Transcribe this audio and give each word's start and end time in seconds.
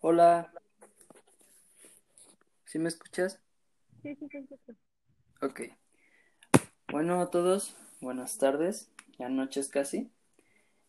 Hola, 0.00 0.52
¿sí 2.66 2.78
me 2.78 2.88
escuchas? 2.88 3.40
Sí, 4.02 4.14
sí, 4.14 4.28
sí, 4.30 4.46
sí, 4.48 4.54
sí. 4.64 4.72
Ok. 5.42 5.62
Bueno 6.92 7.20
a 7.20 7.30
todos, 7.30 7.76
buenas 8.00 8.38
tardes, 8.38 8.92
ya 9.18 9.28
noches 9.28 9.68
casi. 9.68 10.08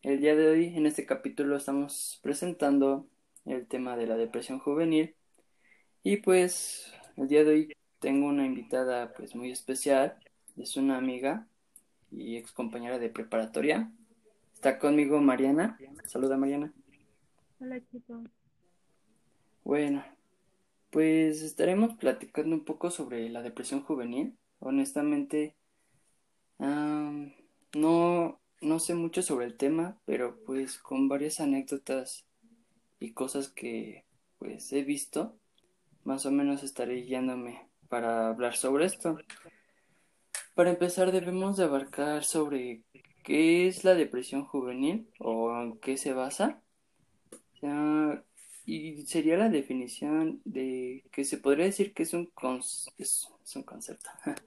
El 0.02 0.20
día 0.20 0.36
de 0.36 0.48
hoy, 0.48 0.76
en 0.76 0.86
este 0.86 1.06
capítulo, 1.06 1.56
estamos 1.56 2.20
presentando 2.22 3.08
el 3.46 3.66
tema 3.66 3.96
de 3.96 4.06
la 4.06 4.16
depresión 4.16 4.60
juvenil. 4.60 5.16
Y 6.04 6.18
pues, 6.18 6.94
el 7.16 7.26
día 7.26 7.42
de 7.42 7.50
hoy 7.50 7.76
tengo 7.98 8.28
una 8.28 8.46
invitada 8.46 9.12
pues 9.14 9.34
muy 9.34 9.50
especial. 9.50 10.18
Es 10.56 10.76
una 10.76 10.98
amiga 10.98 11.48
y 12.12 12.36
ex 12.36 12.52
compañera 12.52 13.00
de 13.00 13.08
preparatoria. 13.08 13.90
Está 14.54 14.78
conmigo 14.78 15.20
Mariana. 15.20 15.76
Saluda 16.06 16.36
Mariana. 16.36 16.72
Hola, 17.58 17.80
chicos. 17.90 18.39
Bueno, 19.64 20.04
pues 20.90 21.42
estaremos 21.42 21.96
platicando 21.96 22.54
un 22.56 22.64
poco 22.64 22.90
sobre 22.90 23.28
la 23.28 23.42
depresión 23.42 23.82
juvenil. 23.82 24.36
Honestamente, 24.58 25.56
am, 26.58 27.32
no, 27.74 28.40
no 28.60 28.78
sé 28.78 28.94
mucho 28.94 29.22
sobre 29.22 29.46
el 29.46 29.56
tema, 29.56 29.98
pero 30.04 30.38
pues 30.44 30.78
con 30.78 31.08
varias 31.08 31.40
anécdotas 31.40 32.24
y 32.98 33.12
cosas 33.12 33.48
que 33.48 34.04
pues 34.38 34.72
he 34.72 34.82
visto, 34.82 35.38
más 36.04 36.26
o 36.26 36.30
menos 36.30 36.62
estaré 36.62 37.02
guiándome 37.02 37.68
para 37.88 38.28
hablar 38.28 38.56
sobre 38.56 38.86
esto. 38.86 39.18
Para 40.54 40.70
empezar, 40.70 41.12
debemos 41.12 41.56
de 41.56 41.64
abarcar 41.64 42.24
sobre 42.24 42.82
qué 43.22 43.68
es 43.68 43.84
la 43.84 43.94
depresión 43.94 44.44
juvenil 44.44 45.08
o 45.18 45.54
en 45.60 45.78
qué 45.78 45.96
se 45.96 46.12
basa. 46.12 46.62
Ya, 47.62 48.24
y 48.70 49.04
sería 49.06 49.36
la 49.36 49.48
definición 49.48 50.40
de 50.44 51.02
que 51.10 51.24
se 51.24 51.38
podría 51.38 51.64
decir 51.64 51.92
que 51.92 52.04
es 52.04 52.14
un, 52.14 52.30
es, 52.98 53.28
es 53.44 53.64
concepto. 53.64 54.10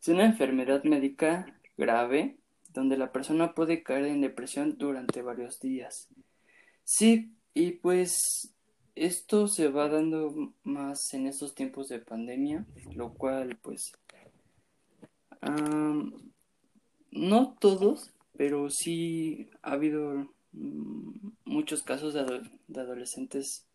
Es 0.00 0.08
una 0.08 0.24
enfermedad 0.24 0.82
médica 0.84 1.60
grave 1.76 2.38
donde 2.72 2.96
la 2.96 3.12
persona 3.12 3.54
puede 3.54 3.82
caer 3.82 4.06
en 4.06 4.22
depresión 4.22 4.78
durante 4.78 5.20
varios 5.20 5.60
días. 5.60 6.08
Sí, 6.84 7.34
y 7.52 7.72
pues 7.72 8.54
esto 8.94 9.46
se 9.46 9.68
va 9.68 9.90
dando 9.90 10.54
más 10.64 11.12
en 11.12 11.26
estos 11.26 11.54
tiempos 11.54 11.88
de 11.88 11.98
pandemia, 11.98 12.64
lo 12.94 13.12
cual 13.12 13.58
pues 13.60 13.92
no 17.10 17.56
todos, 17.60 18.10
pero 18.38 18.70
sí 18.70 19.50
ha 19.62 19.72
habido 19.72 20.32
muchos 20.52 21.82
casos 21.82 22.14
de, 22.14 22.20
ado- 22.20 22.42
de 22.68 22.80
adolescentes 22.80 23.66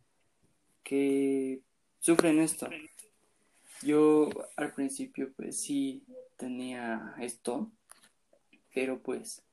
que 0.83 1.61
sufren 1.99 2.39
esto. 2.39 2.69
Yo 3.81 4.29
al 4.55 4.73
principio 4.73 5.31
pues 5.35 5.59
sí 5.61 6.03
tenía 6.37 7.15
esto, 7.19 7.71
pero 8.73 8.99
pues 8.99 9.43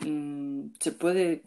mm, 0.00 0.68
se 0.78 0.92
puede 0.92 1.42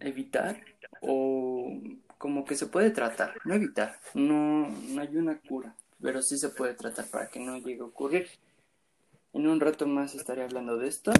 evitar 0.00 0.62
o 1.00 1.72
como 2.18 2.44
que 2.44 2.56
se 2.56 2.66
puede 2.66 2.90
tratar, 2.90 3.34
no 3.44 3.54
evitar, 3.54 4.00
no, 4.14 4.68
no 4.68 5.00
hay 5.00 5.16
una 5.16 5.38
cura, 5.40 5.76
pero 6.00 6.20
sí 6.22 6.36
se 6.36 6.48
puede 6.48 6.74
tratar 6.74 7.06
para 7.08 7.28
que 7.28 7.38
no 7.40 7.58
llegue 7.58 7.80
a 7.80 7.84
ocurrir. 7.84 8.28
En 9.32 9.46
un 9.46 9.60
rato 9.60 9.86
más 9.86 10.14
estaré 10.14 10.42
hablando 10.42 10.78
de 10.78 10.88
esto. 10.88 11.12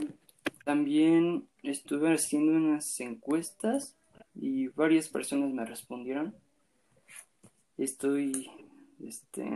También 0.65 1.48
estuve 1.63 2.13
haciendo 2.13 2.53
unas 2.53 3.01
encuestas 3.01 3.97
y 4.35 4.69
varias 4.69 5.09
personas 5.09 5.53
me 5.53 5.65
respondieron. 5.65 6.35
Estoy, 7.77 8.51
este, 9.01 9.49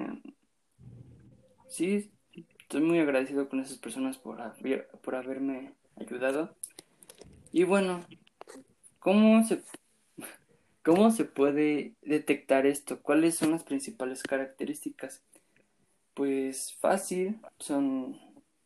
sí, 1.69 2.11
estoy 2.61 2.81
muy 2.81 2.99
agradecido 3.01 3.49
con 3.49 3.61
esas 3.61 3.79
personas 3.79 4.19
por 4.19 4.41
por 5.03 5.15
haberme 5.15 5.75
ayudado. 5.97 6.57
Y 7.53 7.65
bueno, 7.65 8.05
¿cómo 8.99 9.45
se, 9.45 9.63
cómo 10.83 11.11
se 11.11 11.25
puede 11.25 11.95
detectar 12.03 12.67
esto? 12.67 13.03
¿Cuáles 13.03 13.35
son 13.35 13.51
las 13.51 13.65
principales 13.65 14.23
características? 14.23 15.23
Pues 16.15 16.77
fácil, 16.81 17.41
son 17.59 18.19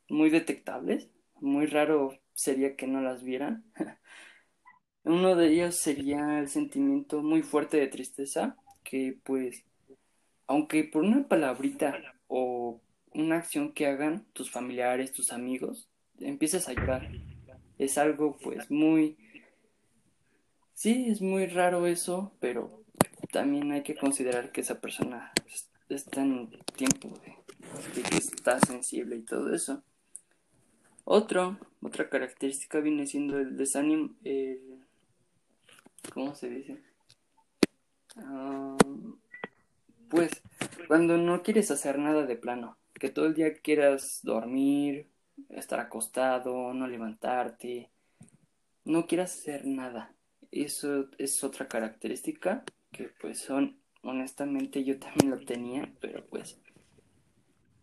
muy 0.09 0.31
detectables. 0.31 1.09
Muy 1.41 1.67
raro 1.67 2.19
sería 2.37 2.77
que 2.77 2.89
no 2.89 3.03
las 3.03 3.25
vieran. 3.25 3.65
Uno 5.05 5.37
de 5.37 5.49
ellos 5.49 5.77
sería 5.77 6.39
el 6.41 6.49
sentimiento 6.49 7.23
muy 7.23 7.43
fuerte 7.43 7.79
de 7.79 7.89
tristeza, 7.89 8.59
que 8.85 9.19
pues, 9.25 9.65
aunque 10.49 10.85
por 10.85 11.05
una 11.05 11.29
palabrita 11.29 12.03
o 12.29 12.83
una 13.15 13.39
acción 13.39 13.75
que 13.75 13.87
hagan 13.87 14.27
tus 14.35 14.51
familiares, 14.51 15.13
tus 15.13 15.33
amigos, 15.33 15.89
empiezas 16.21 16.69
a 16.69 16.75
llorar. 16.75 17.11
Es 17.79 17.99
algo 17.99 18.39
pues 18.39 18.71
muy, 18.71 19.19
sí, 20.75 21.07
es 21.09 21.23
muy 21.23 21.47
raro 21.47 21.87
eso, 21.87 22.37
pero 22.41 22.85
también 23.33 23.73
hay 23.73 23.83
que 23.83 23.97
considerar 23.97 24.53
que 24.53 24.61
esa 24.63 24.81
persona 24.81 25.33
es- 25.47 25.71
está 25.89 26.23
en 26.23 26.51
tiempo 26.77 27.09
de, 27.21 27.35
de 27.95 28.03
que 28.03 28.17
está 28.17 28.61
sensible 28.61 29.17
y 29.17 29.23
todo 29.25 29.55
eso. 29.55 29.85
Otro, 31.09 31.57
otra 31.83 32.11
característica 32.11 32.81
viene 32.81 33.07
siendo 33.07 33.39
el 33.39 33.57
desánimo, 33.57 34.11
el, 34.25 34.85
¿cómo 36.13 36.35
se 36.35 36.51
dice? 36.51 36.83
Ah, 38.17 38.77
pues 40.09 40.43
cuando 40.89 41.17
no 41.17 41.45
quieres 41.45 41.71
hacer 41.71 42.01
nada 42.01 42.27
de 42.27 42.35
plano, 42.35 42.77
que 42.93 43.09
todo 43.09 43.27
el 43.27 43.35
día 43.35 43.55
quieras 43.55 44.19
dormir, 44.25 45.09
estar 45.51 45.79
acostado, 45.79 46.75
no 46.75 46.89
levantarte, 46.89 47.89
no 48.85 49.07
quieras 49.07 49.33
hacer 49.33 49.65
nada. 49.65 50.13
Eso 50.51 51.07
es 51.19 51.45
otra 51.45 51.69
característica 51.69 52.65
que 52.91 53.11
pues 53.21 53.39
son, 53.39 53.79
honestamente 54.03 54.83
yo 54.83 54.99
también 54.99 55.31
lo 55.31 55.39
tenía, 55.45 55.89
pero 56.01 56.27
pues 56.27 56.59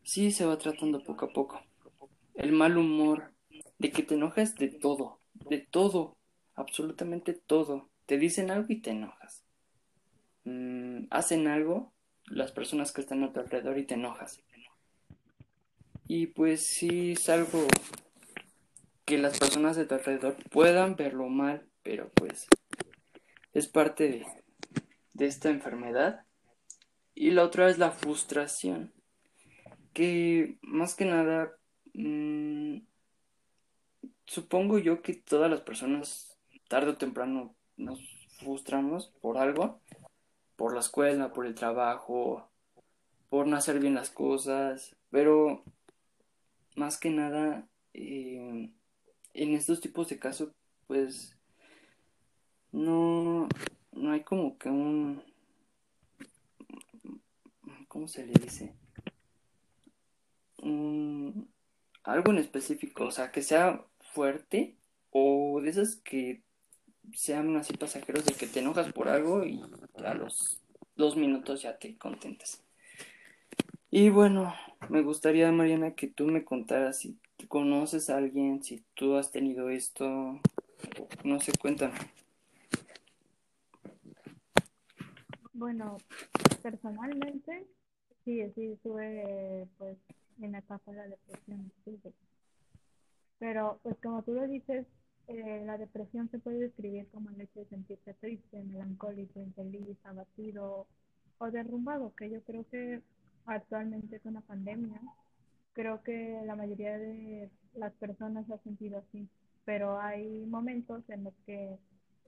sí 0.04 0.30
se 0.34 0.46
va 0.46 0.58
tratando 0.58 1.02
poco 1.02 1.28
a 1.28 1.30
poco. 1.32 1.62
El 2.36 2.52
mal 2.52 2.78
humor, 2.78 3.34
de 3.78 3.92
que 3.92 4.04
te 4.04 4.16
enojas 4.16 4.56
de 4.56 4.70
todo, 4.70 5.20
de 5.50 5.60
todo, 5.60 6.18
absolutamente 6.56 7.34
todo. 7.34 7.90
Te 8.06 8.18
dicen 8.18 8.52
algo 8.52 8.68
y 8.70 8.82
te 8.82 8.92
enojas. 8.92 9.44
Mm, 10.46 11.06
hacen 11.10 11.48
algo 11.48 11.94
las 12.26 12.52
personas 12.52 12.92
que 12.92 13.02
están 13.02 13.24
a 13.24 13.32
tu 13.32 13.40
alrededor 13.40 13.78
y 13.78 13.86
te 13.86 13.96
enojas. 13.96 14.42
Y 16.08 16.28
pues 16.28 16.68
sí 16.68 17.14
es 17.14 17.30
algo 17.30 17.68
que 19.06 19.18
las 19.18 19.38
personas 19.40 19.76
de 19.76 19.86
tu 19.86 19.96
alrededor 19.96 20.38
puedan 20.50 20.96
verlo 20.96 21.28
mal, 21.30 21.68
pero 21.82 22.10
pues 22.10 22.48
es 23.54 23.68
parte 23.68 24.10
de, 24.10 24.26
de 25.14 25.26
esta 25.26 25.50
enfermedad. 25.50 26.26
Y 27.16 27.32
la 27.32 27.44
otra 27.44 27.70
es 27.70 27.78
la 27.78 27.92
frustración, 27.92 28.92
que 29.94 30.58
más 30.62 30.96
que 30.96 31.06
nada, 31.06 31.54
mm, 31.94 32.78
supongo 34.26 34.80
yo 34.80 35.02
que 35.02 35.14
todas 35.14 35.50
las 35.50 35.62
personas 35.62 36.38
tarde 36.68 36.92
o 36.92 36.98
temprano 36.98 37.56
nos 37.78 38.00
frustramos 38.40 39.08
por 39.22 39.38
algo, 39.38 39.80
por 40.56 40.74
la 40.74 40.80
escuela, 40.80 41.34
por 41.34 41.46
el 41.46 41.56
trabajo, 41.56 42.50
por 43.30 43.48
no 43.48 43.56
hacer 43.58 43.80
bien 43.80 43.96
las 43.96 44.10
cosas, 44.10 44.96
pero 45.10 45.64
más 46.76 46.98
que 46.98 47.10
nada, 47.10 47.68
eh, 47.94 48.72
en 49.34 49.54
estos 49.54 49.82
tipos 49.82 50.10
de 50.10 50.20
casos, 50.20 50.52
pues 50.88 51.38
no, 52.72 53.48
no 53.92 54.12
hay 54.12 54.22
como 54.24 54.58
que 54.58 54.70
un, 54.70 55.24
¿cómo 57.88 58.08
se 58.08 58.26
le 58.26 58.34
dice? 58.34 58.74
Un, 60.62 61.53
algo 62.04 62.32
en 62.32 62.38
específico, 62.38 63.06
o 63.06 63.12
sea, 63.12 63.32
que 63.32 63.42
sea 63.42 63.86
fuerte 64.00 64.76
o 65.10 65.62
de 65.62 65.70
esas 65.70 65.96
que 65.98 66.44
sean 67.14 67.56
así 67.58 67.74
pasajeros 67.74 68.26
de 68.26 68.34
que 68.34 68.48
te 68.48 68.60
enojas 68.60 68.92
por 68.94 69.10
algo 69.10 69.44
y 69.46 69.62
a 70.04 70.14
los 70.14 70.62
dos 70.96 71.16
minutos 71.16 71.62
ya 71.62 71.78
te 71.78 71.98
contentas. 71.98 72.64
Y 73.90 74.10
bueno, 74.10 74.54
me 74.90 75.02
gustaría, 75.02 75.52
Mariana, 75.52 75.94
que 75.94 76.08
tú 76.08 76.26
me 76.26 76.44
contaras 76.44 77.00
si 77.00 77.20
conoces 77.48 78.10
a 78.10 78.18
alguien, 78.18 78.64
si 78.64 78.84
tú 78.96 79.16
has 79.16 79.32
tenido 79.32 79.70
esto, 79.70 80.40
no 81.24 81.40
sé, 81.40 81.52
cuéntame. 81.60 81.94
Bueno, 85.54 85.98
personalmente, 86.62 87.68
sí, 88.26 88.42
sí, 88.56 88.72
estuve 88.72 89.68
pues 89.78 89.98
en 90.42 90.52
la 90.52 90.60
etapa 90.60 90.92
de 90.92 90.98
la 90.98 91.08
depresión. 91.08 91.72
Pero 93.40 93.80
pues 93.84 93.98
como 94.02 94.24
tú 94.24 94.34
lo 94.34 94.48
dices, 94.48 94.86
Eh, 95.28 95.64
la 95.66 95.78
depresión 95.78 96.28
se 96.30 96.38
puede 96.38 96.60
describir 96.68 97.08
como 97.14 97.30
el 97.30 97.40
hecho 97.40 97.62
de 97.62 97.70
sentirse 97.70 98.14
triste, 98.16 98.62
melancólico, 98.62 99.40
infeliz, 99.40 99.98
abatido 100.04 100.86
o 101.38 101.46
derrumbado, 101.50 102.12
que 102.18 102.30
yo 102.30 102.42
creo 102.44 102.66
que 102.70 103.02
actualmente 103.46 104.20
con 104.20 104.34
la 104.34 104.42
pandemia, 104.42 105.00
creo 105.72 106.04
que 106.04 106.42
la 106.46 106.58
mayoría 106.58 106.98
de 106.98 107.50
las 107.74 107.94
personas 107.94 108.52
ha 108.52 108.58
sentido 108.64 108.98
así, 108.98 109.30
pero 109.64 109.98
hay 109.98 110.46
momentos 110.46 111.10
en 111.10 111.24
los 111.24 111.34
que 111.46 111.80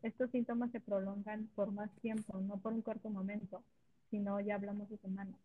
estos 0.01 0.31
síntomas 0.31 0.71
se 0.71 0.79
prolongan 0.79 1.49
por 1.53 1.71
más 1.71 1.91
tiempo, 2.01 2.39
no 2.39 2.55
por 2.63 2.71
un 2.71 2.81
corto 2.81 3.09
momento, 3.09 3.61
sino 4.09 4.39
ya 4.39 4.55
hablamos 4.55 4.87
de 4.89 4.97
semanas, 4.99 5.35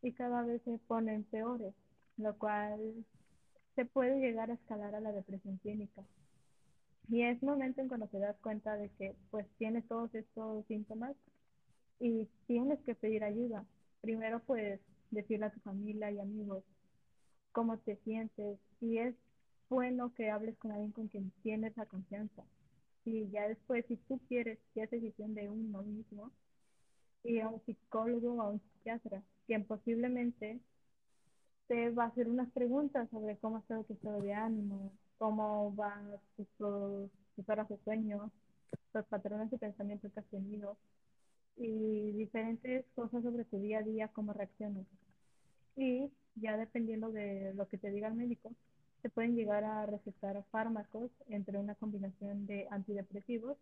y 0.00 0.12
cada 0.12 0.40
vez 0.48 0.62
se 0.64 0.78
ponen 0.88 1.24
peores, 1.24 1.74
lo 2.16 2.36
cual 2.38 3.04
se 3.74 3.84
puede 3.84 4.18
llegar 4.20 4.50
a 4.50 4.54
escalar 4.54 4.94
a 4.94 5.00
la 5.00 5.12
depresión 5.12 5.58
clínica. 5.58 6.02
Y 7.08 7.22
es 7.22 7.42
momento 7.42 7.80
en 7.80 7.88
cuando 7.88 8.08
te 8.08 8.18
das 8.18 8.36
cuenta 8.38 8.76
de 8.76 8.88
que 8.98 9.14
pues 9.30 9.46
tienes 9.58 9.86
todos 9.86 10.12
estos 10.14 10.64
síntomas 10.66 11.14
y 12.00 12.28
tienes 12.46 12.80
que 12.80 12.94
pedir 12.94 13.22
ayuda. 13.22 13.64
Primero 14.00 14.40
pues 14.40 14.80
decirle 15.10 15.46
a 15.46 15.52
tu 15.52 15.60
familia 15.60 16.10
y 16.10 16.18
amigos 16.18 16.64
cómo 17.52 17.78
te 17.78 17.96
sientes 18.04 18.58
y 18.80 18.98
es 18.98 19.14
bueno 19.68 20.12
que 20.14 20.30
hables 20.30 20.56
con 20.58 20.72
alguien 20.72 20.92
con 20.92 21.08
quien 21.08 21.30
tienes 21.42 21.76
la 21.76 21.86
confianza. 21.86 22.44
Y 23.04 23.28
ya 23.30 23.46
después, 23.46 23.84
si 23.86 23.96
tú 23.96 24.20
quieres, 24.28 24.58
ya 24.74 24.84
es 24.84 24.90
decisión 24.90 25.34
de 25.34 25.48
uno 25.48 25.82
mismo, 25.82 26.32
y 27.22 27.40
a 27.40 27.48
un 27.48 27.60
psicólogo 27.64 28.34
o 28.34 28.42
a 28.42 28.50
un 28.50 28.60
psiquiatra, 28.60 29.22
quien 29.46 29.64
posiblemente 29.64 30.60
te 31.68 31.90
va 31.90 32.04
a 32.04 32.08
hacer 32.08 32.28
unas 32.28 32.50
preguntas 32.52 33.08
sobre 33.10 33.36
cómo 33.38 33.58
está 33.58 33.82
tu 33.82 33.94
estado 33.94 34.20
de 34.20 34.32
ánimo, 34.32 34.92
cómo 35.18 35.72
van 35.72 36.12
tus, 36.36 36.46
horas 37.48 37.68
de 37.68 37.78
sueño, 37.84 38.30
los 38.94 39.06
patrones 39.06 39.50
de 39.50 39.58
pensamiento 39.58 40.10
que 40.12 40.20
has 40.20 40.26
tenido 40.26 40.76
y 41.56 42.12
diferentes 42.12 42.84
cosas 42.94 43.22
sobre 43.22 43.44
tu 43.44 43.58
día 43.58 43.78
a 43.78 43.82
día, 43.82 44.08
cómo 44.08 44.32
reaccionas. 44.32 44.86
Y 45.76 46.10
ya 46.36 46.56
dependiendo 46.56 47.10
de 47.10 47.52
lo 47.54 47.66
que 47.68 47.78
te 47.78 47.90
diga 47.90 48.08
el 48.08 48.14
médico, 48.14 48.52
se 49.02 49.10
pueden 49.10 49.36
llegar 49.36 49.64
a 49.64 49.86
recetar 49.86 50.42
fármacos 50.50 51.10
entre 51.28 51.58
una 51.58 51.74
combinación 51.74 52.46
de 52.46 52.66
antidepresivos 52.70 53.56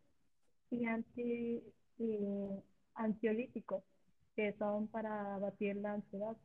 y, 0.70 0.84
anti, 0.86 1.62
y 1.98 2.48
que 4.36 4.52
son 4.58 4.88
para 4.88 5.36
abatir 5.36 5.76
la 5.76 5.94
ansiedad 5.94 6.36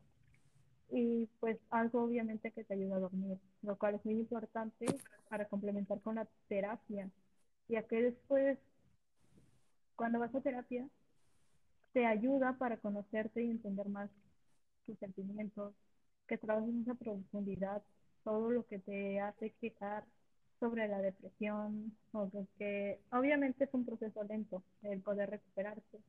y 0.91 1.27
pues 1.39 1.57
algo 1.69 2.03
obviamente 2.03 2.51
que 2.51 2.63
te 2.63 2.73
ayuda 2.73 2.97
a 2.97 2.99
dormir, 2.99 3.37
lo 3.61 3.77
cual 3.77 3.95
es 3.95 4.05
muy 4.05 4.15
importante 4.15 4.85
para 5.29 5.45
complementar 5.45 6.01
con 6.01 6.15
la 6.15 6.27
terapia, 6.47 7.09
ya 7.67 7.83
que 7.83 8.01
después, 8.01 8.57
cuando 9.95 10.19
vas 10.19 10.33
a 10.33 10.41
terapia, 10.41 10.87
te 11.93 12.05
ayuda 12.05 12.57
para 12.57 12.77
conocerte 12.77 13.43
y 13.43 13.51
entender 13.51 13.89
más 13.89 14.09
tus 14.85 14.97
sentimientos, 14.99 15.73
que 16.27 16.37
trabajes 16.37 16.69
en 16.69 16.81
esa 16.81 16.95
profundidad, 16.95 17.81
todo 18.23 18.51
lo 18.51 18.65
que 18.67 18.79
te 18.79 19.19
hace 19.19 19.51
quejar 19.61 20.05
sobre 20.59 20.87
la 20.87 21.01
depresión, 21.01 21.95
o 22.11 22.29
que 22.57 22.99
obviamente 23.11 23.63
es 23.63 23.73
un 23.73 23.85
proceso 23.85 24.23
lento 24.23 24.63
el 24.83 25.01
poder 25.01 25.29
recuperarse, 25.29 25.99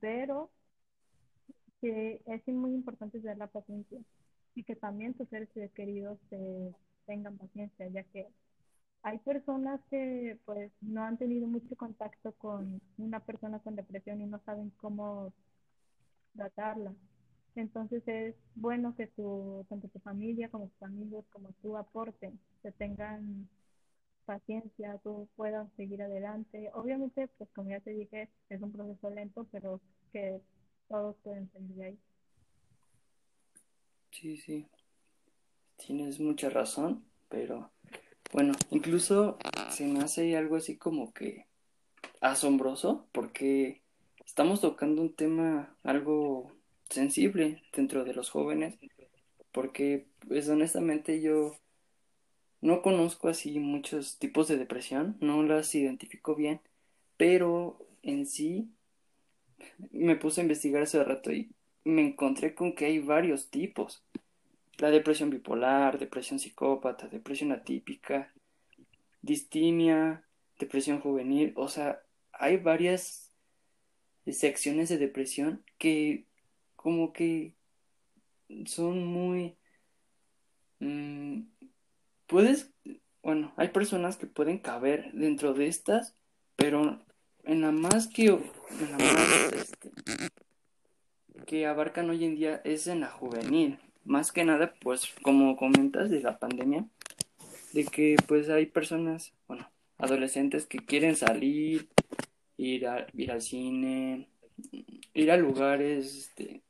pero 0.00 0.50
que 1.80 2.22
es 2.26 2.46
muy 2.48 2.72
importante 2.74 3.20
tener 3.20 3.38
la 3.38 3.46
paciencia 3.46 3.98
y 4.54 4.64
que 4.64 4.76
también 4.76 5.14
tus 5.14 5.28
seres 5.28 5.48
queridos 5.74 6.18
tengan 7.06 7.38
paciencia, 7.38 7.88
ya 7.88 8.02
que 8.04 8.28
hay 9.02 9.18
personas 9.18 9.80
que 9.90 10.38
pues 10.44 10.72
no 10.80 11.02
han 11.04 11.18
tenido 11.18 11.46
mucho 11.46 11.76
contacto 11.76 12.32
con 12.32 12.80
una 12.98 13.20
persona 13.20 13.60
con 13.60 13.76
depresión 13.76 14.20
y 14.20 14.26
no 14.26 14.40
saben 14.44 14.70
cómo 14.78 15.32
tratarla. 16.34 16.94
Entonces 17.54 18.02
es 18.06 18.34
bueno 18.54 18.94
que 18.96 19.06
tu, 19.08 19.64
tanto 19.68 19.88
tu 19.88 19.98
familia 20.00 20.48
como 20.50 20.68
tus 20.68 20.82
amigos 20.82 21.24
como 21.32 21.50
tú 21.62 21.76
aporten, 21.76 22.38
que 22.62 22.72
tengan 22.72 23.48
paciencia, 24.26 24.98
tú 25.02 25.28
puedas 25.36 25.68
seguir 25.76 26.02
adelante. 26.02 26.70
Obviamente, 26.74 27.28
pues 27.38 27.50
como 27.54 27.70
ya 27.70 27.80
te 27.80 27.90
dije, 27.90 28.28
es 28.50 28.62
un 28.62 28.72
proceso 28.72 29.10
lento, 29.10 29.46
pero 29.50 29.80
que 30.12 30.40
todos 30.88 31.16
pueden 31.22 31.50
salir 31.52 31.82
ahí. 31.82 31.98
Sí, 34.10 34.36
sí. 34.36 34.66
Tienes 35.76 36.18
mucha 36.18 36.50
razón, 36.50 37.04
pero 37.28 37.70
bueno, 38.32 38.52
incluso 38.70 39.38
se 39.70 39.86
me 39.86 40.00
hace 40.00 40.36
algo 40.36 40.56
así 40.56 40.76
como 40.76 41.12
que 41.12 41.46
asombroso 42.20 43.06
porque 43.12 43.80
estamos 44.26 44.60
tocando 44.60 45.02
un 45.02 45.14
tema 45.14 45.76
algo 45.84 46.52
sensible 46.90 47.62
dentro 47.72 48.04
de 48.04 48.14
los 48.14 48.30
jóvenes 48.30 48.76
porque 49.52 50.08
pues 50.26 50.48
honestamente 50.48 51.20
yo 51.20 51.56
no 52.60 52.82
conozco 52.82 53.28
así 53.28 53.58
muchos 53.60 54.18
tipos 54.18 54.48
de 54.48 54.56
depresión, 54.56 55.16
no 55.20 55.42
las 55.42 55.74
identifico 55.74 56.34
bien, 56.34 56.60
pero 57.16 57.78
en 58.02 58.26
sí 58.26 58.68
me 59.92 60.16
puse 60.16 60.40
a 60.40 60.44
investigar 60.44 60.82
hace 60.82 61.02
rato 61.02 61.32
y 61.32 61.50
me 61.84 62.06
encontré 62.06 62.54
con 62.54 62.74
que 62.74 62.86
hay 62.86 62.98
varios 62.98 63.50
tipos. 63.50 64.04
La 64.78 64.90
depresión 64.90 65.30
bipolar, 65.30 65.98
depresión 65.98 66.38
psicópata, 66.38 67.08
depresión 67.08 67.52
atípica, 67.52 68.32
distimia, 69.22 70.24
depresión 70.58 71.00
juvenil, 71.00 71.52
o 71.56 71.68
sea, 71.68 72.00
hay 72.32 72.56
varias 72.56 73.32
secciones 74.26 74.88
de 74.88 74.98
depresión 74.98 75.64
que 75.78 76.26
como 76.76 77.12
que 77.12 77.54
son 78.66 79.04
muy... 79.04 79.56
Mm, 80.80 81.42
puedes, 82.26 82.70
bueno, 83.22 83.52
hay 83.56 83.68
personas 83.68 84.16
que 84.16 84.26
pueden 84.26 84.58
caber 84.58 85.10
dentro 85.12 85.54
de 85.54 85.66
estas, 85.66 86.14
pero 86.56 87.04
en 87.48 87.62
la 87.62 87.72
más 87.72 88.10
este, 88.16 89.90
que 91.46 91.66
abarcan 91.66 92.10
hoy 92.10 92.24
en 92.26 92.36
día 92.36 92.60
es 92.64 92.86
en 92.86 93.00
la 93.00 93.08
juvenil. 93.08 93.78
Más 94.04 94.32
que 94.32 94.44
nada, 94.44 94.74
pues, 94.80 95.14
como 95.22 95.56
comentas 95.56 96.10
de 96.10 96.20
la 96.20 96.38
pandemia, 96.38 96.86
de 97.72 97.84
que 97.84 98.16
pues 98.26 98.48
hay 98.50 98.66
personas, 98.66 99.32
bueno, 99.46 99.70
adolescentes 99.96 100.66
que 100.66 100.78
quieren 100.78 101.16
salir, 101.16 101.88
ir 102.58 102.86
al 102.86 103.42
cine, 103.42 104.28
ir 105.14 105.30
a 105.30 105.36
lugares, 105.38 106.14
este, 106.16 106.62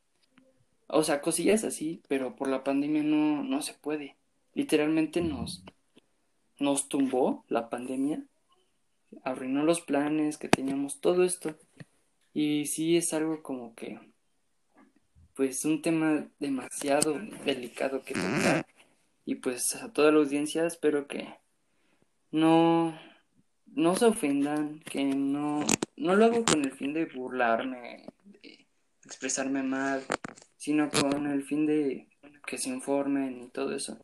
o 0.86 1.02
sea, 1.02 1.20
cosillas 1.20 1.64
así, 1.64 2.02
pero 2.08 2.36
por 2.36 2.48
la 2.48 2.62
pandemia 2.62 3.02
no, 3.02 3.42
no 3.42 3.62
se 3.62 3.74
puede. 3.74 4.16
Literalmente 4.54 5.20
nos, 5.22 5.64
nos 6.58 6.88
tumbó 6.88 7.44
la 7.48 7.68
pandemia 7.68 8.24
arruinó 9.24 9.64
los 9.64 9.80
planes 9.80 10.38
que 10.38 10.48
teníamos, 10.48 11.00
todo 11.00 11.24
esto. 11.24 11.56
Y 12.32 12.66
sí 12.66 12.96
es 12.96 13.12
algo 13.12 13.42
como 13.42 13.74
que, 13.74 13.98
pues 15.34 15.64
un 15.64 15.82
tema 15.82 16.28
demasiado 16.38 17.18
delicado 17.44 18.02
que 18.02 18.14
tocar. 18.14 18.66
Y 19.24 19.36
pues 19.36 19.74
a 19.76 19.92
toda 19.92 20.12
la 20.12 20.18
audiencia 20.18 20.66
espero 20.66 21.06
que 21.06 21.28
no, 22.30 22.98
no 23.66 23.96
se 23.96 24.06
ofendan, 24.06 24.80
que 24.80 25.04
no, 25.04 25.60
no 25.96 26.16
lo 26.16 26.24
hago 26.24 26.44
con 26.44 26.64
el 26.64 26.72
fin 26.72 26.92
de 26.92 27.06
burlarme, 27.06 28.06
de 28.24 28.66
expresarme 29.04 29.62
mal, 29.62 30.02
sino 30.56 30.90
con 30.90 31.26
el 31.26 31.44
fin 31.44 31.66
de 31.66 32.08
que 32.46 32.58
se 32.58 32.70
informen 32.70 33.42
y 33.42 33.48
todo 33.50 33.74
eso. 33.74 33.98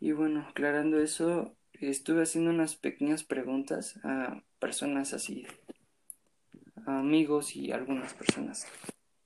Y 0.00 0.12
bueno, 0.12 0.46
aclarando 0.48 0.98
eso, 1.00 1.57
estuve 1.80 2.22
haciendo 2.22 2.50
unas 2.50 2.76
pequeñas 2.76 3.24
preguntas 3.24 3.98
a 4.04 4.42
personas 4.58 5.14
así, 5.14 5.46
a 6.86 6.98
amigos 6.98 7.54
y 7.56 7.72
algunas 7.72 8.14
personas 8.14 8.66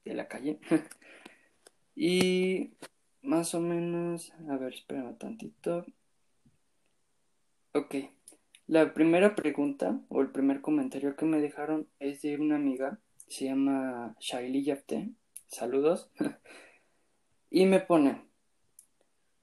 de 0.04 0.14
la 0.14 0.28
calle. 0.28 0.58
y 1.96 2.72
más 3.22 3.54
o 3.54 3.60
menos, 3.60 4.32
a 4.48 4.56
ver, 4.56 4.74
espérame 4.74 5.16
tantito. 5.16 5.86
Ok, 7.72 7.94
la 8.66 8.92
primera 8.92 9.34
pregunta 9.34 10.00
o 10.08 10.20
el 10.20 10.30
primer 10.30 10.60
comentario 10.60 11.16
que 11.16 11.24
me 11.24 11.40
dejaron 11.40 11.88
es 12.00 12.22
de 12.22 12.36
una 12.36 12.56
amiga, 12.56 12.98
se 13.28 13.46
llama 13.46 14.14
Shaili 14.20 14.62
Yafte, 14.62 15.10
saludos, 15.46 16.10
y 17.50 17.64
me 17.66 17.80
pone, 17.80 18.22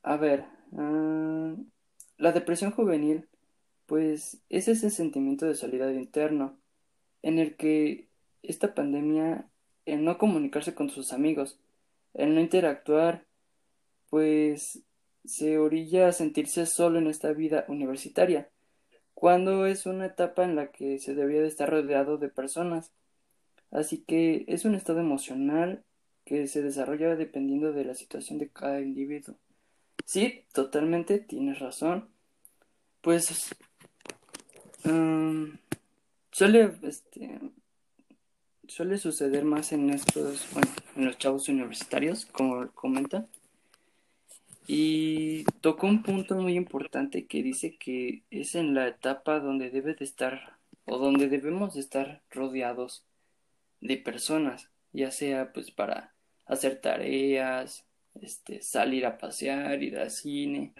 a 0.03 0.15
ver, 0.17 0.45
uh, 0.71 1.65
la 2.19 2.33
depresión 2.33 2.71
juvenil, 2.71 3.27
pues 3.87 4.39
es 4.49 4.67
ese 4.67 4.91
sentimiento 4.91 5.47
de 5.47 5.55
soledad 5.55 5.89
interno, 5.89 6.59
en 7.23 7.39
el 7.39 7.55
que 7.55 8.07
esta 8.43 8.75
pandemia, 8.75 9.49
el 9.85 10.03
no 10.03 10.17
comunicarse 10.17 10.75
con 10.75 10.89
sus 10.89 11.13
amigos, 11.13 11.57
el 12.13 12.35
no 12.35 12.41
interactuar, 12.41 13.25
pues 14.09 14.83
se 15.25 15.57
orilla 15.57 16.09
a 16.09 16.11
sentirse 16.11 16.65
solo 16.65 16.99
en 16.99 17.07
esta 17.07 17.31
vida 17.33 17.65
universitaria, 17.67 18.49
cuando 19.13 19.65
es 19.65 19.85
una 19.85 20.07
etapa 20.07 20.43
en 20.43 20.55
la 20.55 20.71
que 20.71 20.99
se 20.99 21.15
debería 21.15 21.41
de 21.41 21.47
estar 21.47 21.69
rodeado 21.69 22.17
de 22.17 22.29
personas. 22.29 22.91
Así 23.71 24.03
que 24.05 24.45
es 24.47 24.65
un 24.65 24.75
estado 24.75 24.99
emocional 24.99 25.83
que 26.25 26.47
se 26.47 26.61
desarrolla 26.61 27.15
dependiendo 27.15 27.71
de 27.71 27.85
la 27.85 27.95
situación 27.95 28.39
de 28.39 28.49
cada 28.49 28.81
individuo. 28.81 29.35
Sí, 30.05 30.45
totalmente, 30.53 31.19
tienes 31.19 31.59
razón. 31.59 32.09
Pues 33.01 33.55
um, 34.85 35.57
suele, 36.31 36.73
este, 36.83 37.39
suele 38.67 38.97
suceder 38.97 39.43
más 39.43 39.71
en 39.71 39.89
estos, 39.89 40.47
bueno, 40.53 40.71
en 40.95 41.05
los 41.05 41.17
chavos 41.17 41.47
universitarios, 41.49 42.25
como 42.25 42.71
comenta. 42.71 43.27
Y 44.67 45.45
tocó 45.61 45.87
un 45.87 46.03
punto 46.03 46.35
muy 46.35 46.55
importante 46.55 47.25
que 47.25 47.41
dice 47.41 47.75
que 47.77 48.23
es 48.29 48.53
en 48.53 48.75
la 48.75 48.87
etapa 48.87 49.39
donde 49.39 49.71
debe 49.71 49.95
de 49.95 50.05
estar 50.05 50.59
o 50.85 50.97
donde 50.97 51.27
debemos 51.27 51.73
de 51.73 51.79
estar 51.79 52.21
rodeados 52.29 53.03
de 53.81 53.97
personas, 53.97 54.69
ya 54.91 55.11
sea 55.11 55.53
pues 55.53 55.71
para 55.71 56.13
hacer 56.45 56.81
tareas, 56.81 57.85
este, 58.15 58.61
salir 58.61 59.05
a 59.05 59.17
pasear, 59.17 59.81
ir 59.81 59.97
al 59.97 60.11
cine. 60.11 60.73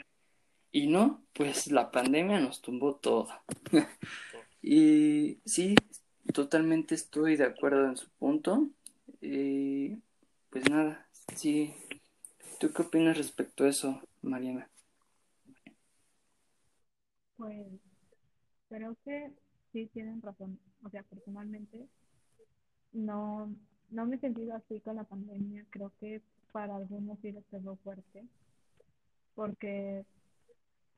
Y 0.71 0.88
no, 0.88 1.24
pues 1.33 1.71
la 1.71 1.91
pandemia 1.91 2.39
nos 2.39 2.62
tumbó 2.62 2.95
todo. 2.95 3.29
y 4.62 5.39
sí, 5.45 5.75
totalmente 6.33 6.95
estoy 6.95 7.36
de 7.36 7.45
acuerdo 7.45 7.86
en 7.88 7.98
su 7.98 8.09
punto. 8.12 8.69
Y 9.21 9.98
pues 10.50 10.69
nada, 10.69 11.07
sí. 11.36 11.74
¿Tú 12.59 12.71
qué 12.74 12.81
opinas 12.81 13.17
respecto 13.17 13.63
a 13.63 13.69
eso, 13.69 14.01
Mariana? 14.21 14.69
Pues 17.38 17.65
creo 18.67 18.98
que 19.05 19.31
sí 19.71 19.88
tienen 19.93 20.21
razón. 20.21 20.59
O 20.83 20.89
sea, 20.89 21.03
personalmente 21.03 21.88
no, 22.91 23.53
no 23.91 24.05
me 24.05 24.15
he 24.15 24.19
sentido 24.19 24.55
así 24.55 24.79
con 24.81 24.96
la 24.98 25.03
pandemia. 25.03 25.65
Creo 25.69 25.91
que 26.00 26.22
para 26.51 26.75
algunos 26.75 27.19
sí 27.22 27.31
les 27.31 27.43
pegó 27.46 27.75
fuerte, 27.77 28.25
porque 29.36 30.05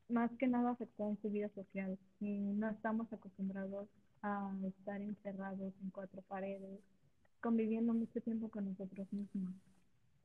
más 0.09 0.31
que 0.37 0.47
nada 0.47 0.71
afectó 0.71 1.07
en 1.07 1.21
su 1.21 1.29
vida 1.29 1.49
social 1.55 1.97
y 2.19 2.37
no 2.37 2.69
estamos 2.69 3.11
acostumbrados 3.13 3.87
a 4.21 4.53
estar 4.63 5.01
encerrados 5.01 5.73
en 5.81 5.89
cuatro 5.89 6.21
paredes, 6.23 6.79
conviviendo 7.39 7.93
mucho 7.93 8.21
tiempo 8.21 8.49
con 8.49 8.65
nosotros 8.65 9.11
mismos. 9.11 9.53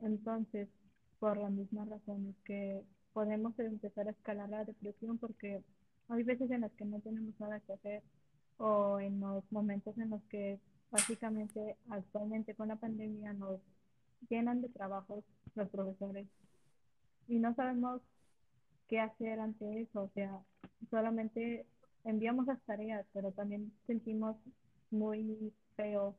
Entonces, 0.00 0.68
por 1.18 1.38
la 1.38 1.48
misma 1.48 1.84
razón 1.86 2.26
es 2.26 2.36
que 2.44 2.82
podemos 3.12 3.58
empezar 3.58 4.08
a 4.08 4.10
escalar 4.10 4.50
la 4.50 4.64
depresión 4.64 5.18
porque 5.18 5.62
hay 6.08 6.22
veces 6.22 6.50
en 6.50 6.60
las 6.60 6.72
que 6.72 6.84
no 6.84 7.00
tenemos 7.00 7.38
nada 7.40 7.60
que 7.60 7.72
hacer 7.72 8.02
o 8.58 9.00
en 9.00 9.20
los 9.20 9.42
momentos 9.50 9.96
en 9.98 10.10
los 10.10 10.22
que 10.24 10.58
básicamente 10.90 11.76
actualmente 11.90 12.54
con 12.54 12.68
la 12.68 12.76
pandemia 12.76 13.32
nos 13.32 13.60
llenan 14.28 14.62
de 14.62 14.68
trabajos 14.68 15.24
los 15.54 15.68
profesores 15.68 16.26
y 17.28 17.38
no 17.38 17.54
sabemos 17.54 18.00
qué 18.88 19.00
hacer 19.00 19.40
ante 19.40 19.82
eso, 19.82 20.04
o 20.04 20.10
sea, 20.14 20.40
solamente 20.90 21.66
enviamos 22.04 22.46
las 22.46 22.60
tareas, 22.62 23.04
pero 23.12 23.32
también 23.32 23.72
sentimos 23.86 24.36
muy 24.90 25.52
feo 25.74 26.14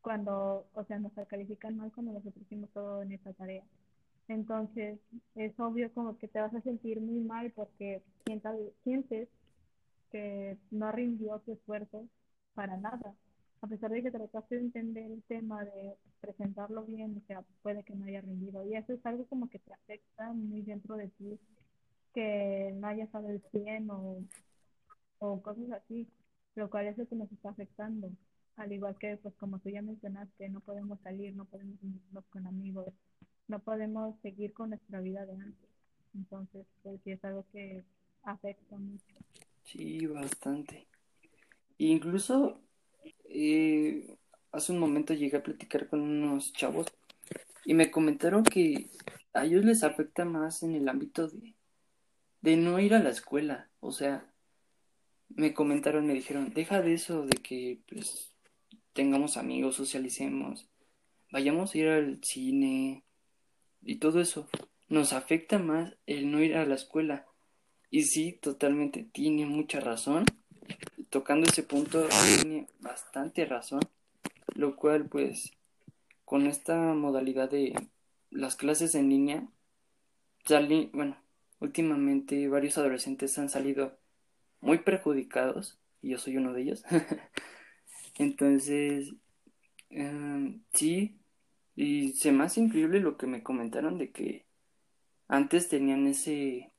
cuando, 0.00 0.66
o 0.72 0.84
sea, 0.84 0.98
nos 0.98 1.12
califican 1.28 1.76
mal 1.76 1.92
cuando 1.92 2.12
nosotros 2.12 2.42
hicimos 2.42 2.70
todo 2.70 3.02
en 3.02 3.12
esa 3.12 3.32
tarea. 3.32 3.64
Entonces, 4.28 5.00
es 5.34 5.58
obvio 5.58 5.92
como 5.92 6.16
que 6.16 6.28
te 6.28 6.40
vas 6.40 6.54
a 6.54 6.60
sentir 6.60 7.00
muy 7.00 7.20
mal 7.20 7.50
porque 7.50 8.02
sientas, 8.24 8.56
sientes 8.84 9.28
que 10.12 10.56
no 10.70 10.92
rindió 10.92 11.40
tu 11.40 11.52
esfuerzo 11.52 12.06
para 12.54 12.76
nada 12.76 13.14
a 13.62 13.66
pesar 13.66 13.90
de 13.90 14.02
que 14.02 14.10
trataste 14.10 14.54
de 14.56 14.62
entender 14.62 15.10
el 15.10 15.22
tema, 15.24 15.64
de 15.64 15.96
presentarlo 16.20 16.84
bien, 16.84 17.16
o 17.22 17.26
sea, 17.26 17.42
puede 17.62 17.82
que 17.84 17.94
no 17.94 18.06
haya 18.06 18.22
rendido. 18.22 18.64
Y 18.66 18.74
eso 18.74 18.92
es 18.92 19.04
algo 19.04 19.26
como 19.26 19.50
que 19.50 19.58
te 19.58 19.72
afecta 19.72 20.32
muy 20.32 20.62
dentro 20.62 20.96
de 20.96 21.08
ti, 21.08 21.38
que 22.14 22.72
no 22.76 22.86
hayas 22.88 23.10
sabido 23.10 23.32
el 23.32 23.42
bien 23.52 23.90
o, 23.90 24.24
o 25.18 25.42
cosas 25.42 25.70
así, 25.72 26.08
lo 26.54 26.70
cual 26.70 26.86
es 26.86 26.98
lo 26.98 27.06
que 27.06 27.16
nos 27.16 27.30
está 27.32 27.50
afectando. 27.50 28.10
Al 28.56 28.72
igual 28.72 28.96
que, 28.98 29.16
pues 29.18 29.34
como 29.36 29.58
tú 29.58 29.68
ya 29.68 29.82
mencionaste, 29.82 30.48
no 30.48 30.60
podemos 30.60 30.98
salir, 31.00 31.34
no 31.34 31.44
podemos 31.44 31.78
irnos 31.82 32.24
con 32.30 32.46
amigos, 32.46 32.92
no 33.48 33.58
podemos 33.58 34.16
seguir 34.22 34.52
con 34.52 34.70
nuestra 34.70 35.00
vida 35.00 35.26
de 35.26 35.34
antes. 35.34 35.70
Entonces, 36.14 36.66
pues 36.82 37.00
sí 37.04 37.12
es 37.12 37.24
algo 37.24 37.44
que 37.52 37.84
afecta 38.22 38.76
mucho. 38.76 39.04
Sí, 39.64 40.06
bastante. 40.06 40.88
Incluso 41.78 42.60
eh, 43.28 44.16
hace 44.52 44.72
un 44.72 44.78
momento 44.78 45.14
llegué 45.14 45.36
a 45.36 45.42
platicar 45.42 45.88
con 45.88 46.00
unos 46.00 46.52
chavos 46.52 46.86
y 47.64 47.74
me 47.74 47.90
comentaron 47.90 48.44
que 48.44 48.86
a 49.32 49.44
ellos 49.44 49.64
les 49.64 49.84
afecta 49.84 50.24
más 50.24 50.62
en 50.62 50.74
el 50.74 50.88
ámbito 50.88 51.28
de, 51.28 51.54
de 52.40 52.56
no 52.56 52.78
ir 52.80 52.94
a 52.94 53.02
la 53.02 53.10
escuela. 53.10 53.70
O 53.80 53.92
sea, 53.92 54.26
me 55.28 55.54
comentaron, 55.54 56.06
me 56.06 56.14
dijeron, 56.14 56.52
deja 56.52 56.82
de 56.82 56.94
eso, 56.94 57.26
de 57.26 57.36
que 57.36 57.80
pues 57.88 58.32
tengamos 58.92 59.36
amigos, 59.36 59.76
socialicemos, 59.76 60.68
vayamos 61.30 61.74
a 61.74 61.78
ir 61.78 61.88
al 61.88 62.20
cine 62.22 63.04
y 63.82 63.96
todo 63.96 64.20
eso. 64.20 64.48
Nos 64.88 65.12
afecta 65.12 65.58
más 65.58 65.96
el 66.06 66.30
no 66.30 66.42
ir 66.42 66.56
a 66.56 66.66
la 66.66 66.74
escuela. 66.74 67.26
Y 67.90 68.02
sí, 68.04 68.38
totalmente, 68.40 69.04
tiene 69.12 69.46
mucha 69.46 69.80
razón 69.80 70.24
tocando 71.10 71.46
ese 71.48 71.62
punto 71.62 72.08
tiene 72.36 72.68
bastante 72.80 73.44
razón, 73.44 73.80
lo 74.54 74.76
cual 74.76 75.06
pues 75.06 75.52
con 76.24 76.46
esta 76.46 76.76
modalidad 76.94 77.50
de 77.50 77.74
las 78.30 78.54
clases 78.54 78.94
en 78.94 79.08
línea, 79.08 79.48
salí, 80.44 80.90
bueno, 80.92 81.16
últimamente 81.58 82.48
varios 82.48 82.78
adolescentes 82.78 83.36
han 83.38 83.50
salido 83.50 83.98
muy 84.60 84.78
perjudicados 84.78 85.78
y 86.00 86.10
yo 86.10 86.18
soy 86.18 86.36
uno 86.36 86.52
de 86.52 86.62
ellos. 86.62 86.84
Entonces, 88.18 89.12
em, 89.90 90.62
sí, 90.72 91.18
y 91.74 92.12
se 92.12 92.30
me 92.32 92.44
hace 92.44 92.60
increíble 92.60 93.00
lo 93.00 93.16
que 93.16 93.26
me 93.26 93.42
comentaron 93.42 93.98
de 93.98 94.10
que 94.10 94.46
antes 95.26 95.68
tenían 95.68 96.06
ese, 96.06 96.72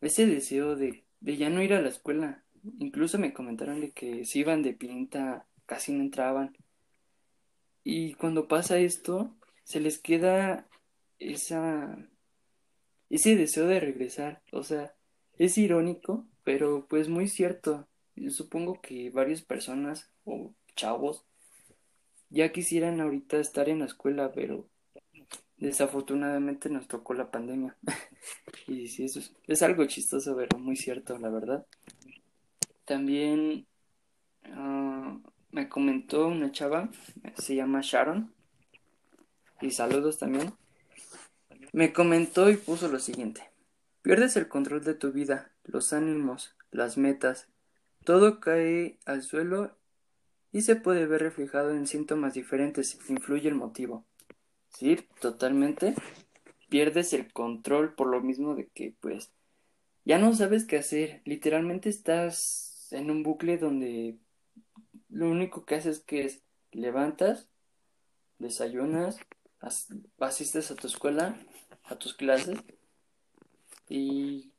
ese 0.00 0.26
deseo 0.26 0.76
de, 0.76 1.04
de 1.20 1.36
ya 1.36 1.48
no 1.48 1.62
ir 1.62 1.72
a 1.72 1.80
la 1.80 1.88
escuela, 1.88 2.41
Incluso 2.78 3.18
me 3.18 3.32
comentaron 3.32 3.80
de 3.80 3.90
que 3.90 4.24
si 4.24 4.40
iban 4.40 4.62
de 4.62 4.74
pinta, 4.74 5.46
casi 5.66 5.92
no 5.92 6.02
entraban. 6.02 6.56
Y 7.84 8.14
cuando 8.14 8.48
pasa 8.48 8.78
esto, 8.78 9.34
se 9.64 9.80
les 9.80 9.98
queda 9.98 10.68
esa 11.18 11.96
ese 13.12 13.36
deseo 13.36 13.66
de 13.66 13.78
regresar. 13.78 14.42
O 14.52 14.62
sea, 14.62 14.94
es 15.38 15.58
irónico, 15.58 16.26
pero 16.44 16.86
pues 16.88 17.08
muy 17.08 17.28
cierto. 17.28 17.86
Supongo 18.30 18.80
que 18.80 19.10
varias 19.10 19.42
personas 19.42 20.10
o 20.24 20.54
chavos 20.76 21.24
ya 22.30 22.52
quisieran 22.52 23.00
ahorita 23.00 23.38
estar 23.38 23.68
en 23.68 23.80
la 23.80 23.84
escuela, 23.84 24.32
pero 24.32 24.66
desafortunadamente 25.58 26.70
nos 26.70 26.88
tocó 26.88 27.12
la 27.12 27.30
pandemia. 27.30 27.76
y 28.66 28.88
sí, 28.88 29.04
eso 29.04 29.18
es, 29.18 29.34
es 29.46 29.62
algo 29.62 29.84
chistoso, 29.84 30.34
pero 30.34 30.58
muy 30.58 30.76
cierto, 30.76 31.18
la 31.18 31.28
verdad. 31.28 31.66
También 32.84 33.66
ah, 34.44 35.18
me 35.50 35.68
comentó 35.68 36.28
una 36.28 36.50
chava, 36.50 36.90
se 37.36 37.54
llama 37.54 37.80
Sharon, 37.82 38.32
y 39.60 39.70
saludos 39.70 40.18
también. 40.18 40.52
Me 41.72 41.92
comentó 41.92 42.50
y 42.50 42.56
puso 42.56 42.88
lo 42.88 42.98
siguiente. 42.98 43.50
Pierdes 44.02 44.36
el 44.36 44.48
control 44.48 44.82
de 44.82 44.94
tu 44.94 45.12
vida, 45.12 45.52
los 45.64 45.92
ánimos, 45.92 46.56
las 46.70 46.98
metas, 46.98 47.48
todo 48.04 48.40
cae 48.40 48.98
al 49.04 49.22
suelo 49.22 49.76
y 50.50 50.62
se 50.62 50.74
puede 50.76 51.06
ver 51.06 51.22
reflejado 51.22 51.70
en 51.70 51.86
síntomas 51.86 52.34
diferentes, 52.34 52.98
influye 53.08 53.48
el 53.48 53.54
motivo. 53.54 54.04
Sí, 54.70 54.98
totalmente. 55.20 55.94
Pierdes 56.68 57.12
el 57.12 57.32
control 57.32 57.94
por 57.94 58.08
lo 58.08 58.20
mismo 58.20 58.54
de 58.54 58.66
que 58.68 58.94
pues 59.00 59.30
ya 60.04 60.18
no 60.18 60.34
sabes 60.34 60.64
qué 60.64 60.78
hacer, 60.78 61.22
literalmente 61.24 61.88
estás 61.88 62.71
en 62.92 63.10
un 63.10 63.22
bucle 63.22 63.58
donde 63.58 64.18
lo 65.08 65.30
único 65.30 65.64
que 65.64 65.74
haces 65.74 66.00
que 66.00 66.24
es 66.24 66.42
levantas, 66.70 67.48
desayunas, 68.38 69.18
asistes 70.18 70.70
a 70.70 70.74
tu 70.74 70.86
escuela, 70.86 71.36
a 71.84 71.96
tus 71.96 72.14
clases 72.14 72.58
y 73.88 74.52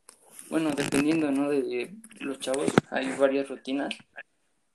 bueno, 0.50 0.72
dependiendo, 0.72 1.32
¿no? 1.32 1.50
De 1.50 1.96
los 2.20 2.40
chavos, 2.40 2.72
hay 2.92 3.16
varias 3.18 3.50
rutinas, 3.50 3.96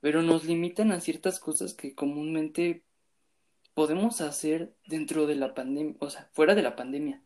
pero 0.00 0.22
nos 0.22 0.44
limitan 0.44 0.92
a 0.92 1.00
ciertas 1.00 1.38
cosas 1.38 1.74
que 1.74 1.94
comúnmente 1.94 2.82
podemos 3.74 4.20
hacer 4.20 4.74
dentro 4.86 5.26
de 5.26 5.36
la 5.36 5.54
pandemia, 5.54 5.94
o 6.00 6.10
sea, 6.10 6.28
fuera 6.32 6.54
de 6.54 6.62
la 6.62 6.74
pandemia. 6.74 7.22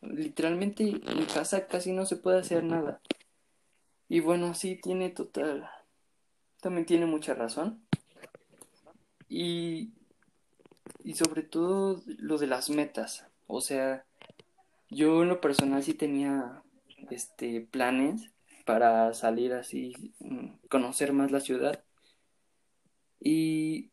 Literalmente 0.00 0.84
en 0.84 1.24
casa 1.26 1.66
casi 1.66 1.92
no 1.92 2.06
se 2.06 2.16
puede 2.16 2.38
hacer 2.38 2.64
nada. 2.64 3.00
Y 4.08 4.20
bueno, 4.20 4.54
sí, 4.54 4.76
tiene 4.80 5.10
total, 5.10 5.68
también 6.60 6.86
tiene 6.86 7.06
mucha 7.06 7.34
razón. 7.34 7.82
Y, 9.28 9.92
y 11.02 11.14
sobre 11.14 11.42
todo 11.42 12.02
lo 12.06 12.38
de 12.38 12.46
las 12.46 12.70
metas. 12.70 13.26
O 13.46 13.60
sea, 13.60 14.04
yo 14.90 15.22
en 15.22 15.28
lo 15.28 15.40
personal 15.40 15.82
sí 15.82 15.94
tenía 15.94 16.62
este 17.10 17.60
planes 17.60 18.30
para 18.64 19.14
salir 19.14 19.52
así, 19.52 19.94
mm, 20.20 20.66
conocer 20.68 21.12
más 21.12 21.30
la 21.30 21.40
ciudad. 21.40 21.82
Y 23.20 23.90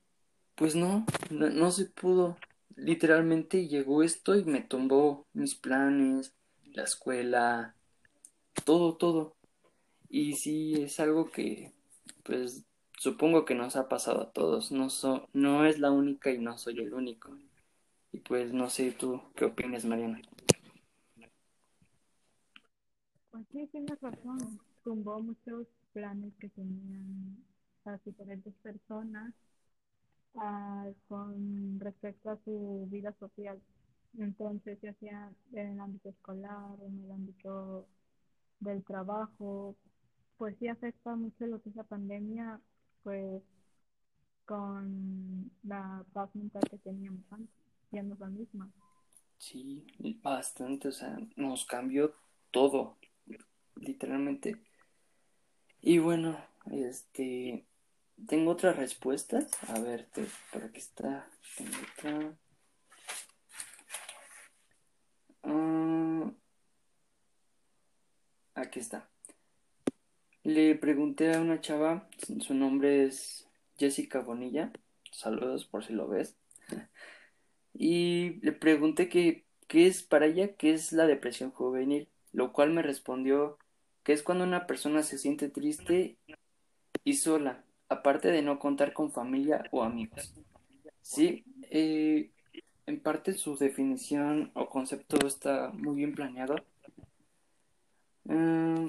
pues 0.55 0.75
no, 0.75 1.05
no, 1.29 1.49
no 1.49 1.71
se 1.71 1.85
pudo. 1.85 2.37
Literalmente 2.75 3.67
llegó 3.67 4.03
esto 4.03 4.35
y 4.35 4.43
me 4.45 4.61
tumbó 4.61 5.27
mis 5.33 5.55
planes, 5.55 6.33
la 6.73 6.83
escuela, 6.83 7.75
todo, 8.65 8.95
todo. 8.97 9.35
Y 10.15 10.33
sí, 10.33 10.75
es 10.75 10.99
algo 10.99 11.31
que, 11.31 11.73
pues, 12.21 12.63
supongo 12.99 13.45
que 13.45 13.55
nos 13.55 13.75
ha 13.75 13.89
pasado 13.89 14.21
a 14.21 14.31
todos. 14.31 14.71
No, 14.71 14.91
so, 14.91 15.27
no 15.33 15.65
es 15.65 15.79
la 15.79 15.89
única 15.89 16.29
y 16.29 16.37
no 16.37 16.55
soy 16.55 16.81
el 16.81 16.93
único. 16.93 17.35
Y 18.11 18.19
pues, 18.19 18.53
no 18.53 18.69
sé 18.69 18.91
tú 18.91 19.23
qué 19.35 19.45
opinas, 19.45 19.85
Mariana. 19.85 20.21
Pues 23.31 23.43
sí, 23.51 23.67
tienes 23.71 23.99
razón. 24.01 24.59
Tumbó 24.83 25.19
muchos 25.19 25.65
planes 25.93 26.31
que 26.39 26.49
tenían 26.49 27.43
las 27.83 28.03
diferentes 28.05 28.53
personas 28.61 29.33
ah, 30.35 30.91
con 31.07 31.79
respecto 31.79 32.29
a 32.29 32.37
su 32.45 32.87
vida 32.91 33.15
social. 33.19 33.59
Entonces, 34.19 34.77
ya 34.79 34.93
sea 34.93 35.31
en 35.53 35.69
el 35.69 35.79
ámbito 35.79 36.09
escolar, 36.09 36.77
en 36.83 37.03
el 37.03 37.11
ámbito 37.11 37.87
del 38.59 38.83
trabajo, 38.83 39.75
pues 40.43 40.57
sí 40.59 40.67
afecta 40.67 41.15
mucho 41.15 41.47
lo 41.47 41.61
que 41.61 41.69
es 41.69 41.75
la 41.77 41.85
pandemia, 41.85 42.59
pues 43.01 43.41
con 44.43 45.49
la 45.63 46.03
paz 46.11 46.35
mental 46.35 46.63
que 46.69 46.77
teníamos 46.79 47.23
antes, 47.31 47.55
ya 47.91 48.03
no 48.03 48.15
es 48.15 48.19
la 48.19 48.27
misma. 48.27 48.69
Sí, 49.37 49.87
bastante, 50.21 50.89
o 50.89 50.91
sea, 50.91 51.17
nos 51.37 51.63
cambió 51.63 52.13
todo, 52.51 52.97
literalmente. 53.75 54.61
Y 55.79 55.99
bueno, 55.99 56.37
este, 56.73 57.65
tengo 58.27 58.51
otras 58.51 58.75
respuestas. 58.75 59.49
A 59.69 59.79
ver, 59.79 60.09
te, 60.11 60.27
por 60.51 60.65
aquí 60.65 60.79
está. 60.79 61.25
Tengo 61.55 61.77
otra. 61.95 62.37
Ah, 65.43 66.33
aquí 68.55 68.79
está. 68.81 69.12
Le 70.43 70.75
pregunté 70.75 71.33
a 71.33 71.39
una 71.39 71.61
chava, 71.61 72.05
su 72.41 72.53
nombre 72.53 73.05
es 73.05 73.47
Jessica 73.77 74.19
Bonilla. 74.19 74.73
Saludos 75.09 75.65
por 75.65 75.85
si 75.85 75.93
lo 75.93 76.09
ves. 76.09 76.35
Y 77.73 78.41
le 78.41 78.51
pregunté 78.51 79.07
que, 79.07 79.45
qué 79.67 79.87
es 79.87 80.03
para 80.03 80.25
ella, 80.25 80.55
qué 80.55 80.73
es 80.73 80.91
la 80.91 81.07
depresión 81.07 81.51
juvenil, 81.51 82.09
lo 82.33 82.51
cual 82.51 82.71
me 82.71 82.81
respondió 82.81 83.57
que 84.03 84.11
es 84.11 84.21
cuando 84.21 84.43
una 84.43 84.67
persona 84.67 85.01
se 85.01 85.17
siente 85.17 85.47
triste 85.47 86.17
y 87.05 87.13
sola, 87.13 87.63
aparte 87.87 88.29
de 88.29 88.41
no 88.41 88.59
contar 88.59 88.91
con 88.91 89.11
familia 89.11 89.63
o 89.71 89.81
amigos. 89.81 90.33
Sí, 91.01 91.45
eh, 91.69 92.31
en 92.85 92.99
parte 92.99 93.33
su 93.33 93.55
definición 93.55 94.51
o 94.55 94.69
concepto 94.69 95.25
está 95.25 95.71
muy 95.71 95.95
bien 95.95 96.13
planeado. 96.13 96.55
Mm, 98.25 98.87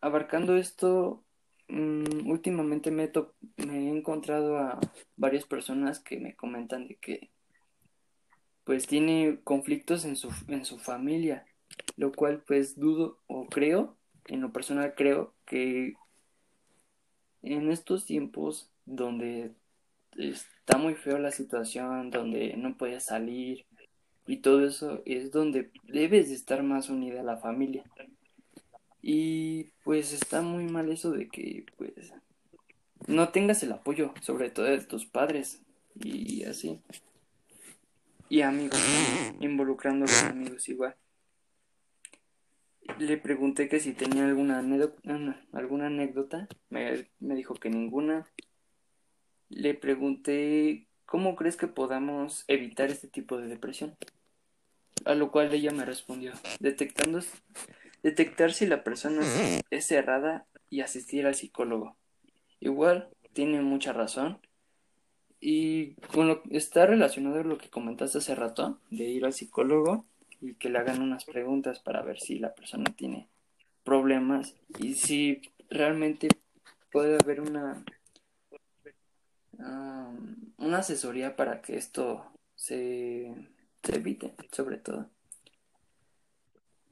abarcando 0.00 0.56
esto, 0.56 1.24
mm, 1.68 2.28
últimamente 2.28 2.90
me, 2.90 3.10
me 3.56 3.86
he 3.86 3.90
encontrado 3.90 4.58
a 4.58 4.80
varias 5.16 5.44
personas 5.44 6.00
que 6.00 6.18
me 6.18 6.36
comentan 6.36 6.88
de 6.88 6.96
que 6.96 7.30
pues 8.64 8.86
tiene 8.86 9.40
conflictos 9.44 10.04
en 10.04 10.16
su, 10.16 10.30
en 10.48 10.66
su 10.66 10.78
familia, 10.78 11.46
lo 11.96 12.12
cual 12.12 12.42
pues 12.46 12.78
dudo 12.78 13.18
o 13.26 13.46
creo, 13.46 13.96
en 14.26 14.42
lo 14.42 14.52
personal 14.52 14.94
creo 14.94 15.34
que 15.46 15.94
en 17.42 17.70
estos 17.70 18.04
tiempos 18.04 18.70
donde 18.84 19.54
está 20.18 20.76
muy 20.76 20.94
feo 20.94 21.18
la 21.18 21.30
situación, 21.30 22.10
donde 22.10 22.56
no 22.56 22.76
puedes 22.76 23.04
salir 23.04 23.64
y 24.26 24.38
todo 24.38 24.66
eso, 24.66 25.02
es 25.06 25.30
donde 25.30 25.70
debes 25.84 26.28
de 26.28 26.34
estar 26.34 26.62
más 26.62 26.90
unida 26.90 27.20
a 27.20 27.24
la 27.24 27.38
familia. 27.38 27.84
Y 29.02 29.64
pues 29.84 30.12
está 30.12 30.42
muy 30.42 30.64
mal 30.64 30.90
eso 30.90 31.12
de 31.12 31.28
que 31.28 31.64
pues 31.76 32.12
no 33.06 33.28
tengas 33.30 33.62
el 33.62 33.72
apoyo, 33.72 34.12
sobre 34.20 34.50
todo 34.50 34.66
de 34.66 34.80
tus 34.80 35.06
padres 35.06 35.62
y 35.94 36.44
así. 36.44 36.80
Y 38.28 38.42
amigos 38.42 38.80
involucrando 39.40 40.04
a 40.04 40.08
los 40.08 40.22
amigos 40.24 40.68
igual. 40.68 40.96
Le 42.98 43.16
pregunté 43.16 43.68
que 43.68 43.80
si 43.80 43.92
tenía 43.92 44.26
alguna 44.26 44.58
anécdota, 44.58 45.00
alguna 45.52 45.86
anécdota. 45.86 46.48
Me, 46.70 47.06
me 47.20 47.34
dijo 47.34 47.54
que 47.54 47.70
ninguna. 47.70 48.26
Le 49.50 49.74
pregunté 49.74 50.86
cómo 51.06 51.36
crees 51.36 51.56
que 51.56 51.68
podamos 51.68 52.44
evitar 52.48 52.90
este 52.90 53.08
tipo 53.08 53.38
de 53.38 53.48
depresión. 53.48 53.96
A 55.04 55.14
lo 55.14 55.30
cual 55.30 55.54
ella 55.54 55.70
me 55.70 55.84
respondió, 55.84 56.32
detectando, 56.60 57.20
detectar 58.10 58.52
si 58.52 58.66
la 58.66 58.84
persona 58.84 59.22
es, 59.22 59.62
es 59.70 59.86
cerrada 59.86 60.46
y 60.70 60.80
asistir 60.80 61.26
al 61.26 61.34
psicólogo. 61.34 61.96
Igual, 62.60 63.08
tiene 63.32 63.60
mucha 63.62 63.92
razón. 63.92 64.38
Y 65.40 65.94
con 66.12 66.26
lo, 66.26 66.42
está 66.50 66.86
relacionado 66.86 67.40
a 67.40 67.44
lo 67.44 67.58
que 67.58 67.70
comentaste 67.70 68.18
hace 68.18 68.34
rato, 68.34 68.80
de 68.90 69.04
ir 69.04 69.24
al 69.24 69.32
psicólogo 69.32 70.04
y 70.40 70.54
que 70.54 70.68
le 70.68 70.78
hagan 70.78 71.02
unas 71.02 71.24
preguntas 71.24 71.78
para 71.78 72.02
ver 72.02 72.18
si 72.18 72.38
la 72.38 72.54
persona 72.54 72.92
tiene 72.96 73.28
problemas 73.84 74.54
y 74.78 74.94
si 74.94 75.42
realmente 75.70 76.28
puede 76.90 77.18
haber 77.22 77.40
una 77.40 77.84
um, 79.58 80.52
una 80.58 80.78
asesoría 80.78 81.36
para 81.36 81.62
que 81.62 81.76
esto 81.76 82.24
se, 82.54 83.32
se 83.82 83.96
evite, 83.96 84.34
sobre 84.52 84.78
todo. 84.78 85.08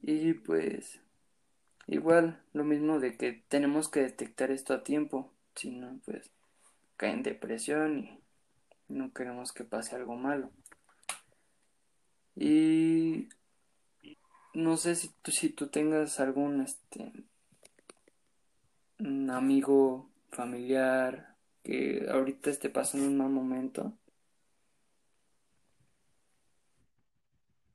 Y 0.03 0.35
pues 0.35 1.01
igual 1.89 2.41
lo 2.53 2.65
mismo 2.65 3.01
de 3.01 3.17
que 3.17 3.33
tenemos 3.49 3.89
que 3.89 4.01
detectar 4.01 4.51
esto 4.51 4.75
a 4.75 4.85
tiempo, 4.85 5.33
si 5.55 5.71
no 5.71 5.99
pues 6.05 6.31
cae 6.97 7.13
en 7.13 7.23
depresión 7.23 7.99
y 8.01 8.21
no 8.89 9.13
queremos 9.13 9.53
que 9.53 9.65
pase 9.65 9.97
algo 9.97 10.17
malo. 10.17 10.51
Y 12.37 13.29
no 14.55 14.77
sé 14.77 14.97
si 14.97 15.09
tú, 15.23 15.31
si 15.31 15.51
tú 15.51 15.69
tengas 15.69 16.19
algún 16.21 16.61
este 16.61 17.13
un 18.99 19.31
amigo 19.31 20.11
familiar 20.31 21.35
que 21.63 22.07
ahorita 22.11 22.51
esté 22.51 22.69
pasando 22.71 23.07
un 23.07 23.17
mal 23.19 23.31
momento. 23.31 23.93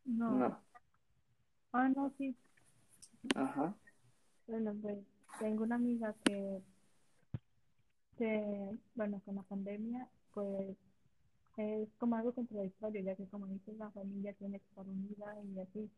No, 0.06 0.30
No. 0.38 0.58
ah, 1.74 1.90
no, 1.90 2.12
sí, 2.18 2.36
Ajá. 3.36 3.76
Bueno, 4.48 4.76
pues 4.82 4.98
tengo 5.40 5.64
una 5.64 5.76
amiga 5.76 6.14
que, 6.26 6.62
bueno, 8.96 9.22
con 9.26 9.36
la 9.36 9.44
pandemia, 9.44 10.08
pues 10.34 10.78
es 11.58 11.90
como 11.98 12.16
algo 12.16 12.34
contradictorio, 12.34 13.02
ya 13.02 13.16
que 13.16 13.26
como 13.26 13.48
dices, 13.48 13.78
la 13.78 13.90
familia 13.92 14.34
tiene 14.34 14.60
que 14.60 14.66
estar 14.66 14.88
unida 14.88 15.36
y 15.44 15.60
así, 15.60 15.90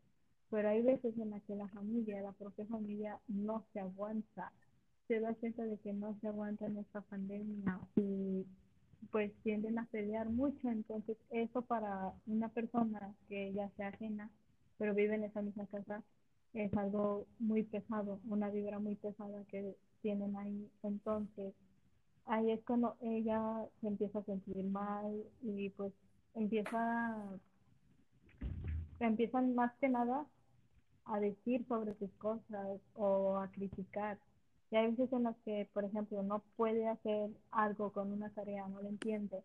pero 0.49 0.69
hay 0.69 0.81
veces 0.81 1.17
en 1.17 1.31
las 1.31 1.41
que 1.43 1.55
la 1.55 1.67
familia, 1.69 2.21
la 2.21 2.31
propia 2.31 2.65
familia, 2.65 3.19
no 3.27 3.63
se 3.73 3.79
aguanta, 3.79 4.51
se 5.07 5.19
da 5.19 5.33
cuenta 5.33 5.63
de 5.63 5.77
que 5.77 5.93
no 5.93 6.17
se 6.21 6.27
aguanta 6.27 6.65
en 6.65 6.77
esta 6.77 7.01
pandemia 7.01 7.79
y 7.95 8.45
pues 9.11 9.33
tienden 9.43 9.77
a 9.79 9.85
pelear 9.85 10.29
mucho, 10.29 10.69
entonces 10.69 11.17
eso 11.29 11.61
para 11.61 12.13
una 12.25 12.49
persona 12.49 13.13
que 13.27 13.51
ya 13.53 13.69
sea 13.71 13.89
ajena, 13.89 14.29
pero 14.77 14.93
vive 14.93 15.15
en 15.15 15.25
esa 15.25 15.41
misma 15.41 15.65
casa, 15.67 16.01
es 16.53 16.73
algo 16.75 17.25
muy 17.39 17.63
pesado, 17.63 18.19
una 18.29 18.49
vibra 18.49 18.79
muy 18.79 18.95
pesada 18.95 19.43
que 19.49 19.75
tienen 20.01 20.35
ahí, 20.35 20.69
entonces 20.83 21.53
ahí 22.25 22.51
es 22.51 22.63
cuando 22.63 22.95
ella 23.01 23.65
se 23.81 23.87
empieza 23.87 24.19
a 24.19 24.23
sentir 24.23 24.63
mal 24.65 25.23
y 25.41 25.69
pues 25.69 25.91
empieza, 26.35 27.17
empiezan 28.99 29.55
más 29.55 29.73
que 29.79 29.89
nada 29.89 30.25
a 31.05 31.19
decir 31.19 31.65
sobre 31.67 31.93
sus 31.95 32.11
cosas 32.13 32.79
o 32.95 33.37
a 33.37 33.47
criticar. 33.49 34.17
Y 34.71 34.75
hay 34.75 34.89
veces 34.91 35.11
en 35.13 35.23
las 35.23 35.35
que, 35.45 35.69
por 35.73 35.83
ejemplo, 35.83 36.23
no 36.23 36.41
puede 36.55 36.87
hacer 36.87 37.29
algo 37.51 37.91
con 37.91 38.11
una 38.11 38.29
tarea, 38.29 38.67
no 38.67 38.81
lo 38.81 38.89
entiende. 38.89 39.43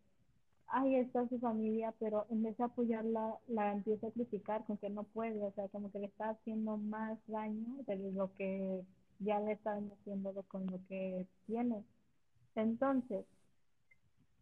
Ahí 0.69 0.97
está 0.97 1.27
su 1.29 1.39
familia, 1.39 1.95
pero 1.99 2.27
en 2.31 2.43
vez 2.43 2.57
de 2.59 2.65
apoyarla, 2.65 3.39
la 3.49 3.73
empieza 3.73 4.09
a 4.09 4.11
criticar 4.11 4.65
con 4.67 4.77
que 4.79 4.91
no 4.91 5.05
puede, 5.05 5.43
o 5.43 5.53
sea, 5.53 5.69
como 5.69 5.91
que 5.91 5.99
le 5.99 6.07
está 6.07 6.31
haciendo 6.31 6.77
más 6.77 7.19
daño 7.27 7.83
de 7.87 7.97
lo 8.13 8.35
que 8.35 8.83
ya 9.19 9.41
le 9.41 9.53
está 9.53 9.81
metiéndolo 9.81 10.43
con 10.45 10.67
lo 10.67 10.79
que 10.89 11.27
tiene. 11.47 11.85
Entonces, 12.57 13.27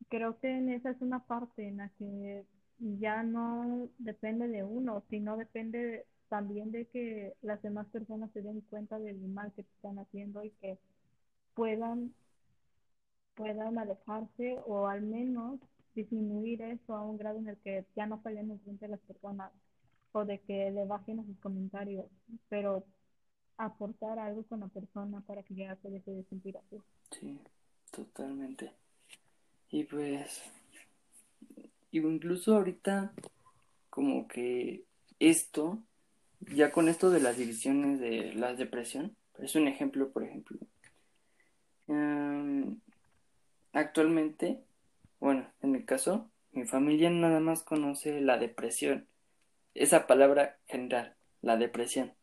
creo 0.09 0.39
que 0.41 0.49
en 0.51 0.69
esa 0.71 0.91
es 0.91 1.01
una 1.01 1.21
parte 1.27 1.67
en 1.69 1.79
la 1.79 1.89
que 1.91 2.45
ya 2.79 3.23
no 3.23 3.89
depende 3.99 4.49
de 4.49 4.65
uno, 4.65 5.03
sino 5.11 5.37
depende 5.37 6.07
también 6.29 6.73
de 6.73 6.87
que 6.87 7.35
las 7.43 7.63
demás 7.63 7.87
personas 7.89 8.31
se 8.33 8.43
den 8.43 8.61
cuenta 8.63 8.99
del 8.99 9.19
mal 9.29 9.53
que 9.53 9.63
están 9.63 9.99
haciendo 9.99 10.43
y 10.45 10.51
que 10.61 10.79
puedan 11.55 12.15
puedan 13.37 13.79
alejarse 13.79 14.59
o 14.67 14.87
al 14.89 15.03
menos 15.03 15.61
disminuir 15.97 16.63
eso 16.63 16.95
a 16.95 17.03
un 17.03 17.17
grado 17.17 17.39
en 17.39 17.49
el 17.49 17.57
que 17.57 17.85
ya 17.97 18.07
no 18.07 18.23
peleen 18.23 18.61
frente 18.61 18.85
a 18.85 18.89
las 18.89 19.01
personas 19.01 19.51
o 20.13 20.25
de 20.25 20.39
que 20.41 20.71
le 20.71 20.85
bajen 20.85 21.19
a 21.19 21.25
sus 21.25 21.37
comentarios, 21.39 22.07
pero 22.49 22.85
aportar 23.57 24.19
algo 24.19 24.45
con 24.45 24.61
la 24.61 24.69
persona 24.69 25.21
para 25.23 25.43
que 25.43 25.55
ya 25.55 25.77
se 25.77 25.91
deje 25.91 26.11
de 26.11 26.25
sentir 26.25 26.57
así. 26.57 26.81
Sí, 27.11 27.41
totalmente. 27.91 28.73
Y 29.71 29.85
pues, 29.85 30.43
incluso 31.91 32.57
ahorita, 32.57 33.13
como 33.91 34.29
que 34.29 34.85
esto, 35.19 35.83
ya 36.41 36.71
con 36.71 36.89
esto 36.89 37.11
de 37.11 37.21
las 37.21 37.37
divisiones 37.37 37.99
de 38.01 38.35
la 38.35 38.55
depresión, 38.55 39.17
es 39.39 39.55
un 39.55 39.69
ejemplo, 39.69 40.11
por 40.11 40.25
ejemplo. 40.25 40.59
Em, 41.89 42.79
actualmente, 43.73 44.61
bueno, 45.21 45.51
en 45.63 45.73
mi 45.73 45.85
caso, 45.85 46.31
mi 46.53 46.65
familia 46.65 47.11
nada 47.11 47.41
más 47.41 47.63
conoce 47.63 48.21
la 48.21 48.39
depresión, 48.39 49.09
esa 49.75 50.07
palabra 50.07 50.59
general, 50.67 51.17
la 51.43 51.57
depresión. 51.57 52.15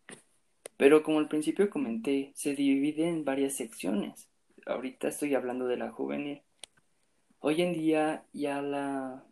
Pero 0.77 1.03
como 1.03 1.19
al 1.19 1.27
principio 1.27 1.69
comenté, 1.69 2.31
se 2.35 2.55
divide 2.55 3.07
en 3.07 3.25
varias 3.25 3.55
secciones. 3.55 4.29
Ahorita 4.65 5.07
estoy 5.07 5.35
hablando 5.35 5.67
de 5.67 5.77
la 5.77 5.91
juvenil. 5.91 6.41
Hoy 7.39 7.61
en 7.61 7.73
día 7.73 8.25
ya 8.33 8.61
la 8.61 9.23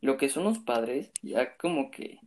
lo 0.00 0.16
que 0.16 0.28
son 0.28 0.44
los 0.44 0.58
padres, 0.60 1.10
ya 1.22 1.56
como 1.56 1.90
que 1.90 2.20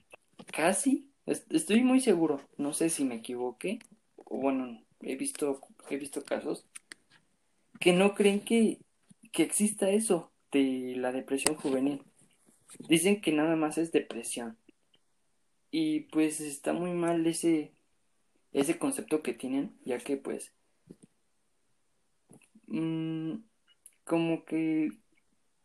casi 0.54 1.10
estoy 1.26 1.84
muy 1.84 2.02
seguro, 2.02 2.41
no 2.58 2.74
sé 2.74 2.89
si 2.89 3.06
me 3.06 3.15
equivoqué, 3.15 3.80
o 4.15 4.38
bueno, 4.38 4.84
he 5.00 5.15
visto 5.15 5.62
he 5.89 5.98
visto 5.98 6.24
casos 6.24 6.65
que 7.80 7.94
no 7.94 8.13
creen 8.13 8.41
que 8.41 8.80
que 9.32 9.44
exista 9.44 9.89
eso 9.89 10.31
de 10.51 10.95
la 10.97 11.11
depresión 11.11 11.55
juvenil. 11.55 12.03
Dicen 12.79 13.21
que 13.21 13.31
nada 13.31 13.55
más 13.55 13.77
es 13.77 13.91
depresión. 13.91 14.57
Y 15.71 16.01
pues 16.01 16.41
está 16.41 16.73
muy 16.73 16.91
mal 16.91 17.25
ese 17.25 17.73
ese 18.53 18.77
concepto 18.77 19.21
que 19.21 19.33
tienen, 19.33 19.77
ya 19.85 19.97
que 19.97 20.17
pues 20.17 20.53
mmm, 22.67 23.35
como 24.03 24.43
que 24.45 24.91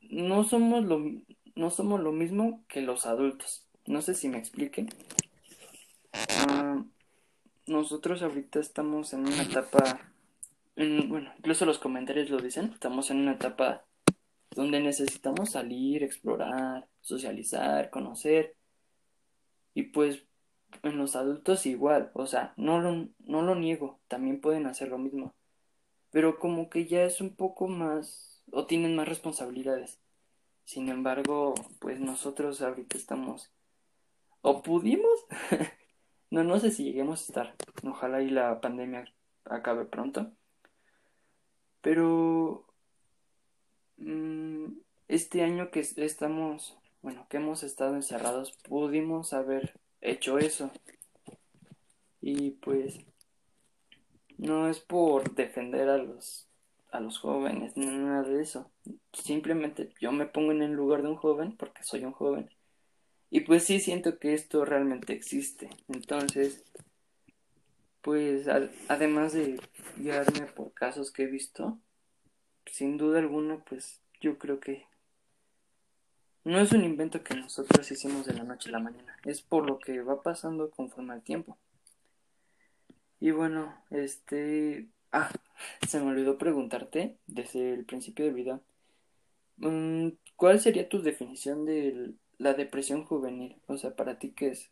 no 0.02 0.44
somos 0.44 0.84
lo 0.84 1.02
no 1.56 1.70
somos 1.70 2.00
lo 2.00 2.12
mismo 2.12 2.64
que 2.68 2.82
los 2.82 3.06
adultos. 3.06 3.66
No 3.86 4.02
sé 4.02 4.14
si 4.14 4.28
me 4.28 4.38
expliquen. 4.38 4.88
Ah, 6.48 6.84
nosotros 7.66 8.22
ahorita 8.22 8.60
estamos 8.60 9.12
en 9.12 9.20
una 9.20 9.42
etapa, 9.42 10.12
bueno, 10.76 11.32
incluso 11.38 11.66
los 11.66 11.78
comentarios 11.78 12.30
lo 12.30 12.38
dicen, 12.38 12.70
estamos 12.72 13.10
en 13.10 13.18
una 13.18 13.32
etapa 13.32 13.84
donde 14.56 14.80
necesitamos 14.80 15.50
salir, 15.50 16.02
explorar, 16.02 16.88
socializar, 17.02 17.90
conocer. 17.90 18.56
Y 19.74 19.84
pues 19.84 20.24
en 20.82 20.96
los 20.98 21.14
adultos 21.14 21.66
igual, 21.66 22.10
o 22.14 22.26
sea, 22.26 22.54
no 22.56 22.80
lo, 22.80 23.08
no 23.18 23.42
lo 23.42 23.54
niego, 23.54 24.00
también 24.08 24.40
pueden 24.40 24.66
hacer 24.66 24.88
lo 24.88 24.98
mismo, 24.98 25.34
pero 26.10 26.38
como 26.38 26.70
que 26.70 26.86
ya 26.86 27.04
es 27.04 27.20
un 27.20 27.36
poco 27.36 27.68
más, 27.68 28.42
o 28.50 28.66
tienen 28.66 28.96
más 28.96 29.08
responsabilidades. 29.08 30.00
Sin 30.64 30.88
embargo, 30.88 31.54
pues 31.78 32.00
nosotros 32.00 32.62
ahorita 32.62 32.96
estamos, 32.96 33.52
o 34.40 34.62
pudimos, 34.62 35.26
no, 36.30 36.44
no 36.44 36.58
sé 36.60 36.70
si 36.70 36.84
lleguemos 36.84 37.20
a 37.20 37.24
estar, 37.26 37.56
ojalá 37.84 38.22
y 38.22 38.30
la 38.30 38.60
pandemia 38.60 39.04
acabe 39.44 39.84
pronto, 39.84 40.32
pero 41.82 42.66
este 45.08 45.42
año 45.42 45.70
que 45.70 45.80
estamos, 45.80 46.76
bueno, 47.02 47.26
que 47.28 47.38
hemos 47.38 47.62
estado 47.62 47.94
encerrados, 47.94 48.52
pudimos 48.68 49.32
haber 49.32 49.78
hecho 50.00 50.38
eso. 50.38 50.70
Y 52.20 52.52
pues 52.52 52.98
no 54.38 54.68
es 54.68 54.80
por 54.80 55.34
defender 55.34 55.88
a 55.88 55.98
los 55.98 56.46
a 56.96 57.00
los 57.00 57.18
jóvenes 57.18 57.76
ni 57.76 57.86
nada 57.86 58.22
de 58.22 58.42
eso. 58.42 58.70
Simplemente 59.12 59.90
yo 60.00 60.12
me 60.12 60.26
pongo 60.26 60.52
en 60.52 60.62
el 60.62 60.72
lugar 60.72 61.02
de 61.02 61.08
un 61.08 61.16
joven 61.16 61.56
porque 61.56 61.82
soy 61.82 62.04
un 62.04 62.12
joven. 62.12 62.50
Y 63.30 63.40
pues 63.40 63.64
sí 63.64 63.80
siento 63.80 64.18
que 64.18 64.34
esto 64.34 64.64
realmente 64.64 65.12
existe. 65.12 65.68
Entonces, 65.88 66.64
pues 68.02 68.46
además 68.88 69.32
de 69.32 69.60
guiarme 69.96 70.46
por 70.46 70.72
casos 70.72 71.10
que 71.10 71.24
he 71.24 71.26
visto, 71.26 71.78
sin 72.66 72.98
duda 72.98 73.18
alguna, 73.18 73.58
pues 73.64 74.00
yo 74.20 74.38
creo 74.38 74.60
que 74.60 74.86
no 76.44 76.60
es 76.60 76.72
un 76.72 76.84
invento 76.84 77.24
que 77.24 77.34
nosotros 77.34 77.90
hicimos 77.90 78.26
de 78.26 78.34
la 78.34 78.44
noche 78.44 78.68
a 78.68 78.72
la 78.72 78.78
mañana, 78.78 79.16
es 79.24 79.42
por 79.42 79.66
lo 79.66 79.78
que 79.78 80.00
va 80.02 80.22
pasando 80.22 80.70
conforme 80.70 81.12
al 81.14 81.22
tiempo. 81.22 81.58
Y 83.20 83.30
bueno, 83.32 83.74
este... 83.90 84.88
Ah, 85.12 85.30
se 85.88 86.00
me 86.00 86.06
olvidó 86.10 86.38
preguntarte 86.38 87.16
desde 87.26 87.72
el 87.74 87.84
principio 87.84 88.24
del 88.24 88.34
video. 88.34 88.62
Mm, 89.56 90.10
¿Cuál 90.36 90.60
sería 90.60 90.88
tu 90.88 91.02
definición 91.02 91.64
de 91.64 92.14
la 92.38 92.54
depresión 92.54 93.04
juvenil? 93.04 93.60
O 93.66 93.76
sea, 93.78 93.96
para 93.96 94.18
ti, 94.18 94.32
¿qué 94.32 94.48
es? 94.50 94.70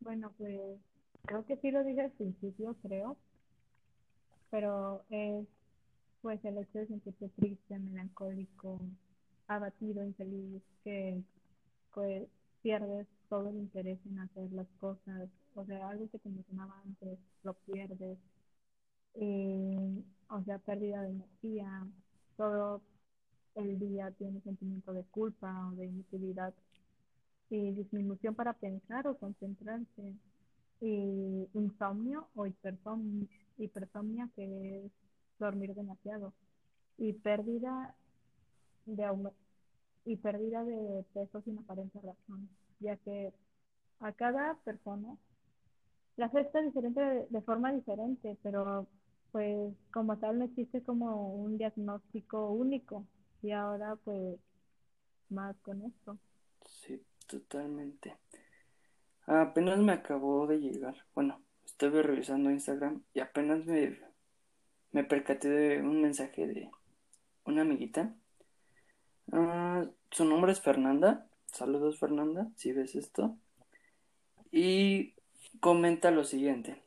Bueno, 0.00 0.34
pues 0.36 0.78
creo 1.26 1.44
que 1.44 1.56
sí 1.56 1.70
lo 1.70 1.84
dije 1.84 2.02
al 2.02 2.12
principio, 2.12 2.76
creo. 2.82 3.16
Pero 4.50 5.04
es 5.10 5.46
pues 6.22 6.42
el 6.44 6.56
hecho 6.58 6.78
de 6.78 6.86
sentirse 6.86 7.28
triste, 7.36 7.78
melancólico, 7.78 8.80
abatido, 9.46 10.02
infeliz, 10.02 10.62
que 10.82 11.22
pues 11.92 12.26
pierdes 12.62 13.06
todo 13.28 13.50
el 13.50 13.56
interés 13.56 13.98
en 14.06 14.20
hacer 14.20 14.50
las 14.52 14.66
cosas, 14.80 15.28
o 15.54 15.66
sea, 15.66 15.88
algo 15.88 16.08
que 16.08 16.18
te 16.18 16.30
mencionaba 16.30 16.80
antes, 16.86 17.18
lo 17.42 17.52
pierdes, 17.52 18.16
eh, 19.16 20.02
o 20.30 20.42
sea, 20.44 20.58
pérdida 20.58 21.02
de 21.02 21.10
energía, 21.10 21.86
todo 22.38 22.80
el 23.54 23.78
día 23.78 24.10
tienes 24.12 24.42
sentimiento 24.44 24.92
de 24.94 25.04
culpa 25.04 25.68
o 25.68 25.76
de 25.76 25.86
inutilidad 25.86 26.54
y 27.50 27.72
disminución 27.72 28.34
para 28.34 28.54
pensar 28.54 29.06
o 29.06 29.16
concentrarse, 29.18 30.14
y 30.80 31.48
insomnio 31.54 32.28
o 32.34 32.46
hipersomnia 32.46 34.28
que 34.34 34.86
es 34.86 34.92
dormir 35.38 35.74
demasiado 35.74 36.32
y 36.98 37.12
pérdida 37.12 37.94
de 38.86 39.30
y 40.04 40.16
pérdida 40.16 40.64
de 40.64 41.04
peso 41.14 41.40
sin 41.42 41.58
aparente 41.58 41.98
razón, 42.00 42.48
ya 42.80 42.96
que 42.96 43.32
a 44.00 44.12
cada 44.12 44.54
persona 44.64 45.16
la 46.16 46.26
afecta 46.26 46.60
diferente 46.60 47.26
de, 47.28 47.40
forma 47.42 47.72
diferente, 47.72 48.36
pero 48.42 48.86
pues 49.32 49.74
como 49.92 50.18
tal 50.18 50.38
no 50.38 50.44
existe 50.44 50.82
como 50.82 51.34
un 51.34 51.58
diagnóstico 51.58 52.50
único 52.50 53.04
y 53.42 53.50
ahora 53.50 53.96
pues 54.04 54.38
más 55.30 55.56
con 55.62 55.82
esto. 55.82 56.18
Sí, 56.64 57.02
totalmente. 57.26 58.16
Apenas 59.26 59.78
me 59.78 59.92
acabó 59.92 60.46
de 60.46 60.60
llegar, 60.60 60.94
bueno, 61.14 61.40
estuve 61.64 62.02
revisando 62.02 62.50
Instagram 62.50 63.02
y 63.14 63.20
apenas 63.20 63.64
me 63.64 63.98
me 64.94 65.02
percaté 65.02 65.48
de 65.48 65.82
un 65.82 66.00
mensaje 66.00 66.46
de 66.46 66.70
una 67.44 67.62
amiguita. 67.62 68.14
Ah, 69.32 69.84
su 70.12 70.24
nombre 70.24 70.52
es 70.52 70.60
Fernanda. 70.60 71.28
Saludos 71.50 71.98
Fernanda, 71.98 72.48
si 72.54 72.72
ves 72.72 72.94
esto. 72.94 73.36
Y 74.52 75.14
comenta 75.58 76.12
lo 76.12 76.22
siguiente. 76.22 76.80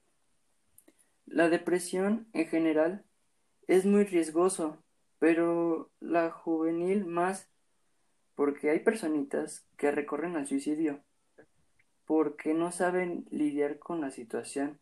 La 1.25 1.49
depresión 1.49 2.27
en 2.31 2.47
general 2.47 3.03
es 3.67 3.85
muy 3.85 4.05
riesgoso, 4.05 4.81
pero 5.19 5.91
la 5.99 6.31
juvenil 6.31 7.05
más 7.05 7.49
porque 8.35 8.69
hay 8.69 8.79
personitas 8.79 9.67
que 9.75 9.91
recorren 9.91 10.37
al 10.37 10.47
suicidio 10.47 11.03
porque 12.07 12.55
no 12.55 12.71
saben 12.71 13.27
lidiar 13.29 13.77
con 13.77 14.01
la 14.01 14.09
situación 14.09 14.79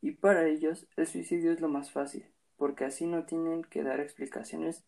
y 0.00 0.12
para 0.12 0.46
ellos 0.46 0.86
el 0.96 1.08
suicidio 1.08 1.50
es 1.50 1.60
lo 1.60 1.68
más 1.68 1.90
fácil 1.90 2.24
porque 2.56 2.84
así 2.84 3.06
no 3.06 3.24
tienen 3.24 3.64
que 3.64 3.82
dar 3.82 4.00
explicaciones 4.00 4.84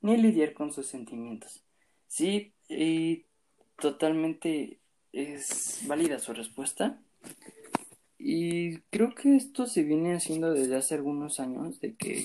ni 0.00 0.16
lidiar 0.16 0.54
con 0.54 0.72
sus 0.72 0.86
sentimientos. 0.86 1.62
Sí, 2.06 2.54
y 2.68 3.26
totalmente 3.78 4.80
es 5.12 5.82
válida 5.86 6.18
su 6.18 6.32
respuesta. 6.32 7.00
Y 8.18 8.78
creo 8.90 9.14
que 9.14 9.36
esto 9.36 9.66
se 9.66 9.82
viene 9.82 10.14
haciendo 10.14 10.52
desde 10.52 10.76
hace 10.76 10.94
algunos 10.94 11.40
años, 11.40 11.80
de 11.80 11.94
que 11.94 12.24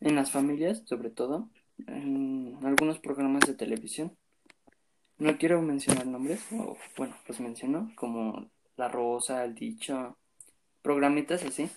en 0.00 0.14
las 0.14 0.30
familias, 0.30 0.82
sobre 0.86 1.10
todo, 1.10 1.50
en 1.86 2.56
algunos 2.62 2.98
programas 2.98 3.42
de 3.46 3.54
televisión, 3.54 4.16
no 5.18 5.36
quiero 5.38 5.60
mencionar 5.62 6.06
nombres, 6.06 6.40
o 6.52 6.76
bueno, 6.96 7.16
los 7.26 7.40
menciono, 7.40 7.92
como 7.96 8.48
La 8.76 8.88
Rosa, 8.88 9.44
El 9.44 9.54
Dicho, 9.54 10.16
programitas 10.82 11.44
así, 11.44 11.68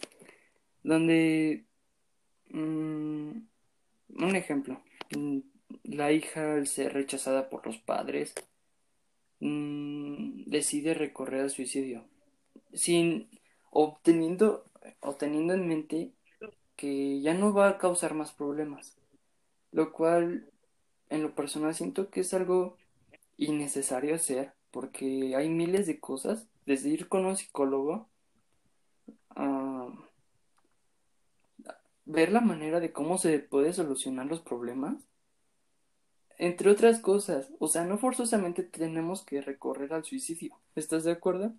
donde, 0.83 1.65
mm, 2.49 3.31
un 4.09 4.35
ejemplo, 4.35 4.81
mm, 5.15 5.39
la 5.83 6.11
hija 6.11 6.53
al 6.53 6.67
ser 6.67 6.93
rechazada 6.93 7.49
por 7.49 7.65
los 7.65 7.77
padres, 7.79 8.33
mm, 9.39 10.43
decide 10.45 10.93
recorrer 10.93 11.41
al 11.41 11.49
suicidio, 11.49 12.05
sin 12.73 13.29
obteniendo, 13.71 14.65
o 15.01 15.15
teniendo 15.15 15.53
en 15.53 15.67
mente 15.67 16.11
que 16.75 17.21
ya 17.21 17.33
no 17.33 17.53
va 17.53 17.69
a 17.69 17.77
causar 17.77 18.13
más 18.13 18.31
problemas, 18.31 18.97
lo 19.71 19.91
cual 19.93 20.49
en 21.09 21.23
lo 21.23 21.35
personal 21.35 21.75
siento 21.75 22.09
que 22.09 22.21
es 22.21 22.33
algo 22.33 22.77
innecesario 23.41 24.15
hacer 24.15 24.53
porque 24.69 25.35
hay 25.35 25.49
miles 25.49 25.87
de 25.87 25.99
cosas, 25.99 26.47
desde 26.65 26.89
ir 26.89 27.09
con 27.09 27.25
un 27.25 27.35
psicólogo 27.35 28.09
a 29.31 29.89
ver 32.05 32.31
la 32.31 32.41
manera 32.41 32.79
de 32.79 32.91
cómo 32.91 33.17
se 33.17 33.39
puede 33.39 33.73
solucionar 33.73 34.27
los 34.27 34.41
problemas, 34.41 34.95
entre 36.37 36.69
otras 36.69 36.99
cosas, 36.99 37.51
o 37.59 37.67
sea, 37.67 37.83
no 37.85 37.97
forzosamente 37.97 38.63
tenemos 38.63 39.23
que 39.23 39.41
recorrer 39.41 39.93
al 39.93 40.03
suicidio, 40.03 40.59
¿estás 40.75 41.03
de 41.03 41.11
acuerdo? 41.11 41.53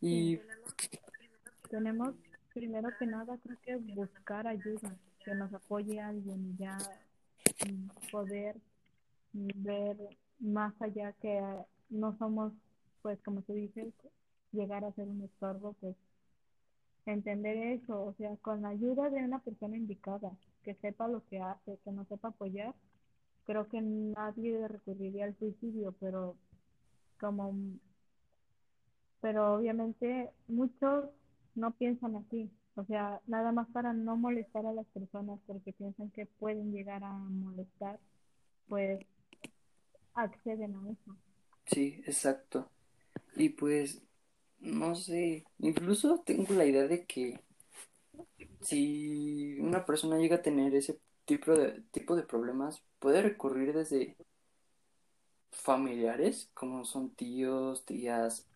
Y 0.00 0.40
tenemos 1.68 2.14
primero 2.54 2.88
que 2.98 3.06
nada 3.06 3.38
creo 3.38 3.58
que 3.62 3.76
buscar 3.94 4.46
ayuda, 4.46 4.96
que 5.24 5.34
nos 5.34 5.52
apoye 5.52 6.00
alguien 6.00 6.54
y 6.54 6.56
ya 6.56 6.78
mm, 7.68 8.10
poder 8.10 8.56
ver 9.56 9.96
más 10.40 10.74
allá 10.80 11.12
que 11.14 11.40
no 11.90 12.16
somos, 12.18 12.52
pues 13.02 13.18
como 13.22 13.42
tú 13.42 13.52
dices, 13.52 13.92
llegar 14.52 14.84
a 14.84 14.92
ser 14.92 15.08
un 15.08 15.22
estorbo, 15.22 15.74
pues 15.80 15.96
entender 17.06 17.56
eso, 17.56 18.04
o 18.04 18.14
sea, 18.14 18.36
con 18.36 18.62
la 18.62 18.68
ayuda 18.68 19.10
de 19.10 19.24
una 19.24 19.38
persona 19.40 19.76
indicada, 19.76 20.30
que 20.62 20.74
sepa 20.76 21.08
lo 21.08 21.24
que 21.26 21.40
hace, 21.40 21.78
que 21.84 21.92
nos 21.92 22.06
sepa 22.08 22.28
apoyar, 22.28 22.74
creo 23.44 23.68
que 23.68 23.80
nadie 23.80 24.68
recurriría 24.68 25.24
al 25.24 25.36
suicidio, 25.38 25.94
pero 26.00 26.36
como, 27.18 27.54
pero 29.20 29.54
obviamente 29.54 30.30
muchos 30.48 31.06
no 31.54 31.72
piensan 31.72 32.16
así, 32.16 32.50
o 32.76 32.84
sea, 32.84 33.20
nada 33.26 33.52
más 33.52 33.68
para 33.70 33.92
no 33.92 34.16
molestar 34.16 34.66
a 34.66 34.72
las 34.72 34.86
personas 34.88 35.40
porque 35.46 35.72
piensan 35.72 36.10
que 36.10 36.26
pueden 36.26 36.72
llegar 36.72 37.02
a 37.02 37.12
molestar, 37.12 37.98
pues 38.68 39.00
acceden 40.22 40.74
a 40.76 40.90
eso. 40.90 41.16
sí, 41.66 42.02
exacto. 42.06 42.70
Y 43.36 43.50
pues, 43.50 44.02
no 44.60 44.94
sé, 44.96 45.48
incluso 45.58 46.22
tengo 46.26 46.54
la 46.54 46.66
idea 46.66 46.86
de 46.88 47.06
que 47.06 47.44
si 48.60 49.58
una 49.60 49.84
persona 49.86 50.18
llega 50.18 50.36
a 50.36 50.42
tener 50.42 50.74
ese 50.74 51.00
tipo 51.24 51.52
de, 51.56 51.82
tipo 51.92 52.16
de 52.16 52.22
problemas, 52.24 52.82
puede 52.98 53.22
recurrir 53.22 53.72
desde 53.74 54.16
familiares, 55.50 56.50
como 56.54 56.84
son 56.84 57.14
tíos, 57.14 57.84
tías, 57.84 58.48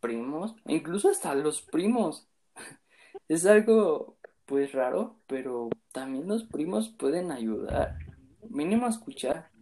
primos, 0.00 0.56
e 0.66 0.74
incluso 0.76 1.10
hasta 1.10 1.34
los 1.34 1.62
primos. 1.62 2.28
Es 3.28 3.46
algo, 3.46 4.18
pues 4.46 4.72
raro, 4.72 5.20
pero 5.26 5.70
también 5.92 6.28
los 6.28 6.44
primos 6.44 6.90
pueden 6.90 7.32
ayudar, 7.32 7.96
mínimo 8.50 8.88
escuchar, 8.88 9.53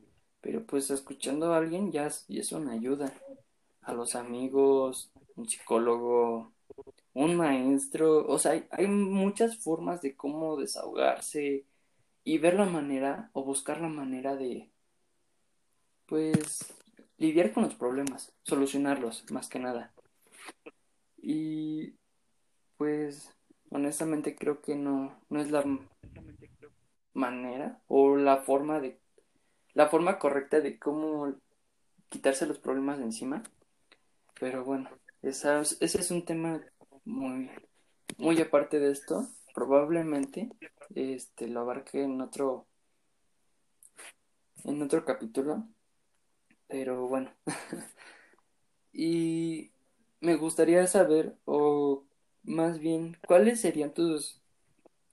pero 0.42 0.66
pues 0.66 0.90
escuchando 0.90 1.54
a 1.54 1.56
alguien 1.56 1.92
ya 1.92 2.06
es, 2.06 2.52
una 2.52 2.72
ayuda. 2.72 3.14
A 3.82 3.94
los 3.94 4.14
amigos, 4.14 5.10
un 5.36 5.48
psicólogo, 5.48 6.52
un 7.14 7.36
maestro, 7.36 8.26
o 8.26 8.38
sea, 8.38 8.52
hay, 8.52 8.66
hay 8.70 8.86
muchas 8.86 9.58
formas 9.58 10.02
de 10.02 10.14
cómo 10.16 10.56
desahogarse 10.56 11.64
y 12.24 12.38
ver 12.38 12.54
la 12.54 12.66
manera 12.66 13.30
o 13.32 13.44
buscar 13.44 13.80
la 13.80 13.88
manera 13.88 14.36
de, 14.36 14.70
pues, 16.06 16.74
lidiar 17.18 17.52
con 17.52 17.64
los 17.64 17.74
problemas, 17.74 18.32
solucionarlos, 18.42 19.24
más 19.30 19.48
que 19.48 19.58
nada. 19.58 19.92
Y 21.16 21.94
pues, 22.76 23.32
honestamente 23.70 24.36
creo 24.36 24.60
que 24.60 24.74
no, 24.74 25.20
no 25.28 25.40
es 25.40 25.50
la 25.50 25.64
manera 27.14 27.80
o 27.88 28.16
la 28.16 28.38
forma 28.38 28.80
de, 28.80 29.01
la 29.74 29.88
forma 29.88 30.18
correcta 30.18 30.60
de 30.60 30.78
cómo 30.78 31.34
quitarse 32.10 32.46
los 32.46 32.58
problemas 32.60 32.98
de 32.98 33.04
encima. 33.04 33.42
Pero 34.40 34.64
bueno, 34.64 34.90
esa 35.22 35.60
es- 35.60 35.78
ese 35.80 36.00
es 36.00 36.10
un 36.10 36.24
tema 36.24 36.62
muy, 37.04 37.50
muy 38.18 38.40
aparte 38.40 38.80
de 38.80 38.92
esto. 38.92 39.28
Probablemente 39.54 40.50
este 40.94 41.48
lo 41.48 41.60
abarque 41.60 42.02
en 42.04 42.20
otro, 42.20 42.68
en 44.64 44.82
otro 44.82 45.04
capítulo. 45.04 45.68
Pero 46.68 47.06
bueno. 47.08 47.30
Y 48.92 49.72
me 50.20 50.36
gustaría 50.36 50.86
saber, 50.86 51.36
o 51.44 52.04
más 52.42 52.78
bien, 52.78 53.18
¿cuáles 53.26 53.60
serían 53.60 53.94
tus 53.94 54.40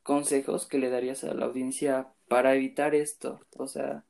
consejos 0.04 0.68
que 0.68 0.80
le 0.80 0.90
darías 0.90 1.24
a 1.26 1.34
la 1.34 1.46
audiencia 1.48 2.14
para 2.30 2.56
evitar 2.56 2.96
esto? 2.96 3.42
O 3.58 3.68
sea, 3.68 4.06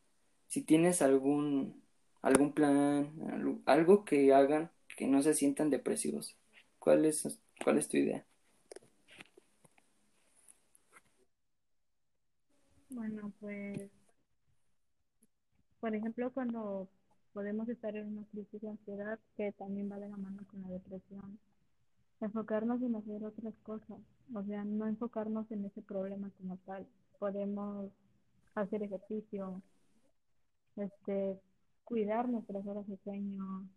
si 0.49 0.61
tienes 0.63 1.01
algún, 1.01 1.81
algún 2.21 2.53
plan, 2.53 3.61
algo, 3.65 4.03
que 4.03 4.33
hagan 4.33 4.71
que 4.97 5.07
no 5.07 5.21
se 5.21 5.33
sientan 5.33 5.69
depresivos. 5.69 6.35
¿Cuál 6.79 7.05
es, 7.05 7.39
cuál 7.63 7.77
es 7.77 7.87
tu 7.87 7.97
idea? 7.97 8.25
Bueno, 12.89 13.31
pues, 13.39 13.89
por 15.79 15.95
ejemplo, 15.95 16.31
cuando 16.31 16.89
podemos 17.31 17.69
estar 17.69 17.95
en 17.95 18.07
una 18.07 18.25
crisis 18.31 18.61
de 18.61 18.69
ansiedad, 18.69 19.19
que 19.37 19.51
también 19.53 19.89
va 19.91 19.99
de 19.99 20.09
la 20.09 20.17
mano 20.17 20.39
con 20.49 20.63
la 20.63 20.69
depresión, 20.69 21.39
enfocarnos 22.19 22.81
en 22.81 22.95
hacer 22.95 23.23
otras 23.23 23.53
cosas, 23.63 23.99
o 24.33 24.43
sea, 24.43 24.65
no 24.65 24.87
enfocarnos 24.87 25.49
en 25.51 25.65
ese 25.65 25.81
problema 25.83 26.31
como 26.39 26.57
tal. 26.65 26.87
Podemos 27.19 27.91
hacer 28.55 28.83
ejercicio, 28.83 29.61
este, 30.79 31.39
cuidar 31.83 32.29
nuestras 32.29 32.65
horas 32.65 32.87
de 32.87 32.97
sueño, 33.03 33.67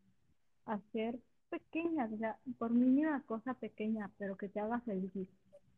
hacer 0.66 1.18
pequeñas, 1.50 2.12
o 2.12 2.18
sea, 2.18 2.38
por 2.58 2.70
mínima 2.70 3.22
cosa 3.26 3.54
pequeña, 3.54 4.10
pero 4.18 4.36
que 4.36 4.48
te 4.48 4.60
haga 4.60 4.80
feliz, 4.80 5.28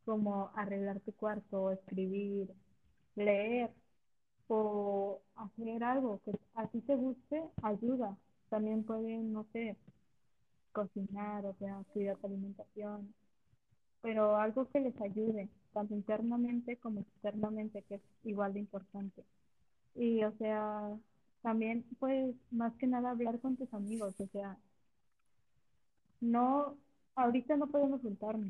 como 0.05 0.51
arreglar 0.55 1.01
tu 1.01 1.13
cuarto, 1.13 1.73
escribir, 1.73 2.53
leer 3.17 3.71
o 4.49 5.21
hacer 5.37 5.83
algo 5.85 6.21
que 6.25 6.33
a 6.55 6.67
ti 6.69 6.81
te 6.83 6.97
guste, 6.97 7.43
ayuda. 7.63 8.17
También 8.51 8.85
pueden, 8.85 9.33
no 9.33 9.45
sé, 9.53 9.77
cocinar, 10.73 11.47
o 11.47 11.55
cuidar 11.93 12.17
tu 12.19 12.27
alimentación, 12.27 13.15
pero 14.03 14.37
algo 14.37 14.69
que 14.69 14.81
les 14.81 15.01
ayude, 15.01 15.49
tanto 15.73 15.95
internamente 15.95 16.77
como 16.77 17.01
externamente, 17.01 17.83
que 17.83 17.97
es 17.97 18.03
igual 18.25 18.53
de 18.53 18.61
importante. 18.61 19.25
Y, 19.95 20.23
o 20.25 20.33
sea, 20.39 20.97
también, 21.45 21.85
pues, 21.99 22.35
más 22.51 22.73
que 22.77 22.87
nada 22.87 23.11
hablar 23.11 23.39
con 23.39 23.55
tus 23.57 23.73
amigos, 23.75 24.19
o 24.19 24.27
sea, 24.29 24.57
no, 26.23 26.75
ahorita 27.17 27.59
no 27.59 27.67
podemos 27.67 28.01
juntarnos, 28.01 28.49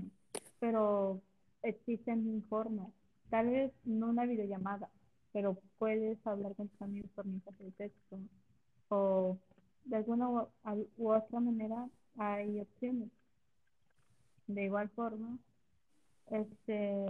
pero 0.61 1.21
existen 1.63 2.45
formas, 2.49 2.87
tal 3.31 3.51
vez 3.51 3.73
no 3.85 4.11
una 4.11 4.27
videollamada, 4.27 4.89
pero 5.33 5.59
puedes 5.79 6.25
hablar 6.25 6.55
con 6.55 6.69
tus 6.69 6.83
amigos 6.83 7.11
por 7.17 7.27
mensaje 7.27 7.65
de 7.65 7.73
texto 7.73 8.17
o 8.89 9.39
de 9.87 9.97
alguna 9.97 10.31
u, 10.31 10.49
otra 11.11 11.41
manera 11.41 11.89
hay 12.17 12.61
opciones. 12.61 13.11
De 14.47 14.67
igual 14.67 14.89
forma, 14.91 15.37
este, 16.31 17.07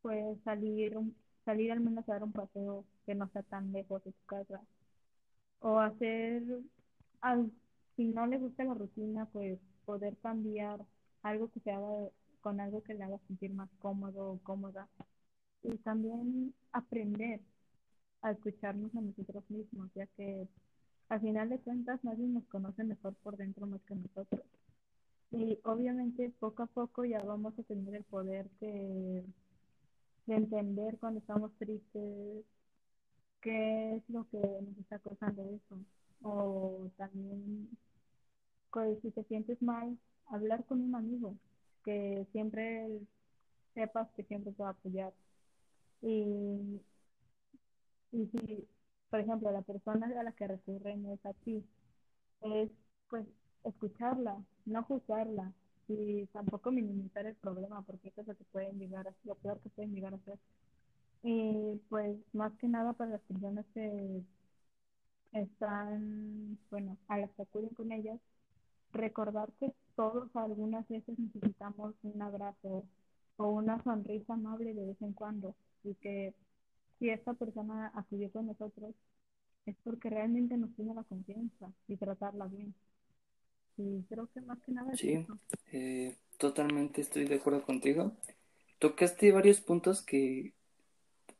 puedes 0.00 0.40
salir, 0.44 0.96
un- 0.96 1.14
salir 1.44 1.72
al 1.72 1.80
menos 1.80 2.08
a 2.08 2.12
dar 2.12 2.24
un 2.24 2.32
paseo 2.32 2.84
que 3.06 3.14
no 3.14 3.28
sea 3.28 3.42
tan 3.42 3.72
lejos 3.72 4.04
de 4.04 4.12
tu 4.12 4.26
casa 4.26 4.60
o 5.60 5.78
hacer, 5.78 6.42
al, 7.20 7.50
si 7.96 8.06
no 8.06 8.26
le 8.26 8.38
gusta 8.38 8.64
la 8.64 8.74
rutina, 8.74 9.26
pues 9.26 9.58
poder 9.84 10.16
cambiar 10.18 10.80
algo 11.22 11.50
que 11.50 11.60
se 11.60 11.70
haga 11.70 11.88
con 12.40 12.60
algo 12.60 12.82
que 12.82 12.94
le 12.94 13.04
haga 13.04 13.18
sentir 13.26 13.52
más 13.52 13.68
cómodo 13.78 14.32
o 14.32 14.38
cómoda. 14.42 14.88
Y 15.62 15.76
también 15.78 16.54
aprender 16.72 17.40
a 18.22 18.32
escucharnos 18.32 18.94
a 18.94 19.00
nosotros 19.00 19.44
mismos, 19.50 19.90
ya 19.94 20.06
que 20.16 20.48
al 21.08 21.20
final 21.20 21.50
de 21.50 21.58
cuentas 21.58 22.02
nadie 22.04 22.26
nos 22.26 22.44
conoce 22.46 22.84
mejor 22.84 23.14
por 23.22 23.36
dentro 23.36 23.66
más 23.66 23.82
que 23.82 23.94
nosotros. 23.94 24.42
Y 25.32 25.58
obviamente 25.64 26.32
poco 26.40 26.62
a 26.62 26.66
poco 26.66 27.04
ya 27.04 27.22
vamos 27.22 27.58
a 27.58 27.62
tener 27.62 27.94
el 27.94 28.04
poder 28.04 28.48
de, 28.60 29.24
de 30.26 30.34
entender 30.36 30.98
cuando 30.98 31.20
estamos 31.20 31.52
tristes, 31.58 32.44
qué 33.40 33.96
es 33.96 34.02
lo 34.10 34.28
que 34.30 34.38
nos 34.38 34.78
está 34.78 34.98
causando 34.98 35.42
eso. 35.44 35.78
O 36.22 36.90
también, 36.96 37.68
pues, 38.72 38.98
si 39.02 39.10
te 39.10 39.24
sientes 39.24 39.60
mal, 39.62 39.98
hablar 40.26 40.64
con 40.66 40.80
un 40.80 40.94
amigo 40.94 41.34
que 41.84 42.26
siempre 42.32 42.88
sepas 43.74 44.08
que 44.16 44.24
siempre 44.24 44.52
te 44.52 44.62
va 44.62 44.70
a 44.70 44.72
apoyar. 44.72 45.12
Y, 46.02 46.80
y 48.12 48.26
si, 48.28 48.68
por 49.10 49.20
ejemplo, 49.20 49.50
la 49.50 49.62
persona 49.62 50.06
a 50.18 50.22
la 50.22 50.32
que 50.32 50.46
recurren 50.48 51.06
es 51.06 51.24
a 51.26 51.32
ti, 51.34 51.64
es 52.42 52.70
pues 53.08 53.26
escucharla, 53.64 54.36
no 54.66 54.82
juzgarla 54.84 55.52
y 55.90 56.26
tampoco 56.32 56.70
minimizar 56.72 57.26
el 57.26 57.36
problema, 57.36 57.82
porque 57.82 58.08
eso 58.08 58.22
es 58.22 58.28
lo 58.28 58.36
que 58.36 58.44
pueden 58.44 58.78
llegar 58.78 59.08
a 59.08 59.14
lo 59.24 59.34
peor 59.36 59.60
que 59.60 59.70
pueden 59.70 59.94
llegar 59.94 60.14
a 60.14 60.18
ser. 60.20 60.38
Y 61.22 61.80
pues 61.90 62.16
más 62.34 62.52
que 62.58 62.68
nada 62.68 62.92
para 62.94 63.12
las 63.12 63.22
personas 63.22 63.66
que 63.74 64.22
están, 65.32 66.58
bueno, 66.70 66.96
a 67.08 67.18
las 67.18 67.30
que 67.32 67.42
acuden 67.42 67.70
con 67.70 67.92
ellas, 67.92 68.18
recordar 68.92 69.52
que 69.60 69.72
todos 69.96 70.34
algunas 70.36 70.88
veces 70.88 71.18
necesitamos 71.18 71.94
un 72.02 72.22
abrazo 72.22 72.84
o 73.38 73.48
una 73.48 73.82
sonrisa 73.84 74.34
amable 74.34 74.74
de 74.74 74.86
vez 74.86 75.02
en 75.02 75.12
cuando 75.14 75.54
y 75.84 75.94
que 75.96 76.34
si 76.98 77.10
esta 77.10 77.34
persona 77.34 77.92
acudió 77.94 78.30
con 78.32 78.46
nosotros 78.46 78.94
es 79.66 79.76
porque 79.84 80.10
realmente 80.10 80.56
nos 80.58 80.74
tiene 80.76 80.94
la 80.94 81.04
confianza 81.04 81.72
y 81.88 81.96
tratarla 81.96 82.46
bien. 82.46 82.74
Y 83.76 84.02
creo 84.04 84.28
que 84.32 84.40
más 84.42 84.58
que 84.60 84.72
nada 84.72 84.92
es 84.92 85.00
Sí, 85.00 85.26
eh, 85.72 86.16
totalmente 86.38 87.00
estoy 87.00 87.24
de 87.24 87.36
acuerdo 87.36 87.62
contigo. 87.62 88.12
Tocaste 88.78 89.32
varios 89.32 89.60
puntos 89.60 90.02
que 90.02 90.54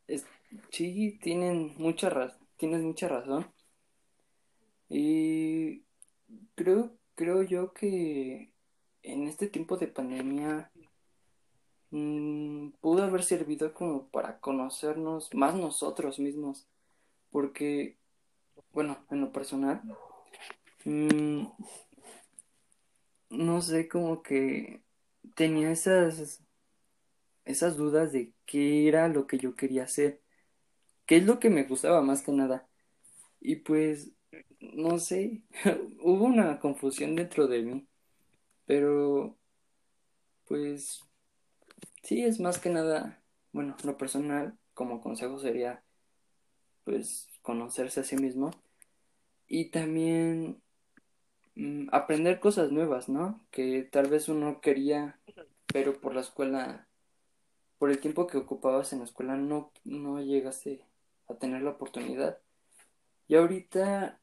es- 0.07 0.25
sí 0.71 1.19
tienen 1.21 1.73
mucha 1.77 2.09
raz- 2.09 2.37
tienes 2.57 2.81
mucha 2.81 3.07
razón. 3.07 3.47
Y 4.89 5.83
creo, 6.55 6.97
creo 7.15 7.43
yo 7.43 7.73
que 7.73 8.51
en 9.03 9.27
este 9.27 9.47
tiempo 9.47 9.77
de 9.77 9.87
pandemia 9.87 10.71
mm, 11.91 12.69
pudo 12.81 13.03
haber 13.03 13.23
servido 13.23 13.73
como 13.73 14.07
para 14.09 14.39
conocernos 14.39 15.33
más 15.33 15.55
nosotros 15.55 16.19
mismos. 16.19 16.67
Porque, 17.31 17.97
bueno, 18.73 18.97
en 19.09 19.21
lo 19.21 19.31
personal, 19.31 19.81
mm, 20.85 21.45
no 23.31 23.61
sé, 23.61 23.87
como 23.89 24.23
que 24.23 24.83
tenía 25.35 25.71
esas, 25.71 26.43
esas 27.45 27.77
dudas 27.77 28.11
de 28.11 28.33
qué 28.45 28.87
era 28.87 29.07
lo 29.07 29.27
que 29.27 29.37
yo 29.37 29.55
quería 29.55 29.83
hacer, 29.83 30.21
qué 31.05 31.17
es 31.17 31.25
lo 31.25 31.39
que 31.39 31.49
me 31.49 31.63
gustaba 31.65 32.01
más 32.01 32.23
que 32.23 32.31
nada. 32.33 32.69
Y 33.41 33.57
pues, 33.57 34.11
no 34.61 34.99
sé, 34.99 35.43
hubo 36.01 36.25
una 36.25 36.59
confusión 36.59 37.15
dentro 37.15 37.47
de 37.47 37.63
mí, 37.63 37.87
pero 38.65 39.37
pues 40.47 41.01
sí, 42.03 42.23
es 42.23 42.39
más 42.39 42.59
que 42.59 42.69
nada, 42.69 43.23
bueno, 43.51 43.75
lo 43.83 43.97
personal 43.97 44.57
como 44.73 45.01
consejo 45.01 45.39
sería 45.39 45.83
pues 46.83 47.27
conocerse 47.41 48.01
a 48.01 48.03
sí 48.03 48.15
mismo 48.17 48.51
y 49.47 49.65
también 49.71 50.60
mm, 51.55 51.89
aprender 51.91 52.39
cosas 52.39 52.71
nuevas, 52.71 53.09
¿no? 53.09 53.45
Que 53.51 53.83
tal 53.83 54.07
vez 54.09 54.29
uno 54.29 54.61
quería, 54.61 55.19
pero 55.67 55.99
por 55.99 56.15
la 56.15 56.21
escuela, 56.21 56.87
por 57.77 57.89
el 57.91 57.99
tiempo 57.99 58.27
que 58.27 58.37
ocupabas 58.37 58.93
en 58.93 58.99
la 58.99 59.05
escuela 59.05 59.35
no, 59.37 59.71
no 59.83 60.21
llegaste 60.21 60.85
a 61.27 61.35
tener 61.35 61.61
la 61.63 61.71
oportunidad. 61.71 62.39
Y 63.27 63.35
ahorita, 63.35 64.19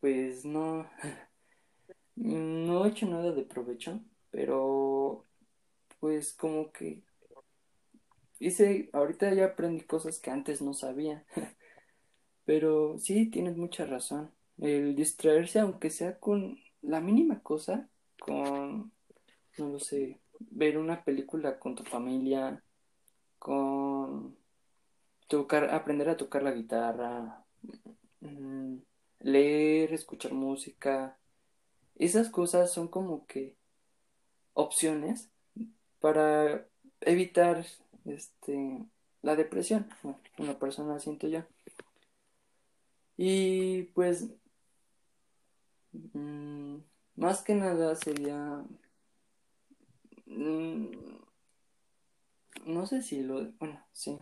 pues 0.00 0.44
no, 0.44 0.88
no 2.16 2.84
he 2.86 2.88
hecho 2.88 3.06
nada 3.06 3.32
de 3.32 3.42
provecho, 3.42 4.00
pero 4.30 5.26
pues 6.00 6.32
como 6.34 6.72
que 6.72 7.02
hice, 8.38 8.90
ahorita 8.92 9.32
ya 9.34 9.46
aprendí 9.46 9.84
cosas 9.84 10.18
que 10.18 10.30
antes 10.30 10.62
no 10.62 10.74
sabía, 10.74 11.24
pero 12.44 12.98
sí, 12.98 13.30
tienes 13.30 13.56
mucha 13.56 13.86
razón. 13.86 14.32
El 14.58 14.94
distraerse, 14.96 15.60
aunque 15.60 15.90
sea 15.90 16.18
con 16.18 16.58
la 16.82 17.00
mínima 17.00 17.40
cosa, 17.40 17.88
con, 18.20 18.92
no 19.58 19.68
lo 19.68 19.78
sé, 19.78 20.20
ver 20.50 20.78
una 20.78 21.04
película 21.04 21.58
con 21.58 21.74
tu 21.74 21.84
familia, 21.84 22.62
con 23.38 24.36
tocar, 25.28 25.70
aprender 25.70 26.08
a 26.08 26.16
tocar 26.16 26.42
la 26.42 26.52
guitarra, 26.52 27.44
mm, 28.20 28.76
leer, 29.20 29.92
escuchar 29.92 30.32
música, 30.32 31.18
esas 31.96 32.30
cosas 32.30 32.72
son 32.72 32.88
como 32.88 33.26
que 33.26 33.56
opciones 34.54 35.30
para 36.00 36.66
evitar 37.00 37.64
este 38.04 38.84
la 39.22 39.36
depresión. 39.36 39.88
Bueno, 40.02 40.18
una 40.38 40.58
persona 40.58 40.98
siento 40.98 41.28
yo. 41.28 41.44
Y 43.16 43.84
pues 43.94 44.28
mm, 45.92 46.76
más 47.16 47.42
que 47.42 47.54
nada 47.54 47.94
sería 47.96 48.64
mm, 50.26 51.22
no 52.66 52.86
sé 52.86 53.02
si 53.02 53.22
lo 53.22 53.50
bueno, 53.58 53.84
sí. 53.92 54.18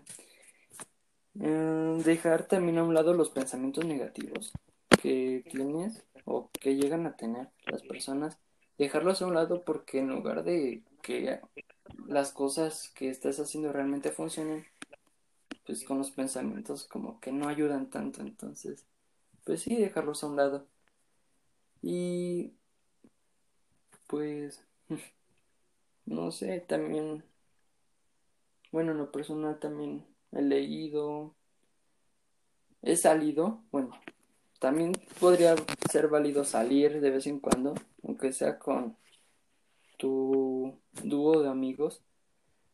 Eh, 1.41 2.03
dejar 2.05 2.47
también 2.47 2.79
a 2.79 2.83
un 2.85 2.95
lado 2.95 3.15
los 3.15 3.31
pensamientos 3.31 3.85
negativos 3.85 4.53
que 5.01 5.45
tienes 5.51 6.05
o 6.25 6.51
que 6.53 6.77
llegan 6.77 7.07
a 7.07 7.17
tener 7.17 7.49
las 7.67 7.83
personas, 7.83 8.39
dejarlos 8.79 9.23
a 9.23 9.27
un 9.27 9.35
lado 9.35 9.63
porque 9.65 10.01
en 10.01 10.09
lugar 10.09 10.43
de 10.45 10.83
que 11.03 11.41
las 12.07 12.33
cosas 12.33 12.91
que 12.95 13.09
estás 13.11 13.39
haciendo 13.41 13.73
realmente 13.73 14.11
funcionen, 14.11 14.67
pues 15.67 15.85
con 15.85 15.99
los 15.99 16.11
pensamientos 16.11 16.85
como 16.87 17.21
que 17.21 17.33
no 17.33 17.49
ayudan 17.49 17.91
tanto, 17.91 18.21
entonces, 18.23 18.87
pues 19.45 19.63
sí, 19.63 19.77
dejarlos 19.77 20.25
a 20.25 20.29
un 20.29 20.37
lado. 20.37 20.67
Y 21.83 22.53
pues, 24.07 24.65
no 26.07 26.31
sé, 26.31 26.61
también, 26.61 27.25
bueno, 28.73 28.93
en 28.93 28.99
lo 28.99 29.13
personal 29.13 29.59
también 29.59 30.05
he 30.33 30.43
leído, 30.43 31.35
he 32.83 32.97
salido, 32.97 33.63
bueno, 33.71 33.99
también 34.59 34.93
podría 35.19 35.55
ser 35.91 36.09
válido 36.09 36.45
salir 36.45 37.01
de 37.01 37.11
vez 37.11 37.27
en 37.27 37.41
cuando, 37.41 37.75
aunque 38.03 38.33
sea 38.33 38.59
con 38.59 38.97
tu 39.97 40.79
dúo 41.03 41.43
de 41.43 41.49
amigos, 41.49 42.03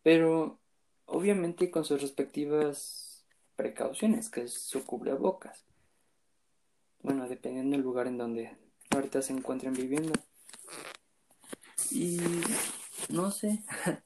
pero 0.02 0.58
obviamente 1.06 1.70
con 1.70 1.84
sus 1.84 2.00
respectivas 2.00 3.24
precauciones, 3.56 4.28
que 4.30 4.42
es 4.42 4.54
su 4.54 4.84
cubrebocas. 4.84 5.64
Bueno, 7.02 7.28
dependiendo 7.28 7.76
del 7.76 7.84
lugar 7.84 8.06
en 8.06 8.18
donde 8.18 8.56
ahorita 8.96 9.22
se 9.22 9.32
encuentren 9.32 9.74
viviendo. 9.74 10.12
Y 11.90 12.18
no 13.10 13.30
sé, 13.30 13.62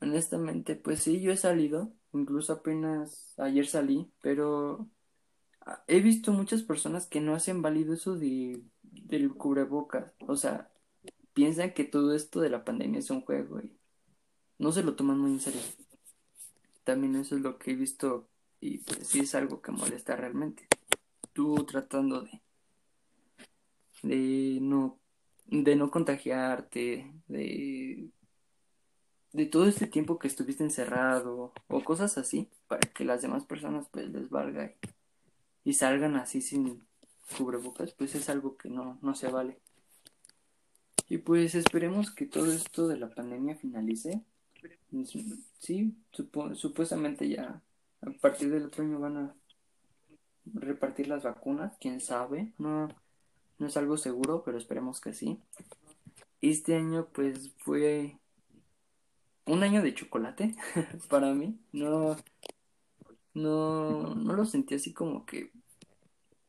honestamente, 0.00 0.76
pues 0.76 1.02
sí, 1.02 1.20
yo 1.20 1.32
he 1.32 1.36
salido, 1.36 1.92
incluso 2.12 2.52
apenas 2.52 3.34
ayer 3.38 3.66
salí, 3.66 4.10
pero 4.20 4.88
he 5.86 6.00
visto 6.00 6.32
muchas 6.32 6.62
personas 6.62 7.06
que 7.06 7.20
no 7.20 7.34
hacen 7.34 7.62
válido 7.62 7.94
eso 7.94 8.16
de, 8.16 8.62
del 8.82 9.32
cubrebocas, 9.34 10.12
o 10.26 10.36
sea, 10.36 10.70
piensan 11.34 11.72
que 11.74 11.84
todo 11.84 12.14
esto 12.14 12.40
de 12.40 12.50
la 12.50 12.64
pandemia 12.64 13.00
es 13.00 13.10
un 13.10 13.22
juego 13.22 13.60
y 13.60 13.76
no 14.58 14.72
se 14.72 14.82
lo 14.82 14.94
toman 14.94 15.18
muy 15.18 15.32
en 15.32 15.40
serio. 15.40 15.60
También 16.84 17.16
eso 17.16 17.36
es 17.36 17.42
lo 17.42 17.58
que 17.58 17.72
he 17.72 17.74
visto 17.74 18.28
y 18.60 18.78
pues 18.78 19.08
sí 19.08 19.20
es 19.20 19.34
algo 19.34 19.60
que 19.62 19.72
molesta 19.72 20.16
realmente. 20.16 20.66
Tú 21.32 21.54
tratando 21.64 22.22
de 22.22 22.42
de 24.02 24.58
no 24.60 24.98
de 25.46 25.76
no 25.76 25.90
contagiarte, 25.90 27.12
de 27.28 28.10
de 29.32 29.46
todo 29.46 29.66
este 29.66 29.86
tiempo 29.86 30.18
que 30.18 30.28
estuviste 30.28 30.62
encerrado 30.62 31.52
o 31.68 31.84
cosas 31.84 32.18
así 32.18 32.50
para 32.68 32.80
que 32.80 33.04
las 33.04 33.22
demás 33.22 33.44
personas 33.44 33.88
pues 33.90 34.10
les 34.10 34.28
valga 34.28 34.74
y, 35.64 35.74
salgan 35.74 36.16
así 36.16 36.42
sin 36.42 36.84
cubrebocas, 37.38 37.92
pues 37.92 38.14
es 38.14 38.28
algo 38.28 38.56
que 38.56 38.68
no 38.68 38.98
no 39.00 39.14
se 39.14 39.28
vale. 39.28 39.58
Y 41.08 41.18
pues 41.18 41.54
esperemos 41.54 42.10
que 42.10 42.26
todo 42.26 42.50
esto 42.52 42.88
de 42.88 42.96
la 42.96 43.14
pandemia 43.14 43.56
finalice. 43.56 44.22
Sí, 45.58 45.94
supo- 46.12 46.54
supuestamente 46.54 47.28
ya 47.28 47.62
a 48.00 48.10
partir 48.20 48.50
del 48.50 48.66
otro 48.66 48.84
año 48.84 48.98
van 48.98 49.16
a 49.16 49.34
repartir 50.54 51.08
las 51.08 51.22
vacunas, 51.22 51.76
quién 51.80 52.00
sabe. 52.00 52.52
No, 52.58 52.88
no 53.58 53.66
es 53.66 53.76
algo 53.76 53.96
seguro, 53.96 54.42
pero 54.44 54.58
esperemos 54.58 55.00
que 55.00 55.12
sí. 55.12 55.40
Este 56.40 56.76
año 56.76 57.08
pues 57.12 57.52
fue 57.58 58.18
un 59.46 59.62
año 59.62 59.82
de 59.82 59.94
chocolate 59.94 60.54
para 61.08 61.32
mí. 61.34 61.58
No, 61.72 62.16
no, 63.34 64.14
no 64.14 64.34
lo 64.34 64.44
sentí 64.44 64.74
así 64.74 64.92
como 64.92 65.24
que, 65.26 65.52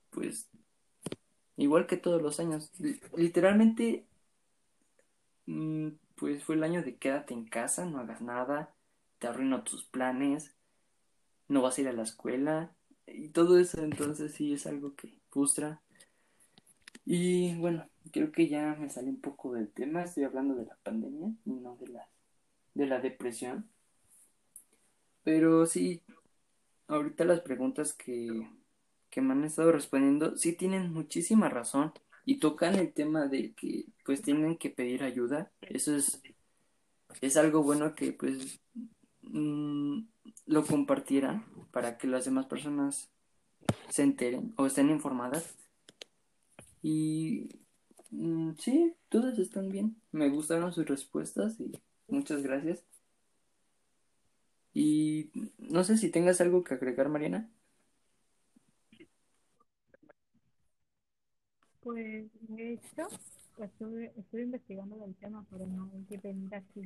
pues, 0.09 0.49
igual 1.57 1.87
que 1.87 1.97
todos 1.97 2.21
los 2.21 2.39
años. 2.39 2.71
Literalmente, 3.15 4.05
mm, 5.45 5.89
pues 6.15 6.43
fue 6.43 6.55
el 6.55 6.63
año 6.63 6.83
de 6.83 6.97
quédate 6.97 7.33
en 7.33 7.45
casa, 7.45 7.85
no 7.85 7.99
hagas 7.99 8.21
nada, 8.21 8.73
te 9.19 9.27
arruino 9.27 9.63
tus 9.63 9.83
planes, 9.83 10.53
no 11.47 11.61
vas 11.61 11.77
a 11.77 11.81
ir 11.81 11.87
a 11.87 11.93
la 11.93 12.03
escuela 12.03 12.75
y 13.07 13.29
todo 13.29 13.57
eso. 13.57 13.81
Entonces 13.83 14.33
sí 14.33 14.53
es 14.53 14.67
algo 14.67 14.95
que 14.95 15.19
frustra. 15.29 15.81
Y 17.05 17.55
bueno, 17.55 17.87
creo 18.11 18.31
que 18.31 18.47
ya 18.47 18.75
me 18.79 18.89
salí 18.89 19.09
un 19.09 19.21
poco 19.21 19.53
del 19.53 19.69
tema. 19.71 20.03
Estoy 20.03 20.23
hablando 20.23 20.55
de 20.55 20.65
la 20.65 20.77
pandemia 20.83 21.31
y 21.45 21.51
no 21.51 21.75
de 21.77 21.87
la, 21.87 22.07
de 22.73 22.87
la 22.87 22.99
depresión. 22.99 23.69
Pero 25.23 25.65
sí, 25.65 26.01
ahorita 26.87 27.25
las 27.25 27.41
preguntas 27.41 27.93
que, 27.93 28.49
que 29.09 29.21
me 29.21 29.33
han 29.33 29.43
estado 29.43 29.71
respondiendo 29.71 30.37
sí 30.37 30.53
tienen 30.53 30.91
muchísima 30.93 31.49
razón 31.49 31.93
y 32.25 32.39
tocan 32.39 32.75
el 32.75 32.93
tema 32.93 33.27
de 33.27 33.53
que 33.53 33.85
pues 34.05 34.21
tienen 34.21 34.57
que 34.57 34.69
pedir 34.69 35.03
ayuda. 35.03 35.51
Eso 35.61 35.95
es, 35.95 36.21
es 37.21 37.37
algo 37.37 37.63
bueno 37.63 37.95
que 37.95 38.13
pues 38.13 38.59
mm, 39.21 39.99
lo 40.47 40.65
compartieran 40.65 41.45
para 41.71 41.97
que 41.97 42.07
las 42.07 42.25
demás 42.25 42.45
personas 42.47 43.09
se 43.89 44.03
enteren 44.03 44.53
o 44.57 44.65
estén 44.65 44.89
informadas. 44.89 45.55
Y 46.83 47.49
mm, 48.11 48.51
sí, 48.59 48.95
todas 49.09 49.39
están 49.39 49.69
bien. 49.69 49.95
Me 50.11 50.29
gustaron 50.29 50.71
sus 50.73 50.85
respuestas 50.85 51.59
y 51.59 51.71
muchas 52.07 52.43
gracias. 52.43 52.83
Y 54.73 55.29
no 55.57 55.83
sé 55.83 55.97
si 55.97 56.09
tengas 56.09 56.41
algo 56.41 56.63
que 56.63 56.75
agregar, 56.75 57.09
Mariana. 57.09 57.49
Pues 61.81 62.25
de 62.47 62.73
hecho, 62.73 63.07
estuve, 63.57 64.13
estuve 64.17 64.43
investigando 64.43 65.03
el 65.03 65.15
tema, 65.15 65.45
pero 65.51 65.65
no 65.67 65.89
hay 65.93 66.17
venir 66.17 66.55
aquí 66.55 66.81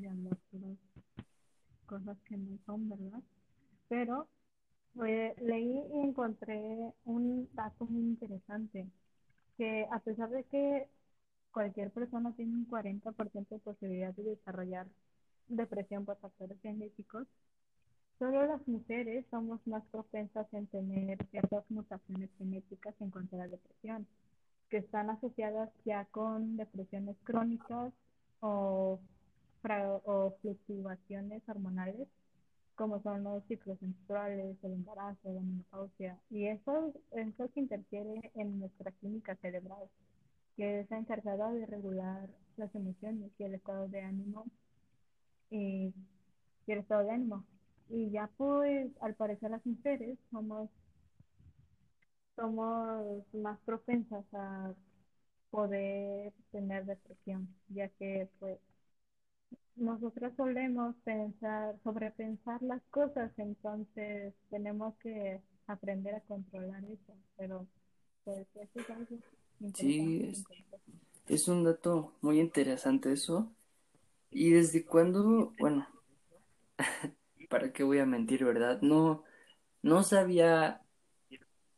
cosas 1.85 2.17
que 2.25 2.37
no 2.37 2.57
son, 2.65 2.89
¿verdad? 2.89 3.21
Pero 3.87 4.27
pues, 4.95 5.39
leí 5.41 5.83
y 5.93 5.99
encontré 6.01 6.93
un 7.05 7.49
dato 7.53 7.85
muy 7.85 8.03
interesante, 8.03 8.87
que 9.57 9.87
a 9.91 9.99
pesar 9.99 10.29
de 10.29 10.43
que 10.45 10.87
cualquier 11.51 11.91
persona 11.91 12.33
tiene 12.35 12.53
un 12.53 12.67
40% 12.67 13.49
de 13.49 13.59
posibilidad 13.59 14.13
de 14.13 14.23
desarrollar 14.23 14.87
depresión 15.49 16.05
por 16.05 16.17
factores 16.19 16.59
genéticos, 16.61 17.27
Solo 18.19 18.47
las 18.47 18.67
mujeres 18.67 19.25
somos 19.29 19.59
más 19.67 19.83
propensas 19.91 20.51
en 20.51 20.65
tener 20.67 21.23
ciertas 21.29 21.63
mutaciones 21.69 22.31
genéticas 22.39 22.95
en 22.99 23.11
cuanto 23.11 23.35
a 23.35 23.39
la 23.39 23.47
depresión, 23.47 24.07
que 24.69 24.77
están 24.77 25.09
asociadas 25.11 25.69
ya 25.85 26.05
con 26.05 26.57
depresiones 26.57 27.15
crónicas 27.23 27.93
o, 28.39 28.99
o 30.05 30.33
fluctuaciones 30.41 31.43
hormonales, 31.47 32.07
como 32.77 33.01
son 33.03 33.25
los 33.25 33.43
ciclos 33.45 33.81
menstruales, 33.81 34.57
el 34.63 34.73
embarazo, 34.73 35.33
la 35.33 35.41
menopausia. 35.41 36.17
Y 36.31 36.47
eso, 36.47 36.93
eso 37.11 37.49
interfiere 37.55 38.31
en 38.35 38.59
nuestra 38.59 38.91
química 38.93 39.35
cerebral, 39.37 39.89
que 40.57 40.81
es 40.81 40.91
encargada 40.91 41.51
de 41.53 41.65
regular 41.67 42.29
las 42.57 42.73
emociones 42.75 43.31
y 43.39 43.43
el 43.43 43.55
estado 43.55 43.89
de 43.89 44.01
ánimo 44.01 44.45
y 45.51 45.93
el 46.67 46.79
estado 46.79 47.03
de 47.03 47.11
ánimo 47.11 47.45
y 47.89 48.11
ya 48.11 48.29
pues 48.37 48.89
al 49.01 49.15
parecer 49.15 49.51
las 49.51 49.65
mujeres 49.65 50.17
somos 50.31 50.69
somos 52.35 53.23
más 53.33 53.59
propensas 53.65 54.25
a 54.33 54.73
poder 55.51 56.33
tener 56.51 56.85
depresión 56.85 57.47
ya 57.69 57.89
que 57.89 58.29
pues 58.39 58.59
nosotras 59.75 60.33
solemos 60.35 60.95
pensar 61.03 61.75
sobrepensar 61.83 62.61
las 62.63 62.81
cosas 62.89 63.31
entonces 63.37 64.33
tenemos 64.49 64.95
que 64.97 65.41
aprender 65.67 66.15
a 66.15 66.21
controlar 66.21 66.83
eso 66.85 67.13
pero 67.37 67.67
pues 68.23 68.47
eso 68.55 68.79
es 68.79 68.89
algo 68.89 69.17
sí 69.73 70.23
es, 70.29 70.43
es 71.27 71.47
un 71.47 71.63
dato 71.63 72.13
muy 72.21 72.39
interesante 72.39 73.11
eso 73.11 73.51
y 74.31 74.51
desde 74.51 74.85
cuándo 74.85 75.53
bueno 75.59 75.87
¿para 77.49 77.71
qué 77.71 77.83
voy 77.83 77.99
a 77.99 78.05
mentir, 78.05 78.43
verdad? 78.43 78.81
No, 78.81 79.23
no 79.81 80.03
sabía 80.03 80.81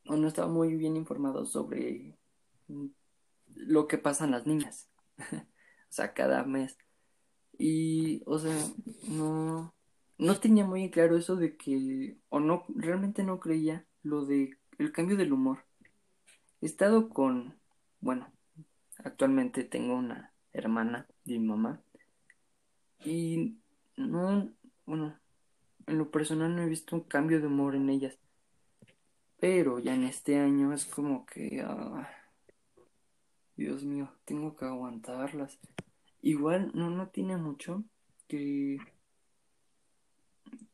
o 0.06 0.16
no 0.16 0.28
estaba 0.28 0.48
muy 0.48 0.76
bien 0.76 0.96
informado 0.96 1.46
sobre 1.46 2.18
lo 3.56 3.88
que 3.88 3.98
pasan 3.98 4.32
las 4.32 4.46
niñas. 4.48 4.90
o 5.32 5.92
sea, 5.92 6.14
cada 6.14 6.44
mes. 6.44 6.78
Y, 7.60 8.24
o 8.26 8.40
sea, 8.40 8.56
no, 9.10 9.76
no 10.18 10.40
tenía 10.40 10.66
muy 10.66 10.90
claro 10.90 11.18
eso 11.18 11.36
de 11.36 11.58
que, 11.58 12.18
o 12.30 12.40
no, 12.40 12.64
realmente 12.70 13.22
no 13.24 13.40
creía 13.40 13.86
lo 14.02 14.26
de 14.26 14.58
el 14.80 14.94
cambio 14.94 15.18
del 15.18 15.34
humor. 15.34 15.66
He 16.62 16.66
estado 16.66 17.10
con, 17.10 17.60
bueno, 18.00 18.32
actualmente 19.04 19.66
tengo 19.66 19.96
una 19.96 20.34
hermana 20.54 21.06
de 21.26 21.38
mi 21.38 21.46
mamá. 21.46 21.84
Y 23.04 23.58
no, 23.98 24.50
bueno, 24.86 25.20
en 25.86 25.98
lo 25.98 26.10
personal 26.12 26.56
no 26.56 26.64
he 26.64 26.70
visto 26.70 26.96
un 26.96 27.04
cambio 27.04 27.42
de 27.42 27.48
humor 27.48 27.76
en 27.76 27.90
ellas. 27.90 28.18
Pero 29.40 29.80
ya 29.80 29.96
en 29.96 30.04
este 30.04 30.40
año 30.40 30.74
es 30.74 30.86
como 30.86 31.26
que, 31.26 31.62
ah, 31.62 32.10
Dios 33.58 33.84
mío, 33.84 34.10
tengo 34.24 34.56
que 34.56 34.64
aguantarlas. 34.64 35.60
Igual 36.22 36.72
no, 36.74 36.90
no 36.90 37.08
tiene 37.10 37.38
mucho 37.38 37.84
que, 38.28 38.78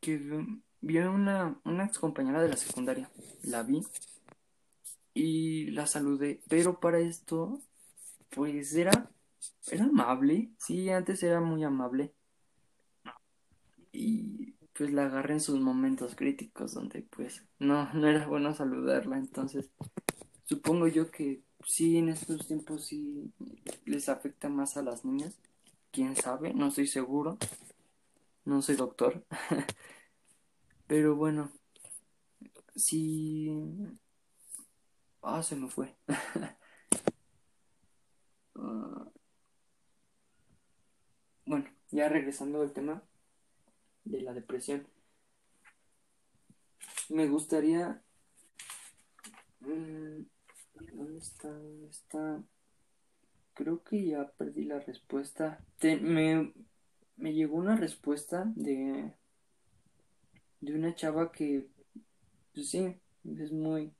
que 0.00 0.20
vi 0.80 0.98
a 0.98 1.10
una, 1.10 1.60
una 1.64 1.86
ex 1.86 1.98
compañera 1.98 2.42
de 2.42 2.48
la 2.48 2.56
secundaria. 2.56 3.10
La 3.42 3.62
vi 3.62 3.82
y 5.14 5.70
la 5.70 5.86
saludé. 5.86 6.40
Pero 6.48 6.78
para 6.78 6.98
esto, 6.98 7.62
pues 8.30 8.74
era, 8.74 9.10
era 9.70 9.84
amable. 9.84 10.50
Sí, 10.58 10.90
antes 10.90 11.22
era 11.22 11.40
muy 11.40 11.64
amable. 11.64 12.12
Y 13.92 14.52
pues 14.74 14.92
la 14.92 15.06
agarré 15.06 15.34
en 15.34 15.40
sus 15.40 15.58
momentos 15.58 16.14
críticos 16.14 16.74
donde 16.74 17.02
pues 17.02 17.42
no, 17.58 17.92
no 17.94 18.06
era 18.06 18.26
bueno 18.26 18.54
saludarla. 18.54 19.16
Entonces, 19.16 19.70
supongo 20.44 20.86
yo 20.86 21.10
que 21.10 21.45
sí, 21.64 21.98
en 21.98 22.08
estos 22.08 22.46
tiempos 22.46 22.86
sí 22.86 23.32
les 23.84 24.08
afecta 24.08 24.48
más 24.48 24.76
a 24.76 24.82
las 24.82 25.04
niñas. 25.04 25.38
Quién 25.90 26.16
sabe, 26.16 26.54
no 26.54 26.68
estoy 26.68 26.86
seguro. 26.86 27.38
No 28.44 28.62
soy 28.62 28.76
doctor. 28.76 29.24
Pero 30.86 31.16
bueno, 31.16 31.52
sí. 32.74 33.50
Ah, 35.22 35.42
se 35.42 35.56
me 35.56 35.68
fue. 35.68 35.94
Ah. 38.58 39.10
bueno, 41.44 41.66
ya 41.90 42.08
regresando 42.08 42.62
al 42.62 42.72
tema 42.72 43.02
de 44.04 44.22
la 44.22 44.32
depresión. 44.32 44.86
Me 47.08 47.26
gustaría... 47.28 48.02
Mm, 49.60 50.22
¿Dónde 50.92 51.18
está? 51.18 51.48
¿Dónde 51.48 51.88
está? 51.88 52.42
Creo 53.54 53.82
que 53.82 54.04
ya 54.06 54.28
perdí 54.36 54.64
la 54.64 54.80
respuesta. 54.80 55.64
me, 55.82 56.52
me 57.16 57.32
llegó 57.32 57.56
una 57.56 57.76
respuesta 57.76 58.52
de, 58.54 59.12
de 60.60 60.74
una 60.74 60.94
chava 60.94 61.32
que, 61.32 61.66
pues 62.52 62.70
sí, 62.70 62.94
es 63.24 63.52
muy, 63.52 63.92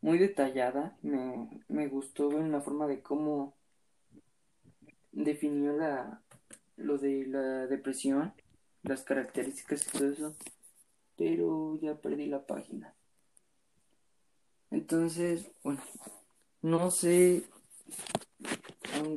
muy 0.00 0.18
detallada. 0.18 0.96
Me, 1.02 1.62
me 1.68 1.88
gustó 1.88 2.30
en 2.32 2.52
la 2.52 2.60
forma 2.60 2.86
de 2.86 3.02
cómo 3.02 3.54
definió 5.12 5.72
la, 5.72 6.22
lo 6.76 6.98
de 6.98 7.26
la 7.26 7.66
depresión 7.66 8.34
las 8.82 9.02
características 9.02 9.86
y 9.86 9.98
todo 9.98 10.10
eso, 10.10 10.36
pero 11.16 11.76
ya 11.80 11.94
perdí 11.96 12.26
la 12.26 12.46
página. 12.46 12.94
Entonces, 14.70 15.50
bueno, 15.62 15.82
no 16.62 16.90
sé 16.90 17.44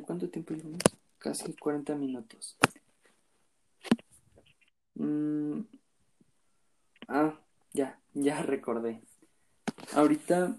cuánto 0.06 0.28
tiempo 0.28 0.54
llevamos, 0.54 0.80
casi 1.18 1.52
40 1.54 1.94
minutos. 1.94 2.56
Mm, 4.94 5.60
ah, 7.08 7.38
ya, 7.72 8.00
ya 8.14 8.42
recordé. 8.42 9.02
Ahorita 9.94 10.58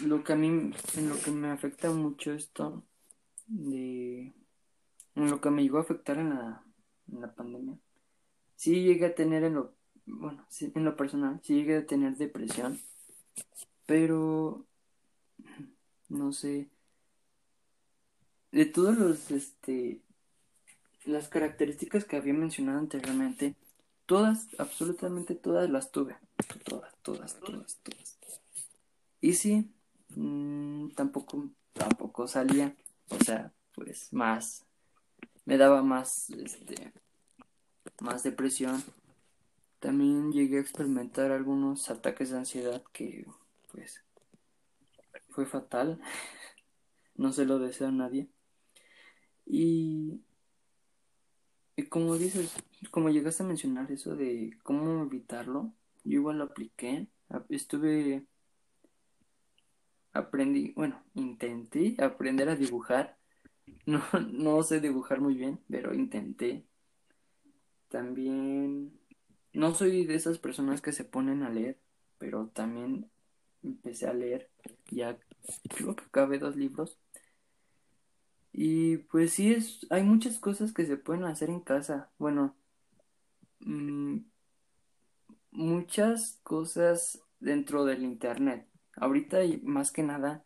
lo 0.00 0.22
que 0.24 0.32
a 0.32 0.36
mí, 0.36 0.48
en 0.48 1.08
lo 1.08 1.18
que 1.18 1.30
me 1.30 1.50
afecta 1.50 1.90
mucho 1.90 2.32
esto, 2.32 2.84
de, 3.46 4.32
en 5.14 5.30
lo 5.30 5.40
que 5.40 5.50
me 5.50 5.62
llegó 5.62 5.78
a 5.78 5.82
afectar 5.82 6.18
en 6.18 6.30
la, 6.30 6.64
en 7.10 7.20
la 7.20 7.34
pandemia, 7.34 7.78
sí 8.54 8.82
llegué 8.82 9.06
a 9.06 9.14
tener 9.14 9.44
en 9.44 9.54
lo, 9.54 9.74
bueno, 10.06 10.46
en 10.60 10.84
lo 10.84 10.96
personal, 10.96 11.40
sí 11.42 11.54
llegué 11.54 11.78
a 11.78 11.86
tener 11.86 12.16
depresión, 12.16 12.78
pero, 13.88 14.66
no 16.10 16.30
sé, 16.34 16.68
de 18.52 18.66
todos 18.66 18.98
los, 18.98 19.30
este, 19.30 20.02
las 21.06 21.28
características 21.28 22.04
que 22.04 22.16
había 22.16 22.34
mencionado 22.34 22.80
anteriormente, 22.80 23.54
todas, 24.04 24.48
absolutamente 24.58 25.34
todas 25.34 25.70
las 25.70 25.90
tuve, 25.90 26.18
todas, 26.64 26.94
todas, 27.00 27.40
todas, 27.40 27.78
todas. 27.82 28.18
Y 29.22 29.32
sí, 29.32 29.72
mmm, 30.10 30.90
tampoco, 30.90 31.48
tampoco 31.72 32.28
salía, 32.28 32.76
o 33.08 33.24
sea, 33.24 33.54
pues 33.72 34.12
más, 34.12 34.66
me 35.46 35.56
daba 35.56 35.82
más, 35.82 36.28
este, 36.28 36.92
más 38.02 38.22
depresión. 38.22 38.84
También 39.78 40.30
llegué 40.30 40.58
a 40.58 40.60
experimentar 40.60 41.32
algunos 41.32 41.88
ataques 41.88 42.28
de 42.28 42.36
ansiedad 42.36 42.82
que, 42.92 43.24
pues, 43.78 44.04
fue 45.28 45.46
fatal. 45.46 46.00
No 47.14 47.32
se 47.32 47.44
lo 47.44 47.58
deseo 47.58 47.88
a 47.88 47.90
nadie. 47.90 48.28
Y, 49.44 50.20
y 51.74 51.82
como 51.86 52.16
dices, 52.16 52.54
como 52.92 53.10
llegaste 53.10 53.42
a 53.42 53.46
mencionar 53.46 53.90
eso 53.90 54.14
de 54.14 54.56
cómo 54.62 55.02
evitarlo, 55.02 55.72
yo 56.04 56.20
igual 56.20 56.38
lo 56.38 56.44
apliqué. 56.44 57.08
Estuve, 57.48 58.24
aprendí, 60.12 60.72
bueno, 60.76 61.02
intenté 61.14 61.96
aprender 61.98 62.48
a 62.48 62.56
dibujar. 62.56 63.16
No, 63.84 64.02
no 64.32 64.62
sé 64.62 64.80
dibujar 64.80 65.20
muy 65.20 65.34
bien, 65.34 65.60
pero 65.68 65.92
intenté. 65.94 66.64
También 67.88 68.98
no 69.52 69.74
soy 69.74 70.06
de 70.06 70.14
esas 70.14 70.38
personas 70.38 70.80
que 70.80 70.92
se 70.92 71.04
ponen 71.04 71.42
a 71.42 71.50
leer, 71.50 71.78
pero 72.18 72.48
también 72.48 73.10
empecé 73.62 74.06
a 74.06 74.14
leer. 74.14 74.50
Ya 74.90 75.18
creo 75.68 75.94
que 75.96 76.04
acabé 76.04 76.38
dos 76.38 76.56
libros. 76.56 76.98
Y 78.52 78.98
pues 78.98 79.34
sí, 79.34 79.52
es, 79.52 79.86
hay 79.90 80.02
muchas 80.02 80.38
cosas 80.38 80.72
que 80.72 80.86
se 80.86 80.96
pueden 80.96 81.24
hacer 81.24 81.50
en 81.50 81.60
casa. 81.60 82.10
Bueno, 82.18 82.56
mmm, 83.60 84.18
muchas 85.50 86.40
cosas 86.42 87.20
dentro 87.40 87.84
del 87.84 88.02
internet. 88.02 88.66
Ahorita 88.96 89.38
más 89.62 89.92
que 89.92 90.02
nada, 90.02 90.44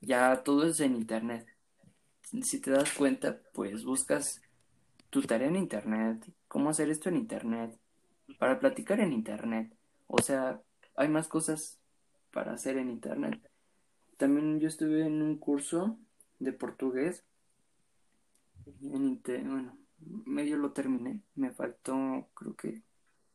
ya 0.00 0.42
todo 0.44 0.66
es 0.66 0.80
en 0.80 0.94
internet. 0.94 1.46
Si 2.22 2.60
te 2.60 2.70
das 2.70 2.92
cuenta, 2.92 3.40
pues 3.52 3.84
buscas 3.84 4.40
tu 5.10 5.22
tarea 5.22 5.48
en 5.48 5.56
internet, 5.56 6.24
cómo 6.46 6.70
hacer 6.70 6.88
esto 6.90 7.08
en 7.08 7.16
internet, 7.16 7.76
para 8.38 8.60
platicar 8.60 9.00
en 9.00 9.12
internet. 9.12 9.76
O 10.06 10.22
sea, 10.22 10.62
hay 10.94 11.08
más 11.08 11.26
cosas 11.26 11.79
para 12.32 12.52
hacer 12.52 12.78
en 12.78 12.90
internet. 12.90 13.40
También 14.16 14.60
yo 14.60 14.68
estuve 14.68 15.06
en 15.06 15.22
un 15.22 15.38
curso 15.38 15.98
de 16.38 16.52
portugués. 16.52 17.24
En 18.82 19.20
bueno, 19.24 19.78
medio 20.24 20.56
lo 20.56 20.72
terminé. 20.72 21.22
Me 21.34 21.50
faltó 21.50 22.28
creo 22.34 22.54
que 22.56 22.82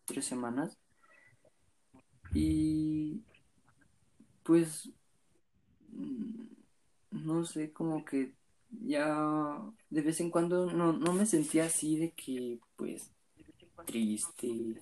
tres 0.06 0.26
semanas. 0.26 0.78
Y 2.34 3.24
pues 4.43 4.91
no 7.12 7.46
sé, 7.46 7.72
como 7.72 8.04
que 8.06 8.34
ya 8.84 9.62
de 9.89 10.02
vez 10.02 10.20
en 10.20 10.30
cuando 10.30 10.72
no, 10.72 10.93
no 10.93 11.14
me 11.14 11.26
sentía 11.26 11.66
así 11.66 11.98
de 11.98 12.12
que 12.12 12.60
pues 12.76 13.12
triste. 13.86 14.82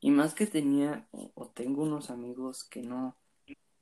Y 0.00 0.10
más 0.10 0.34
que 0.34 0.46
tenía 0.46 1.08
o, 1.12 1.48
tengo 1.48 1.82
unos 1.82 2.10
amigos 2.10 2.64
que 2.64 2.82
no, 2.82 3.16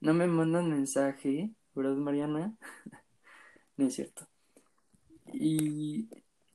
no 0.03 0.14
me 0.14 0.26
mandan 0.26 0.68
mensaje, 0.68 1.55
¿verdad 1.74 1.94
Mariana? 1.94 2.57
no 3.76 3.86
es 3.86 3.94
cierto. 3.94 4.26
Y 5.32 6.09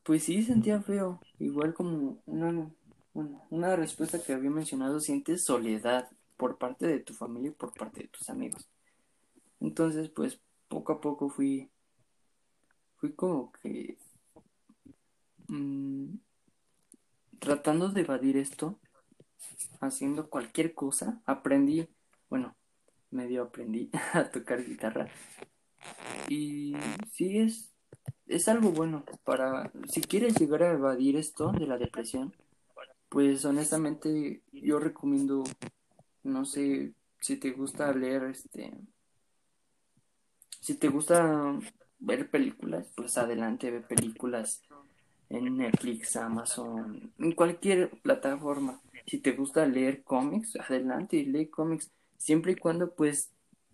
pues 0.04 0.24
sí 0.24 0.44
sentía 0.44 0.82
feo, 0.82 1.22
igual 1.40 1.74
como 1.74 2.22
una, 2.26 2.70
una 3.50 3.76
respuesta 3.78 4.22
que 4.22 4.34
había 4.34 4.50
mencionado, 4.50 5.00
sientes 5.00 5.46
soledad 5.46 6.10
por 6.36 6.58
parte 6.58 6.88
de 6.88 7.00
tu 7.00 7.14
familia 7.14 7.52
y 7.52 7.54
por 7.54 7.74
parte 7.74 8.02
de 8.02 8.10
tus 8.10 8.30
amigos. 8.30 8.70
Entonces, 9.62 10.10
pues 10.10 10.42
poco 10.68 10.92
a 10.92 11.00
poco 11.02 11.30
fui, 11.30 11.72
fui 12.98 13.14
como 13.14 13.54
que 13.54 13.98
mmm, 15.48 16.16
tratando 17.40 17.88
de 17.88 18.02
evadir 18.02 18.36
esto, 18.36 18.78
haciendo 19.80 20.30
cualquier 20.30 20.74
cosa, 20.74 21.22
aprendí, 21.26 21.88
bueno, 22.30 22.58
medio 23.12 23.44
aprendí 23.44 23.90
a 24.14 24.30
tocar 24.30 24.64
guitarra. 24.64 25.08
Y 26.28 26.76
sí 27.14 27.40
es, 27.40 27.74
es 28.28 28.48
algo 28.48 28.72
bueno 28.72 29.06
para, 29.24 29.72
si 29.90 30.02
quieres 30.02 30.36
llegar 30.36 30.64
a 30.64 30.74
evadir 30.74 31.16
esto 31.16 31.52
de 31.52 31.68
la 31.68 31.78
depresión, 31.78 32.34
pues 33.10 33.46
honestamente 33.46 34.42
yo 34.52 34.80
recomiendo 34.80 35.44
no 36.28 36.46
sé 36.46 36.94
si 37.22 37.38
te 37.38 37.52
gusta 37.52 37.92
leer, 37.94 38.24
este, 38.26 38.72
si 40.60 40.76
te 40.76 40.90
gusta 40.90 41.58
ver 42.00 42.30
películas, 42.30 42.92
pues 42.96 43.18
adelante, 43.18 43.72
ve 43.72 43.82
películas 43.82 44.62
en 45.30 45.58
Netflix, 45.58 46.16
Amazon, 46.16 47.14
en 47.18 47.32
cualquier 47.34 47.90
plataforma. 48.02 48.82
Si 49.06 49.20
te 49.20 49.32
gusta 49.32 49.66
leer 49.66 50.04
cómics, 50.04 50.58
adelante 50.58 51.18
y 51.18 51.26
lee 51.26 51.48
cómics, 51.48 51.92
siempre 52.18 52.54
y 52.54 52.56
cuando 52.56 52.94
pues 52.96 53.32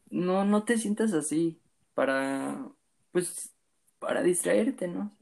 no, 0.10 0.46
no 0.46 0.64
te 0.66 0.78
sientas 0.78 1.14
así 1.14 1.60
para, 1.94 2.70
pues, 3.12 3.54
para 4.00 4.24
distraerte, 4.24 4.88
¿no? 4.88 5.18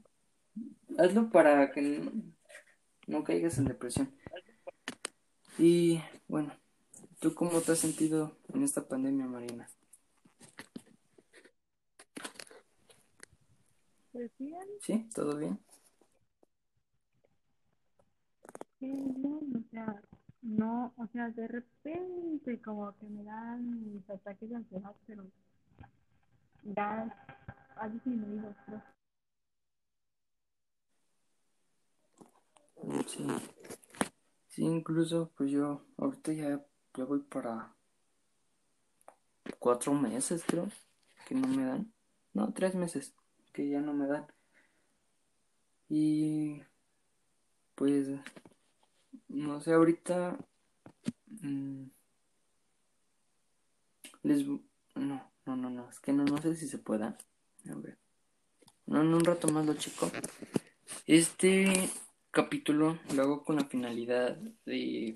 Hazlo 0.98 1.30
para 1.30 1.72
que 1.72 1.82
no, 1.82 2.12
no 3.08 3.24
caigas 3.24 3.58
en 3.58 3.66
depresión. 3.66 4.14
Y 5.58 6.02
bueno, 6.28 6.54
¿Tú 7.22 7.36
cómo 7.36 7.62
te 7.62 7.74
has 7.74 7.78
sentido 7.78 8.36
en 8.52 8.64
esta 8.64 8.88
pandemia, 8.88 9.28
Marina? 9.28 9.70
Pues 14.12 14.32
bien. 14.40 14.68
¿Sí? 14.82 15.08
¿Todo 15.14 15.38
bien? 15.38 15.60
Sí, 18.80 18.88
no, 18.92 19.38
o 19.38 19.70
sea, 19.70 20.02
no, 20.42 20.94
o 20.98 21.08
sea, 21.08 21.30
de 21.30 21.48
repente 21.48 22.62
como 22.62 22.96
que 22.98 23.08
me 23.08 23.24
dan 23.24 23.94
mis 23.94 24.10
ataques 24.10 24.50
de 24.50 24.56
ansiedad, 24.56 24.96
pero 25.06 25.24
ya 26.64 27.14
ha 27.76 27.90
disminuido. 27.90 28.56
Sí. 33.08 33.26
Sí, 34.50 34.64
incluso 34.64 35.32
pues 35.38 35.52
yo 35.52 35.86
ahorita 35.98 36.34
ya 36.34 36.62
ya 36.98 37.06
voy 37.06 37.20
para 37.20 37.74
cuatro 39.60 39.94
meses, 39.94 40.44
creo, 40.46 40.68
que 41.28 41.36
no 41.36 41.48
me 41.48 41.64
dan. 41.64 41.94
No, 42.34 42.52
tres 42.54 42.76
meses 42.76 43.14
que 43.54 43.70
ya 43.70 43.80
no 43.80 43.94
me 43.94 44.08
dan. 44.08 44.28
Y 45.90 46.62
pues, 47.76 48.08
no 49.34 49.62
sé, 49.62 49.74
ahorita 49.74 50.38
mmm, 51.42 51.84
les... 54.24 54.46
No, 54.96 55.32
no, 55.46 55.56
no, 55.56 55.70
no, 55.70 55.90
es 55.90 56.00
que 56.00 56.14
no, 56.14 56.26
no 56.26 56.38
sé 56.42 56.56
si 56.56 56.68
se 56.68 56.78
pueda. 56.78 57.18
A 57.70 57.76
ver. 57.76 57.98
No, 58.86 59.02
en 59.02 59.14
un 59.14 59.24
rato 59.24 59.48
más 59.48 59.66
lo 59.66 59.74
chico. 59.76 60.12
Este 61.08 61.90
capítulo 62.30 63.00
lo 63.16 63.22
hago 63.22 63.44
con 63.44 63.56
la 63.56 63.66
finalidad 63.66 64.38
de 64.66 65.16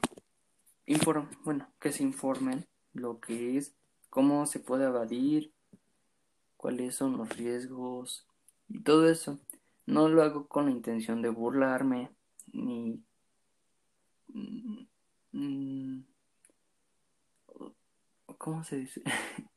inform 0.86 1.30
bueno, 1.43 1.68
que 1.80 1.91
se 1.91 2.03
informen 2.03 2.66
lo 2.93 3.20
que 3.20 3.57
es, 3.57 3.76
cómo 4.09 4.45
se 4.45 4.59
puede 4.59 4.86
evadir, 4.86 5.53
cuáles 6.57 6.95
son 6.95 7.18
los 7.18 7.30
riesgos 7.36 8.26
y 8.70 8.82
todo 8.82 9.09
eso. 9.09 9.39
No 9.86 10.09
lo 10.09 10.24
hago 10.24 10.47
con 10.47 10.66
la 10.66 10.72
intención 10.72 11.22
de 11.22 11.30
burlarme 11.30 12.11
ni 12.53 12.91
mm, 12.91 13.03
¿cómo 18.38 18.63
se 18.63 18.77
dice? 18.77 19.01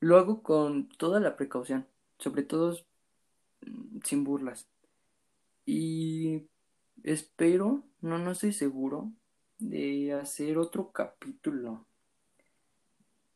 lo 0.00 0.18
hago 0.18 0.42
con 0.42 0.88
toda 0.90 1.20
la 1.20 1.36
precaución, 1.36 1.86
sobre 2.18 2.42
todo 2.42 2.76
mm, 3.62 4.00
sin 4.04 4.24
burlas. 4.24 4.68
Y 5.64 6.42
espero, 7.02 7.82
no 8.02 8.18
no 8.18 8.32
estoy 8.32 8.52
seguro, 8.52 9.10
de 9.58 10.12
hacer 10.12 10.58
otro 10.58 10.92
capítulo. 10.92 11.86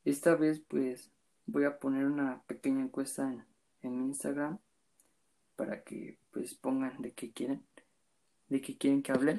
Esta 0.04 0.34
vez 0.34 0.60
pues 0.60 1.10
voy 1.46 1.64
a 1.64 1.78
poner 1.78 2.04
una 2.04 2.42
pequeña 2.42 2.82
encuesta 2.82 3.32
en, 3.32 3.44
en 3.80 4.04
Instagram 4.04 4.58
para 5.56 5.82
que 5.82 6.18
pues 6.30 6.54
pongan 6.54 7.00
de 7.00 7.12
qué 7.12 7.32
quieren, 7.32 7.64
de 8.48 8.60
qué 8.60 8.76
quieren 8.76 9.02
que 9.02 9.12
hable. 9.12 9.38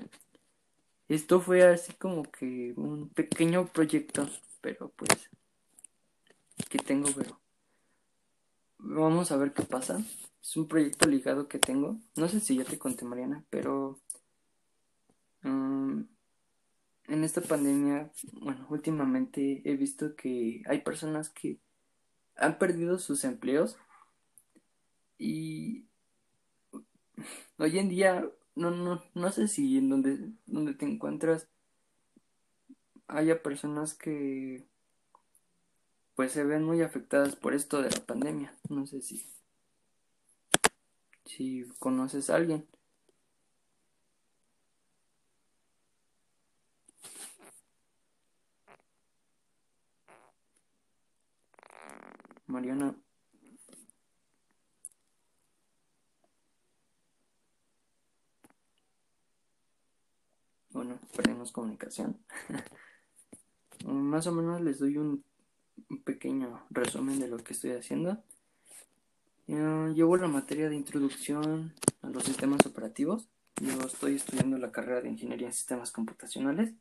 Esto 1.10 1.41
fue 1.41 1.64
así 1.64 1.93
como 1.93 2.22
que 2.24 2.74
un 2.78 3.10
pequeño 3.10 3.66
proyecto, 3.66 4.30
pero 4.62 4.89
pues 4.95 5.30
que 6.70 6.78
tengo, 6.78 7.10
pero 7.16 7.39
vamos 8.78 9.32
a 9.32 9.38
ver 9.38 9.51
qué 9.53 9.64
pasa. 9.64 9.99
Es 10.41 10.55
un 10.55 10.68
proyecto 10.68 11.10
ligado 11.10 11.47
que 11.47 11.57
tengo. 11.57 11.97
No 12.16 12.28
sé 12.28 12.39
si 12.39 12.57
ya 12.57 12.64
te 12.64 12.78
conté, 12.78 13.05
Mariana, 13.05 13.43
pero 13.49 13.99
um, 15.43 16.05
en 17.07 17.24
esta 17.24 17.41
pandemia, 17.41 18.12
bueno, 18.34 18.68
últimamente 18.70 19.64
he 19.66 19.76
visto 19.76 20.16
que 20.16 20.62
hay 20.68 20.82
personas 20.82 21.30
que 21.30 21.60
han 22.36 22.60
perdido 22.60 22.99
sus 22.99 23.24
empleos 23.24 23.78
y 25.18 25.88
hoy 27.57 27.80
en 27.80 27.89
día 27.89 28.30
no, 28.60 28.72
no, 28.72 29.01
no 29.16 29.32
sé 29.32 29.47
si 29.47 29.78
en 29.78 29.89
donde, 29.89 30.32
donde 30.45 30.74
te 30.74 30.86
encuentras 30.86 31.47
haya 33.07 33.41
personas 33.41 33.93
que 33.95 34.66
pues 36.16 36.34
se 36.34 36.43
ven 36.43 36.64
muy 36.64 36.82
afectadas 36.82 37.36
por 37.36 37.53
esto 37.53 37.82
de 37.82 37.89
la 37.91 38.05
pandemia. 38.05 38.53
No 38.70 38.86
sé 38.86 39.01
si 39.01 39.26
si 41.26 41.64
conoces 41.80 42.30
a 42.30 42.36
alguien. 42.36 42.68
Mariana. 52.47 52.95
Bueno, 61.10 61.16
perdemos 61.16 61.51
comunicación. 61.51 62.18
Más 63.86 64.28
o 64.28 64.32
menos 64.32 64.62
les 64.62 64.80
doy 64.80 64.97
un, 64.97 65.24
pequeño 66.03 66.66
resumen 66.70 67.20
de 67.20 67.28
lo 67.28 67.38
que 67.38 67.53
estoy 67.53 67.72
haciendo. 67.72 68.22
llevo 69.47 70.18
la 70.18 70.28
materia 70.28 70.70
de 70.70 70.76
introducción 70.76 71.74
a 72.01 72.10
los 72.10 72.24
sistemas 72.24 72.66
operativos. 72.66 73.30
Yo 73.62 73.86
estoy 73.86 74.16
estudiando 74.16 74.57
la 74.57 74.72
carrera 74.72 75.01
de 75.01 75.10
ingeniería 75.10 75.47
en 75.47 75.53
sistemas 75.53 75.91
computacionales. 75.91 76.74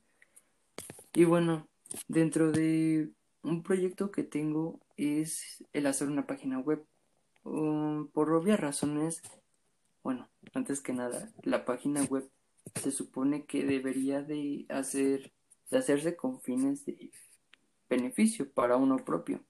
Y 1.14 1.24
bueno, 1.24 1.68
dentro 2.09 2.53
de 2.53 3.11
un 3.43 3.62
proyecto 3.62 4.11
que 4.11 4.24
tengo 4.24 4.81
es 4.97 5.64
el 5.72 5.87
hacer 5.87 6.09
una 6.09 6.26
página 6.26 6.59
web. 6.59 6.85
Um, 7.45 8.09
por 8.09 8.33
obvias 8.33 8.61
razones, 8.61 9.22
bueno, 10.03 10.29
antes 10.53 10.81
que 10.81 10.93
nada, 10.93 11.31
la 11.43 11.64
página 11.64 12.03
web 12.05 12.29
se 12.75 12.91
supone 12.91 13.45
que 13.47 13.64
debería 13.64 14.23
de 14.23 14.66
hacer 14.69 15.33
de 15.71 15.79
hacerse 15.79 16.16
con 16.16 16.41
fines 16.41 16.87
de 16.87 17.11
beneficio 17.91 18.51
para 18.51 18.77
uno 18.77 18.97
propio. 19.05 19.45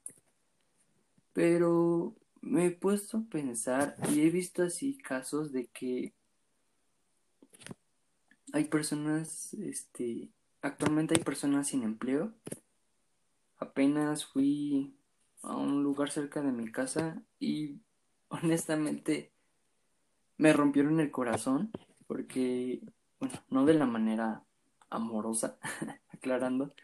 Pero 1.32 2.16
me 2.40 2.66
he 2.66 2.70
puesto 2.70 3.18
a 3.18 3.30
pensar 3.30 3.94
y 4.10 4.22
he 4.22 4.30
visto 4.30 4.64
así 4.64 4.98
casos 4.98 5.52
de 5.52 5.66
que 5.66 6.14
hay 8.52 8.64
personas, 8.64 9.54
este, 9.54 10.30
actualmente 10.60 11.14
hay 11.16 11.22
personas 11.22 11.68
sin 11.68 11.84
empleo 11.84 12.34
apenas 13.58 14.24
fui 14.24 14.94
a 15.42 15.56
un 15.56 15.82
lugar 15.82 16.10
cerca 16.10 16.40
de 16.40 16.52
mi 16.52 16.70
casa 16.70 17.22
y 17.38 17.80
honestamente 18.28 19.32
me 20.36 20.52
rompieron 20.52 21.00
el 21.00 21.10
corazón 21.10 21.70
porque, 22.06 22.80
bueno, 23.20 23.34
no 23.50 23.64
de 23.64 23.74
la 23.74 23.86
manera 23.86 24.44
amorosa, 24.90 25.58
aclarando, 26.12 26.74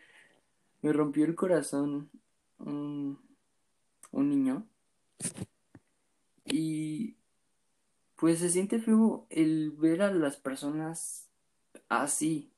me 0.83 0.93
rompió 0.93 1.25
el 1.25 1.35
corazón 1.35 2.11
un, 2.59 3.19
un 4.13 4.29
niño. 4.29 4.67
Y 6.45 7.17
pues 8.17 8.39
se 8.39 8.51
siente 8.51 8.79
feo 8.79 9.27
el 9.31 9.73
ver 9.73 10.03
a 10.03 10.13
las 10.13 10.37
personas 10.37 11.29
así, 11.89 12.53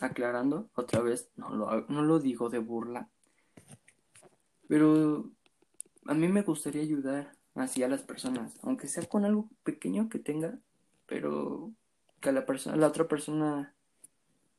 aclarando, 0.00 0.68
otra 0.74 1.00
vez, 1.00 1.30
no 1.36 1.50
lo, 1.50 1.86
no 1.88 2.02
lo 2.02 2.18
digo 2.18 2.48
de 2.48 2.58
burla, 2.58 3.08
pero 4.68 5.30
a 6.06 6.14
mí 6.14 6.28
me 6.28 6.42
gustaría 6.42 6.82
ayudar 6.82 7.36
así 7.54 7.82
a 7.82 7.88
las 7.88 8.02
personas, 8.02 8.58
aunque 8.62 8.88
sea 8.88 9.06
con 9.06 9.24
algo 9.24 9.48
pequeño 9.62 10.08
que 10.08 10.18
tenga, 10.18 10.58
pero 11.06 11.72
que 12.24 12.32
la 12.32 12.46
persona, 12.46 12.76
la 12.76 12.88
otra 12.88 13.06
persona 13.06 13.74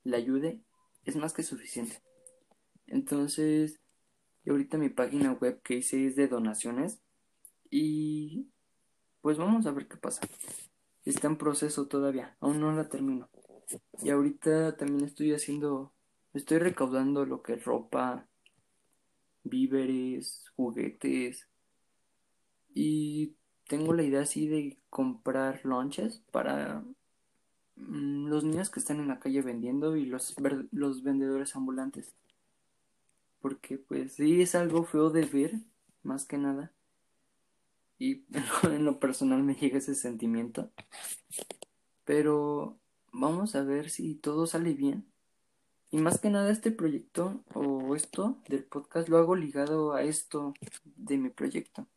le 0.04 0.16
ayude, 0.16 0.62
es 1.04 1.16
más 1.16 1.34
que 1.34 1.42
suficiente. 1.42 2.02
Entonces, 2.86 3.82
ahorita 4.48 4.78
mi 4.78 4.90
página 4.90 5.34
web 5.34 5.62
que 5.64 5.78
hice 5.78 6.06
es 6.06 6.16
de 6.16 6.28
donaciones 6.28 7.02
y 7.72 8.48
pues 9.22 9.38
vamos 9.40 9.66
a 9.66 9.72
ver 9.72 9.88
qué 9.88 9.98
pasa. 9.98 10.22
Está 11.04 11.28
en 11.28 11.38
proceso 11.38 11.88
todavía, 11.88 12.38
aún 12.40 12.60
no 12.60 12.72
la 12.72 12.88
termino. 12.88 13.30
Y 14.04 14.12
ahorita 14.12 14.78
también 14.78 15.04
estoy 15.04 15.34
haciendo, 15.34 15.92
estoy 16.34 16.60
recaudando 16.60 17.26
lo 17.26 17.42
que 17.42 17.54
es 17.54 17.66
ropa, 17.66 18.28
víveres, 19.44 20.52
juguetes. 20.56 21.48
Y 22.76 23.36
tengo 23.68 23.94
la 23.94 24.04
idea 24.04 24.22
así 24.22 24.48
de 24.48 24.78
comprar 24.92 25.66
lonches 25.66 26.22
para 26.32 26.84
los 27.76 28.44
niños 28.44 28.70
que 28.70 28.80
están 28.80 29.00
en 29.00 29.08
la 29.08 29.20
calle 29.20 29.42
vendiendo 29.42 29.96
y 29.96 30.06
los, 30.06 30.36
los 30.72 31.04
vendedores 31.04 31.56
ambulantes. 31.56 32.14
Porque 33.42 33.78
pues 33.78 34.14
sí 34.14 34.42
es 34.42 34.56
algo 34.56 34.84
feo 34.84 35.10
de 35.10 35.26
ver, 35.26 35.54
más 36.04 36.26
que 36.26 36.38
nada. 36.38 36.72
Y 37.98 38.26
en 38.64 38.86
lo 38.86 39.00
personal 39.00 39.44
me 39.44 39.56
llega 39.56 39.78
ese 39.78 39.96
sentimiento. 39.96 40.72
Pero 42.06 42.78
vamos 43.12 43.56
a 43.56 43.64
ver 43.64 43.90
si 43.90 44.16
todo 44.16 44.48
sale 44.48 44.74
bien. 44.74 45.06
Y 45.92 45.98
más 46.00 46.20
que 46.20 46.30
nada 46.30 46.52
este 46.52 46.72
proyecto 46.72 47.44
o 47.54 47.96
esto 47.96 48.38
del 48.50 48.64
podcast 48.64 49.08
lo 49.08 49.18
hago 49.18 49.36
ligado 49.36 49.94
a 49.94 50.04
esto 50.04 50.54
de 50.84 51.18
mi 51.18 51.30
proyecto. 51.30 51.88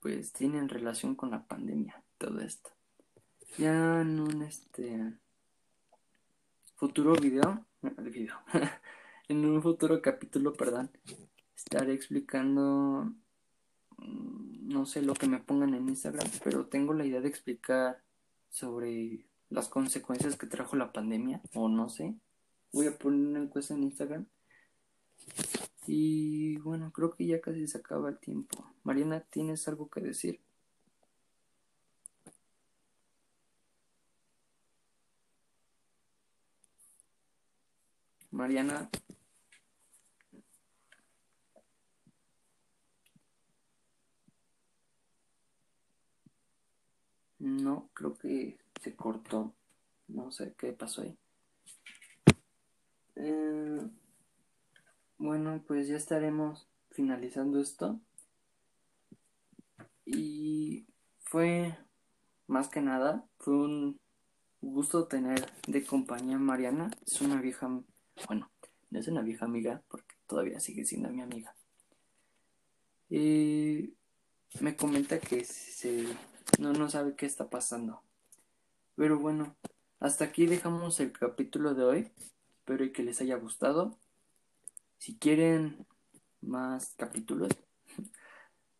Pues 0.00 0.32
tienen 0.32 0.68
relación 0.68 1.14
con 1.14 1.30
la 1.30 1.44
pandemia, 1.46 2.02
todo 2.16 2.40
esto. 2.40 2.70
Ya 3.58 4.00
en 4.00 4.20
un 4.20 4.42
este 4.42 5.12
futuro 6.76 7.14
video, 7.14 7.66
video 7.98 8.36
en 9.28 9.44
un 9.44 9.60
futuro 9.60 10.00
capítulo, 10.00 10.52
perdón, 10.54 10.90
estaré 11.56 11.92
explicando 11.92 13.12
mm, 13.98 14.68
no 14.68 14.86
sé 14.86 15.02
lo 15.02 15.14
que 15.14 15.26
me 15.26 15.40
pongan 15.40 15.74
en 15.74 15.88
Instagram, 15.88 16.28
pero 16.44 16.66
tengo 16.66 16.94
la 16.94 17.04
idea 17.04 17.20
de 17.20 17.28
explicar 17.28 18.02
sobre 18.48 19.26
las 19.50 19.68
consecuencias 19.68 20.36
que 20.36 20.46
trajo 20.46 20.76
la 20.76 20.92
pandemia, 20.92 21.42
o 21.54 21.68
no 21.68 21.88
sé. 21.88 22.14
Voy 22.72 22.86
a 22.86 22.96
poner 22.96 23.26
una 23.26 23.40
encuesta 23.40 23.74
en 23.74 23.82
Instagram. 23.82 24.26
Y 25.86 26.56
bueno, 26.58 26.92
creo 26.92 27.14
que 27.14 27.26
ya 27.26 27.40
casi 27.40 27.66
se 27.66 27.78
acaba 27.78 28.10
el 28.10 28.18
tiempo. 28.18 28.64
Mariana, 28.84 29.20
¿tienes 29.20 29.66
algo 29.66 29.90
que 29.90 30.00
decir? 30.00 30.40
Mariana. 38.40 38.88
No, 47.38 47.90
creo 47.92 48.14
que 48.14 48.58
se 48.80 48.96
cortó. 48.96 49.54
No 50.08 50.32
sé 50.32 50.54
qué 50.56 50.72
pasó 50.72 51.02
ahí. 51.02 51.18
Eh, 53.16 53.80
bueno, 55.18 55.62
pues 55.66 55.86
ya 55.88 55.96
estaremos 55.96 56.66
finalizando 56.92 57.60
esto. 57.60 58.00
Y 60.06 60.86
fue 61.20 61.76
más 62.46 62.68
que 62.68 62.80
nada, 62.80 63.26
fue 63.38 63.54
un 63.54 64.00
gusto 64.62 65.06
tener 65.08 65.46
de 65.66 65.84
compañía 65.84 66.36
a 66.36 66.38
Mariana. 66.38 66.90
Es 67.06 67.20
una 67.20 67.40
vieja, 67.40 67.68
bueno, 68.26 68.50
no 68.90 68.98
es 68.98 69.08
una 69.08 69.22
vieja 69.22 69.44
amiga 69.44 69.82
porque 69.88 70.14
todavía 70.26 70.60
sigue 70.60 70.84
siendo 70.84 71.10
mi 71.10 71.20
amiga. 71.20 71.54
Y 73.08 73.94
me 74.60 74.76
comenta 74.76 75.18
que 75.18 75.44
se, 75.44 76.06
no, 76.58 76.72
no 76.72 76.88
sabe 76.88 77.16
qué 77.16 77.26
está 77.26 77.50
pasando. 77.50 78.02
Pero 78.96 79.18
bueno, 79.18 79.56
hasta 79.98 80.24
aquí 80.24 80.46
dejamos 80.46 81.00
el 81.00 81.12
capítulo 81.12 81.74
de 81.74 81.84
hoy. 81.84 82.12
Espero 82.58 82.92
que 82.92 83.02
les 83.02 83.20
haya 83.20 83.36
gustado. 83.36 83.98
Si 84.98 85.16
quieren 85.16 85.86
más 86.40 86.94
capítulos. 86.96 87.50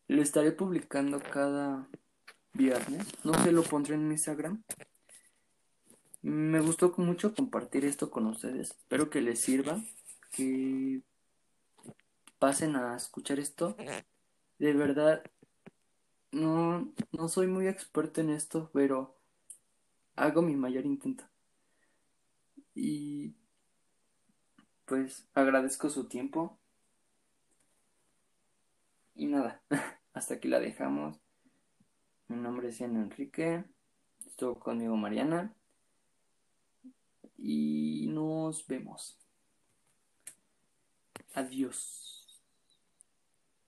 Lo 0.09 0.23
estaré 0.23 0.53
publicando 0.53 1.21
cada 1.21 1.89
viernes. 2.53 3.07
No 3.25 3.33
sé, 3.35 3.53
lo 3.53 3.63
pondré 3.63 3.95
en 3.95 4.11
Instagram. 4.11 4.63
Me 6.23 6.61
gustó 6.61 6.93
mucho 6.99 7.35
compartir 7.35 7.85
esto 7.85 8.11
con 8.11 8.27
ustedes. 8.27 8.71
Espero 8.71 9.09
que 9.11 9.21
les 9.21 9.41
sirva. 9.41 9.83
Que 10.33 11.03
pasen 12.39 12.77
a 12.77 12.97
escuchar 12.97 13.39
esto. 13.39 13.77
De 14.59 14.73
verdad, 14.75 15.23
no, 16.33 16.93
no 17.13 17.29
soy 17.29 17.47
muy 17.47 17.69
experto 17.69 18.21
en 18.21 18.31
esto, 18.31 18.71
pero 18.73 19.17
hago 20.17 20.43
mi 20.43 20.57
mayor 20.57 20.85
intento. 20.87 21.25
Y 22.75 23.35
pues 24.85 25.29
agradezco 25.35 25.89
su 25.91 26.09
tiempo. 26.09 26.59
Y 29.15 29.27
nada, 29.27 29.63
hasta 30.13 30.35
aquí 30.35 30.49
la 30.49 30.61
dejamos. 30.61 31.21
Mi 32.29 32.37
nombre 32.37 32.69
es 32.69 32.79
Ian 32.79 32.97
Enrique. 32.97 33.65
Estuvo 34.27 34.59
conmigo 34.59 34.97
Mariana. 34.97 35.55
Y 37.43 38.07
nos 38.09 38.67
vemos. 38.67 39.17
Adiós. 41.35 42.20